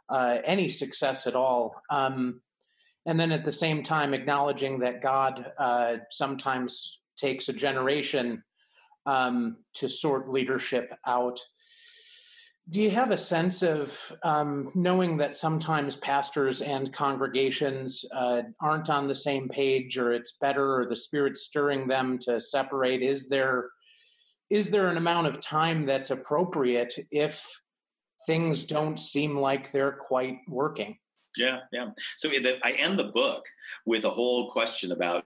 uh, 0.09 0.39
any 0.43 0.69
success 0.69 1.27
at 1.27 1.35
all. 1.35 1.75
Um, 1.91 2.41
and 3.07 3.17
then 3.17 3.31
at 3.31 3.45
the 3.45 3.51
same 3.51 3.81
time, 3.81 4.13
acknowledging 4.13 4.79
that 4.79 5.01
God 5.01 5.51
uh, 5.57 5.97
sometimes 6.09 6.99
takes 7.15 7.47
a 7.47 7.53
generation 7.53 8.43
um, 9.05 9.57
to 9.75 9.87
sort 9.87 10.29
leadership 10.29 10.93
out. 11.05 11.39
Do 12.69 12.81
you 12.81 12.89
have 12.89 13.11
a 13.11 13.17
sense 13.17 13.63
of 13.63 14.13
um, 14.23 14.71
knowing 14.75 15.15
that 15.17 15.37
sometimes 15.37 15.95
pastors 15.95 16.61
and 16.61 16.91
congregations 16.91 18.03
uh, 18.13 18.41
aren't 18.59 18.89
on 18.89 19.07
the 19.07 19.15
same 19.15 19.47
page, 19.47 19.97
or 19.97 20.11
it's 20.11 20.33
better, 20.33 20.77
or 20.77 20.85
the 20.85 20.95
Spirit's 20.95 21.43
stirring 21.43 21.87
them 21.87 22.19
to 22.23 22.41
separate? 22.41 23.01
Is 23.01 23.29
there 23.29 23.69
is 24.49 24.69
there 24.69 24.89
an 24.89 24.97
amount 24.97 25.27
of 25.27 25.41
time 25.41 25.85
that's 25.85 26.11
appropriate 26.11 26.93
if 27.11 27.45
things 28.25 28.65
don't 28.65 28.99
seem 28.99 29.37
like 29.37 29.71
they're 29.71 29.93
quite 29.93 30.39
working? 30.49 30.97
Yeah, 31.37 31.59
yeah. 31.71 31.89
So 32.17 32.29
I 32.63 32.71
end 32.71 32.99
the 32.99 33.11
book 33.13 33.43
with 33.85 34.05
a 34.05 34.09
whole 34.09 34.51
question 34.51 34.91
about 34.91 35.25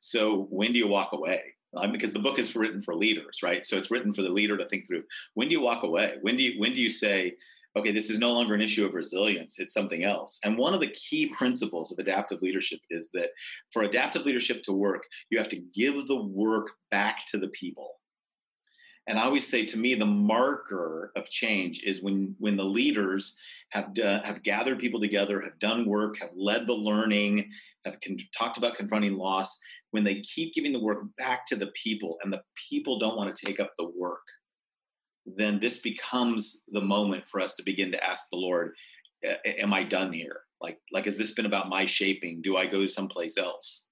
so 0.00 0.46
when 0.50 0.72
do 0.72 0.78
you 0.78 0.88
walk 0.88 1.12
away? 1.12 1.42
Um, 1.76 1.90
because 1.90 2.12
the 2.12 2.20
book 2.20 2.38
is 2.38 2.54
written 2.54 2.82
for 2.82 2.94
leaders, 2.94 3.40
right? 3.42 3.66
So 3.66 3.76
it's 3.76 3.90
written 3.90 4.14
for 4.14 4.22
the 4.22 4.28
leader 4.28 4.56
to 4.56 4.68
think 4.68 4.86
through. 4.86 5.02
When 5.34 5.48
do 5.48 5.54
you 5.54 5.60
walk 5.60 5.82
away? 5.82 6.14
When 6.20 6.36
do 6.36 6.42
you 6.44 6.60
when 6.60 6.72
do 6.72 6.80
you 6.80 6.90
say, 6.90 7.34
okay, 7.76 7.90
this 7.90 8.10
is 8.10 8.18
no 8.20 8.32
longer 8.32 8.54
an 8.54 8.60
issue 8.60 8.86
of 8.86 8.94
resilience; 8.94 9.58
it's 9.58 9.72
something 9.72 10.04
else. 10.04 10.38
And 10.44 10.56
one 10.56 10.74
of 10.74 10.80
the 10.80 10.90
key 10.90 11.28
principles 11.28 11.90
of 11.90 11.98
adaptive 11.98 12.42
leadership 12.42 12.78
is 12.90 13.10
that 13.14 13.30
for 13.72 13.82
adaptive 13.82 14.22
leadership 14.22 14.62
to 14.64 14.72
work, 14.72 15.02
you 15.30 15.38
have 15.38 15.48
to 15.48 15.64
give 15.74 16.06
the 16.06 16.22
work 16.22 16.70
back 16.90 17.26
to 17.28 17.38
the 17.38 17.48
people. 17.48 17.96
And 19.06 19.18
I 19.18 19.24
always 19.24 19.46
say 19.46 19.66
to 19.66 19.78
me, 19.78 19.94
the 19.94 20.06
marker 20.06 21.12
of 21.14 21.28
change 21.28 21.82
is 21.84 22.02
when 22.02 22.34
when 22.38 22.56
the 22.56 22.64
leaders 22.64 23.36
have 23.70 23.92
done, 23.92 24.22
have 24.24 24.42
gathered 24.42 24.78
people 24.78 25.00
together, 25.00 25.40
have 25.42 25.58
done 25.58 25.84
work, 25.86 26.18
have 26.20 26.30
led 26.34 26.66
the 26.66 26.74
learning, 26.74 27.50
have 27.84 27.98
con- 28.02 28.16
talked 28.36 28.56
about 28.56 28.76
confronting 28.76 29.16
loss. 29.16 29.58
When 29.90 30.04
they 30.04 30.20
keep 30.22 30.54
giving 30.54 30.72
the 30.72 30.80
work 30.80 31.04
back 31.18 31.44
to 31.46 31.56
the 31.56 31.70
people, 31.80 32.16
and 32.22 32.32
the 32.32 32.42
people 32.70 32.98
don't 32.98 33.16
want 33.16 33.34
to 33.34 33.46
take 33.46 33.60
up 33.60 33.72
the 33.76 33.90
work, 33.96 34.22
then 35.26 35.60
this 35.60 35.78
becomes 35.78 36.62
the 36.68 36.80
moment 36.80 37.24
for 37.30 37.40
us 37.40 37.54
to 37.54 37.62
begin 37.62 37.92
to 37.92 38.02
ask 38.02 38.28
the 38.30 38.38
Lord, 38.38 38.74
"Am 39.44 39.72
I 39.74 39.84
done 39.84 40.12
here? 40.12 40.40
Like, 40.60 40.80
like 40.92 41.04
has 41.04 41.18
this 41.18 41.32
been 41.32 41.46
about 41.46 41.68
my 41.68 41.84
shaping? 41.84 42.40
Do 42.40 42.56
I 42.56 42.66
go 42.66 42.86
someplace 42.86 43.36
else?" 43.36 43.86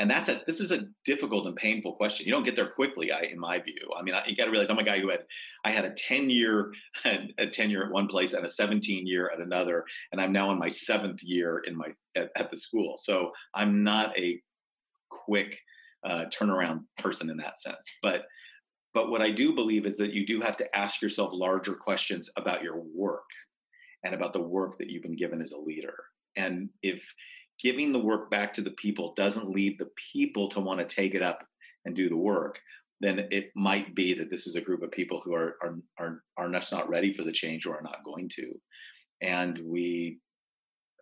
And 0.00 0.10
that's 0.10 0.30
a 0.30 0.40
this 0.46 0.60
is 0.60 0.70
a 0.70 0.86
difficult 1.04 1.46
and 1.46 1.54
painful 1.54 1.92
question. 1.92 2.26
You 2.26 2.32
don't 2.32 2.42
get 2.42 2.56
there 2.56 2.70
quickly 2.70 3.12
I, 3.12 3.20
in 3.20 3.38
my 3.38 3.60
view. 3.60 3.90
I 3.96 4.02
mean 4.02 4.14
I, 4.14 4.26
you 4.26 4.34
got 4.34 4.46
to 4.46 4.50
realize 4.50 4.70
i'm 4.70 4.78
a 4.78 4.82
guy 4.82 4.98
who 4.98 5.10
had 5.10 5.24
i 5.64 5.70
had 5.70 5.84
a 5.84 5.90
10 5.90 6.30
year 6.30 6.72
a 7.38 7.46
10 7.46 7.70
year 7.70 7.84
at 7.84 7.92
one 7.92 8.08
place 8.08 8.32
and 8.32 8.44
a 8.44 8.48
17 8.48 9.06
year 9.06 9.30
at 9.32 9.40
another 9.40 9.84
and 10.10 10.20
i'm 10.20 10.32
now 10.32 10.50
in 10.50 10.58
my 10.58 10.68
seventh 10.68 11.22
year 11.22 11.62
in 11.66 11.76
my 11.76 11.88
at, 12.16 12.30
at 12.34 12.50
the 12.50 12.56
school. 12.56 12.96
So 12.96 13.30
i'm 13.54 13.84
not 13.84 14.18
a 14.18 14.40
quick 15.10 15.58
uh, 16.02 16.24
turnaround 16.30 16.84
person 16.98 17.28
in 17.28 17.36
that 17.36 17.60
sense. 17.60 17.92
But 18.02 18.24
but 18.94 19.10
what 19.10 19.20
i 19.20 19.30
do 19.30 19.52
believe 19.52 19.84
is 19.84 19.98
that 19.98 20.14
you 20.14 20.26
do 20.26 20.40
have 20.40 20.56
to 20.56 20.76
ask 20.76 21.02
yourself 21.02 21.30
larger 21.32 21.74
questions 21.74 22.30
about 22.36 22.62
your 22.62 22.82
work 22.94 23.28
and 24.02 24.14
about 24.14 24.32
the 24.32 24.40
work 24.40 24.78
that 24.78 24.88
you've 24.88 25.02
been 25.02 25.22
given 25.24 25.42
as 25.42 25.52
a 25.52 25.58
leader. 25.58 25.96
And 26.36 26.70
if 26.82 27.04
giving 27.62 27.92
the 27.92 27.98
work 27.98 28.30
back 28.30 28.52
to 28.54 28.62
the 28.62 28.70
people 28.72 29.14
doesn't 29.14 29.50
lead 29.50 29.78
the 29.78 29.90
people 30.12 30.48
to 30.48 30.60
want 30.60 30.80
to 30.80 30.94
take 30.94 31.14
it 31.14 31.22
up 31.22 31.46
and 31.84 31.94
do 31.94 32.08
the 32.08 32.16
work, 32.16 32.58
then 33.00 33.26
it 33.30 33.50
might 33.54 33.94
be 33.94 34.14
that 34.14 34.30
this 34.30 34.46
is 34.46 34.56
a 34.56 34.60
group 34.60 34.82
of 34.82 34.90
people 34.90 35.20
who 35.24 35.34
are 35.34 35.56
are 35.62 35.76
are 35.98 36.22
are 36.36 36.50
just 36.50 36.72
not 36.72 36.88
ready 36.88 37.12
for 37.12 37.24
the 37.24 37.32
change 37.32 37.66
or 37.66 37.76
are 37.76 37.82
not 37.82 38.04
going 38.04 38.28
to, 38.28 38.58
and 39.20 39.58
we 39.64 40.18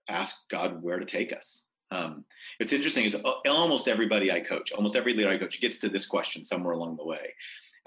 ask 0.09 0.48
God 0.50 0.82
where 0.82 0.98
to 0.98 1.04
take 1.04 1.32
us. 1.32 1.66
Um, 1.90 2.24
it's 2.61 2.72
interesting 2.72 3.04
is 3.04 3.16
almost 3.46 3.88
everybody 3.88 4.30
I 4.30 4.40
coach, 4.40 4.72
almost 4.72 4.96
every 4.96 5.14
leader 5.14 5.30
I 5.30 5.38
coach 5.38 5.61
gets 5.61 5.78
to 5.78 5.88
this 5.88 6.06
question 6.06 6.44
somewhere 6.44 6.74
along 6.74 6.96
the 6.96 7.04
way. 7.04 7.34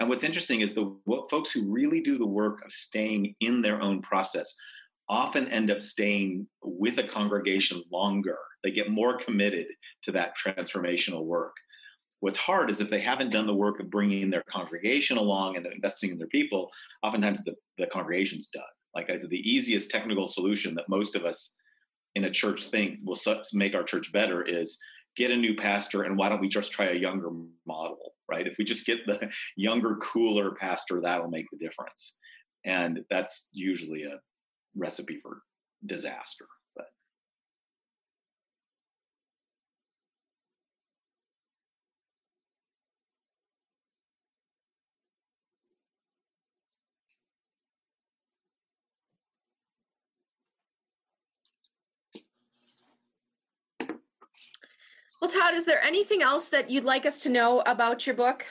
And 0.00 0.08
what's 0.08 0.24
interesting 0.24 0.60
is 0.60 0.72
the 0.72 0.96
what 1.04 1.30
folks 1.30 1.52
who 1.52 1.70
really 1.70 2.00
do 2.00 2.18
the 2.18 2.26
work 2.26 2.64
of 2.64 2.72
staying 2.72 3.36
in 3.40 3.62
their 3.62 3.80
own 3.80 4.02
process 4.02 4.54
often 5.12 5.46
end 5.48 5.70
up 5.70 5.82
staying 5.82 6.46
with 6.62 6.98
a 6.98 7.06
congregation 7.06 7.82
longer. 7.92 8.38
They 8.64 8.70
get 8.70 8.90
more 8.90 9.18
committed 9.18 9.66
to 10.04 10.12
that 10.12 10.34
transformational 10.38 11.26
work. 11.26 11.52
What's 12.20 12.38
hard 12.38 12.70
is 12.70 12.80
if 12.80 12.88
they 12.88 13.00
haven't 13.00 13.30
done 13.30 13.46
the 13.46 13.54
work 13.54 13.78
of 13.78 13.90
bringing 13.90 14.30
their 14.30 14.44
congregation 14.48 15.18
along 15.18 15.56
and 15.56 15.66
investing 15.66 16.12
in 16.12 16.18
their 16.18 16.28
people, 16.28 16.70
oftentimes 17.02 17.44
the, 17.44 17.54
the 17.76 17.88
congregation's 17.88 18.46
done. 18.46 18.62
Like 18.94 19.10
I 19.10 19.18
said, 19.18 19.28
the 19.28 19.50
easiest 19.50 19.90
technical 19.90 20.28
solution 20.28 20.74
that 20.76 20.88
most 20.88 21.14
of 21.14 21.26
us 21.26 21.56
in 22.14 22.24
a 22.24 22.30
church 22.30 22.64
think 22.64 23.00
will 23.04 23.18
make 23.52 23.74
our 23.74 23.82
church 23.82 24.12
better 24.12 24.42
is 24.42 24.78
get 25.14 25.30
a 25.30 25.36
new 25.36 25.54
pastor 25.54 26.04
and 26.04 26.16
why 26.16 26.30
don't 26.30 26.40
we 26.40 26.48
just 26.48 26.72
try 26.72 26.86
a 26.86 26.94
younger 26.94 27.28
model, 27.66 28.14
right? 28.30 28.46
If 28.46 28.56
we 28.56 28.64
just 28.64 28.86
get 28.86 29.04
the 29.06 29.28
younger, 29.56 29.96
cooler 29.96 30.54
pastor, 30.54 31.02
that'll 31.02 31.28
make 31.28 31.46
the 31.52 31.58
difference. 31.58 32.16
And 32.64 33.00
that's 33.10 33.50
usually 33.52 34.04
a 34.04 34.18
recipe 34.76 35.18
for 35.22 35.42
disaster. 35.84 36.46
But 36.76 36.86
Well, 55.20 55.30
Tod, 55.30 55.54
is 55.54 55.64
there 55.64 55.82
anything 55.82 56.22
else 56.22 56.48
that 56.48 56.70
you'd 56.70 56.84
like 56.84 57.06
us 57.06 57.20
to 57.20 57.28
know 57.28 57.60
about 57.60 58.06
your 58.06 58.16
book? 58.16 58.44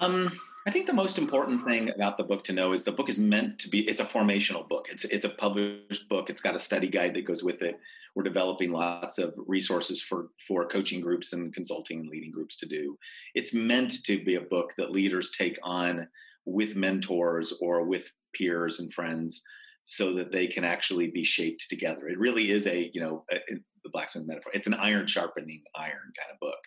Um, 0.00 0.40
I 0.66 0.70
think 0.70 0.86
the 0.86 0.94
most 0.94 1.18
important 1.18 1.62
thing 1.64 1.90
about 1.90 2.16
the 2.16 2.24
book 2.24 2.42
to 2.44 2.52
know 2.52 2.72
is 2.72 2.84
the 2.84 2.92
book 2.92 3.10
is 3.10 3.18
meant 3.18 3.58
to 3.58 3.68
be 3.68 3.80
it's 3.80 4.00
a 4.00 4.04
formational 4.04 4.66
book. 4.66 4.86
It's 4.90 5.04
it's 5.04 5.26
a 5.26 5.30
published 5.30 6.08
book. 6.08 6.30
It's 6.30 6.40
got 6.40 6.54
a 6.54 6.58
study 6.58 6.88
guide 6.88 7.14
that 7.14 7.26
goes 7.26 7.44
with 7.44 7.60
it. 7.60 7.78
We're 8.14 8.22
developing 8.22 8.72
lots 8.72 9.18
of 9.18 9.34
resources 9.36 10.02
for 10.02 10.28
for 10.48 10.66
coaching 10.66 11.02
groups 11.02 11.34
and 11.34 11.52
consulting 11.52 12.00
and 12.00 12.08
leading 12.08 12.30
groups 12.30 12.56
to 12.58 12.66
do. 12.66 12.98
It's 13.34 13.52
meant 13.52 14.02
to 14.04 14.24
be 14.24 14.36
a 14.36 14.40
book 14.40 14.72
that 14.78 14.90
leaders 14.90 15.32
take 15.32 15.58
on 15.62 16.08
with 16.46 16.76
mentors 16.76 17.52
or 17.60 17.84
with 17.84 18.10
peers 18.34 18.80
and 18.80 18.92
friends 18.92 19.42
so 19.84 20.14
that 20.14 20.32
they 20.32 20.46
can 20.46 20.64
actually 20.64 21.08
be 21.08 21.24
shaped 21.24 21.66
together. 21.68 22.08
It 22.08 22.18
really 22.18 22.52
is 22.52 22.66
a, 22.66 22.90
you 22.94 23.02
know, 23.02 23.24
a, 23.30 23.38
the 23.84 23.90
blacksmith 23.90 24.26
metaphor. 24.26 24.50
It's 24.54 24.66
an 24.66 24.74
iron 24.74 25.06
sharpening 25.06 25.62
iron 25.76 26.12
kind 26.18 26.32
of 26.32 26.40
book. 26.40 26.60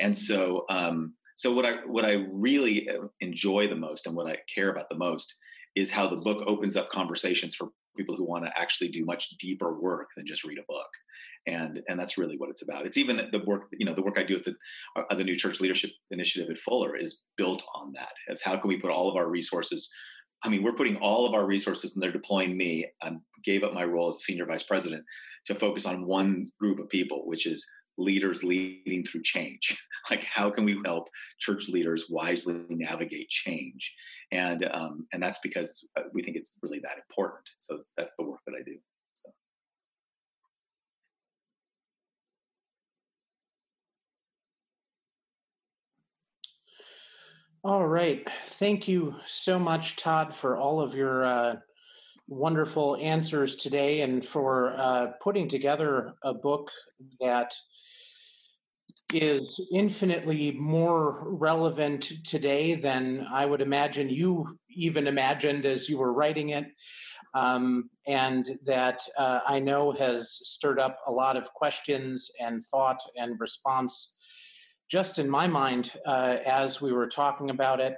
And 0.00 0.18
so 0.18 0.64
um 0.68 1.14
so 1.36 1.52
what 1.52 1.66
I 1.66 1.76
what 1.86 2.04
I 2.04 2.24
really 2.30 2.88
uh, 2.88 3.06
enjoy 3.20 3.68
the 3.68 3.76
most 3.76 4.06
and 4.06 4.16
what 4.16 4.26
I 4.26 4.38
care 4.52 4.70
about 4.70 4.88
the 4.88 4.96
most 4.96 5.34
is 5.76 5.90
how 5.90 6.08
the 6.08 6.16
book 6.16 6.42
opens 6.46 6.76
up 6.76 6.90
conversations 6.90 7.54
for 7.54 7.68
people 7.96 8.16
who 8.16 8.24
want 8.24 8.44
to 8.44 8.58
actually 8.58 8.88
do 8.88 9.04
much 9.04 9.28
deeper 9.38 9.78
work 9.78 10.08
than 10.16 10.26
just 10.26 10.44
read 10.44 10.58
a 10.58 10.64
book. 10.66 10.88
And 11.46 11.82
and 11.88 12.00
that's 12.00 12.18
really 12.18 12.36
what 12.38 12.48
it's 12.48 12.62
about. 12.62 12.86
It's 12.86 12.96
even 12.96 13.28
the 13.30 13.44
work 13.46 13.64
you 13.72 13.84
know 13.84 13.94
the 13.94 14.02
work 14.02 14.18
i 14.18 14.24
do 14.24 14.34
at 14.34 14.44
the 14.44 14.54
uh, 14.96 15.14
the 15.14 15.24
new 15.24 15.36
church 15.36 15.60
leadership 15.60 15.90
initiative 16.10 16.50
at 16.50 16.58
fuller 16.58 16.96
is 16.96 17.22
built 17.36 17.62
on 17.74 17.92
that 17.92 18.12
as 18.30 18.42
how 18.42 18.56
can 18.56 18.68
we 18.68 18.80
put 18.80 18.90
all 18.90 19.08
of 19.08 19.16
our 19.16 19.28
resources 19.28 19.88
i 20.42 20.48
mean 20.48 20.62
we're 20.62 20.72
putting 20.72 20.96
all 20.96 21.24
of 21.26 21.34
our 21.34 21.46
resources 21.46 21.94
and 21.94 22.02
they're 22.02 22.10
deploying 22.10 22.56
me. 22.56 22.86
I 23.02 23.12
gave 23.44 23.62
up 23.62 23.74
my 23.74 23.84
role 23.84 24.08
as 24.08 24.24
senior 24.24 24.46
vice 24.46 24.64
president 24.64 25.04
to 25.46 25.54
focus 25.54 25.86
on 25.86 26.06
one 26.06 26.48
group 26.58 26.80
of 26.80 26.88
people 26.88 27.26
which 27.26 27.46
is 27.46 27.64
leaders 27.98 28.42
leading 28.42 29.04
through 29.04 29.22
change. 29.22 29.76
like, 30.10 30.22
how 30.24 30.50
can 30.50 30.64
we 30.64 30.80
help 30.84 31.08
church 31.38 31.68
leaders 31.68 32.06
wisely 32.10 32.64
navigate 32.68 33.28
change? 33.28 33.94
And 34.32 34.64
um, 34.72 35.06
and 35.12 35.22
that's 35.22 35.38
because 35.38 35.86
uh, 35.96 36.02
we 36.12 36.22
think 36.22 36.36
it's 36.36 36.58
really 36.62 36.80
that 36.80 36.98
important. 37.08 37.48
So 37.58 37.76
that's, 37.76 37.92
that's 37.96 38.14
the 38.16 38.24
work 38.24 38.40
that 38.46 38.54
I 38.58 38.62
do. 38.64 38.76
So. 39.14 39.30
All 47.64 47.86
right. 47.86 48.26
Thank 48.44 48.88
you 48.88 49.14
so 49.26 49.58
much, 49.58 49.96
Tod, 49.96 50.34
for 50.34 50.56
all 50.56 50.80
of 50.80 50.94
your 50.94 51.24
uh, 51.24 51.56
wonderful 52.28 52.96
answers 52.96 53.56
today 53.56 54.00
and 54.00 54.24
for 54.24 54.74
uh, 54.76 55.08
putting 55.20 55.48
together 55.48 56.14
a 56.24 56.34
book 56.34 56.70
that 57.20 57.54
is 59.12 59.68
infinitely 59.72 60.52
more 60.52 61.22
relevant 61.34 62.12
today 62.24 62.74
than 62.74 63.26
I 63.30 63.46
would 63.46 63.60
imagine 63.60 64.08
you 64.08 64.58
even 64.68 65.06
imagined 65.06 65.64
as 65.64 65.88
you 65.88 65.98
were 65.98 66.12
writing 66.12 66.50
it. 66.50 66.66
Um, 67.34 67.90
and 68.06 68.48
that 68.64 69.02
uh, 69.18 69.40
I 69.46 69.60
know 69.60 69.92
has 69.92 70.30
stirred 70.30 70.80
up 70.80 70.98
a 71.06 71.12
lot 71.12 71.36
of 71.36 71.52
questions 71.52 72.30
and 72.40 72.64
thought 72.64 73.00
and 73.16 73.38
response 73.38 74.14
just 74.90 75.18
in 75.18 75.28
my 75.28 75.46
mind 75.46 75.92
uh, 76.06 76.38
as 76.46 76.80
we 76.80 76.92
were 76.92 77.08
talking 77.08 77.50
about 77.50 77.80
it. 77.80 77.96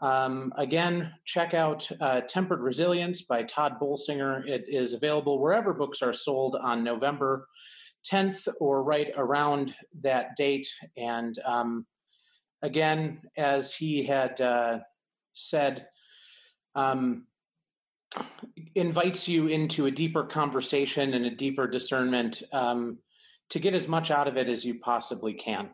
Um, 0.00 0.52
again, 0.56 1.12
check 1.24 1.52
out 1.52 1.88
uh, 2.00 2.22
Tempered 2.22 2.60
Resilience 2.60 3.22
by 3.22 3.42
Tod 3.42 3.78
Bolsinger. 3.80 4.48
It 4.48 4.64
is 4.68 4.92
available 4.92 5.40
wherever 5.40 5.74
books 5.74 6.00
are 6.00 6.12
sold 6.12 6.56
on 6.56 6.84
November 6.84 7.46
10th 8.08 8.48
or 8.60 8.82
right 8.82 9.10
around 9.16 9.74
that 10.02 10.36
date. 10.36 10.68
And 10.96 11.38
um, 11.44 11.86
again, 12.62 13.22
as 13.36 13.74
he 13.74 14.04
had 14.04 14.40
uh, 14.40 14.80
said, 15.32 15.86
um, 16.74 17.26
invites 18.74 19.28
you 19.28 19.46
into 19.46 19.86
a 19.86 19.90
deeper 19.90 20.24
conversation 20.24 21.14
and 21.14 21.26
a 21.26 21.30
deeper 21.30 21.66
discernment 21.66 22.42
um, 22.52 22.98
to 23.50 23.58
get 23.58 23.74
as 23.74 23.88
much 23.88 24.10
out 24.10 24.28
of 24.28 24.36
it 24.36 24.48
as 24.48 24.64
you 24.64 24.78
possibly 24.78 25.34
can. 25.34 25.70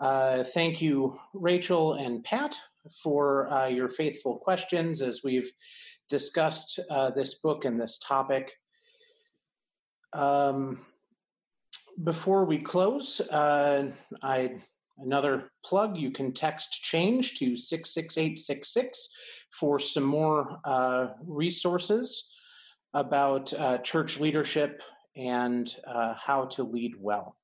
Uh, 0.00 0.42
thank 0.42 0.82
you, 0.82 1.18
Rachel 1.32 1.94
and 1.94 2.24
Pat, 2.24 2.56
for 3.02 3.50
uh, 3.52 3.66
your 3.66 3.88
faithful 3.88 4.36
questions 4.36 5.00
as 5.00 5.22
we've 5.22 5.50
discussed 6.08 6.80
uh, 6.90 7.10
this 7.10 7.34
book 7.34 7.64
and 7.64 7.80
this 7.80 7.98
topic. 7.98 8.52
Um, 10.12 10.84
before 12.02 12.44
we 12.44 12.58
close, 12.58 13.20
uh, 13.20 13.90
I 14.22 14.56
another 14.98 15.50
plug. 15.64 15.96
You 15.96 16.10
can 16.10 16.32
text 16.32 16.82
change 16.82 17.34
to 17.34 17.56
six 17.56 17.92
six 17.92 18.18
eight 18.18 18.38
six 18.38 18.72
six 18.72 19.08
for 19.52 19.78
some 19.78 20.04
more 20.04 20.58
uh, 20.64 21.08
resources 21.24 22.32
about 22.92 23.52
uh, 23.54 23.78
church 23.78 24.18
leadership 24.18 24.82
and 25.16 25.74
uh, 25.86 26.14
how 26.14 26.46
to 26.46 26.64
lead 26.64 26.94
well. 26.98 27.36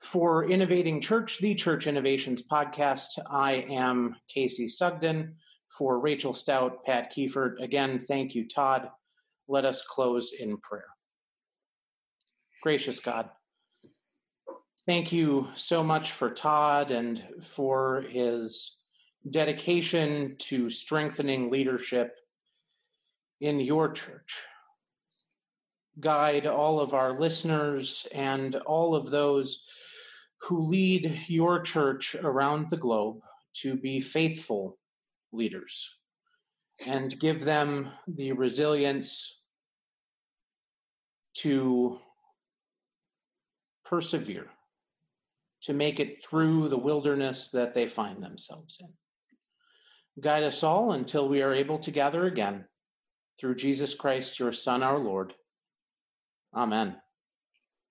For 0.00 0.48
Innovating 0.48 1.00
Church, 1.00 1.38
the 1.38 1.54
Church 1.54 1.86
Innovations 1.86 2.42
podcast, 2.42 3.18
I 3.28 3.66
am 3.68 4.16
Casey 4.32 4.68
Sugden. 4.68 5.34
For 5.76 6.00
Rachel 6.00 6.32
Stout, 6.32 6.84
Pat 6.84 7.12
Keifert, 7.14 7.62
again, 7.62 8.00
thank 8.00 8.34
you, 8.34 8.48
Tod. 8.48 8.88
Let 9.46 9.64
us 9.64 9.82
close 9.82 10.32
in 10.32 10.56
prayer. 10.58 10.88
Gracious 12.62 12.98
God, 12.98 13.30
thank 14.90 15.12
you 15.12 15.46
so 15.54 15.84
much 15.84 16.10
for 16.10 16.28
Todd 16.28 16.90
and 16.90 17.22
for 17.40 18.04
his 18.08 18.76
dedication 19.30 20.34
to 20.38 20.68
strengthening 20.68 21.48
leadership 21.48 22.16
in 23.40 23.60
your 23.60 23.92
church. 23.92 24.40
Guide 26.00 26.48
all 26.48 26.80
of 26.80 26.92
our 26.92 27.20
listeners 27.20 28.08
and 28.12 28.56
all 28.56 28.96
of 28.96 29.10
those 29.10 29.62
who 30.40 30.60
lead 30.60 31.20
your 31.28 31.60
church 31.60 32.16
around 32.16 32.68
the 32.68 32.76
globe 32.76 33.20
to 33.58 33.76
be 33.76 34.00
faithful 34.00 34.76
leaders 35.30 35.88
and 36.84 37.16
give 37.20 37.44
them 37.44 37.92
the 38.08 38.32
resilience 38.32 39.38
to 41.34 41.96
persevere, 43.84 44.50
to 45.62 45.72
make 45.72 46.00
it 46.00 46.22
through 46.22 46.68
the 46.68 46.78
wilderness 46.78 47.48
that 47.48 47.74
they 47.74 47.86
find 47.86 48.22
themselves 48.22 48.78
in. 48.80 48.92
Guide 50.22 50.42
us 50.42 50.62
all 50.62 50.92
until 50.92 51.28
we 51.28 51.42
are 51.42 51.54
able 51.54 51.78
to 51.78 51.90
gather 51.90 52.26
again 52.26 52.64
through 53.38 53.54
Jesus 53.54 53.94
Christ, 53.94 54.38
your 54.38 54.52
Son, 54.52 54.82
our 54.82 54.98
Lord. 54.98 55.34
Amen. 56.54 56.96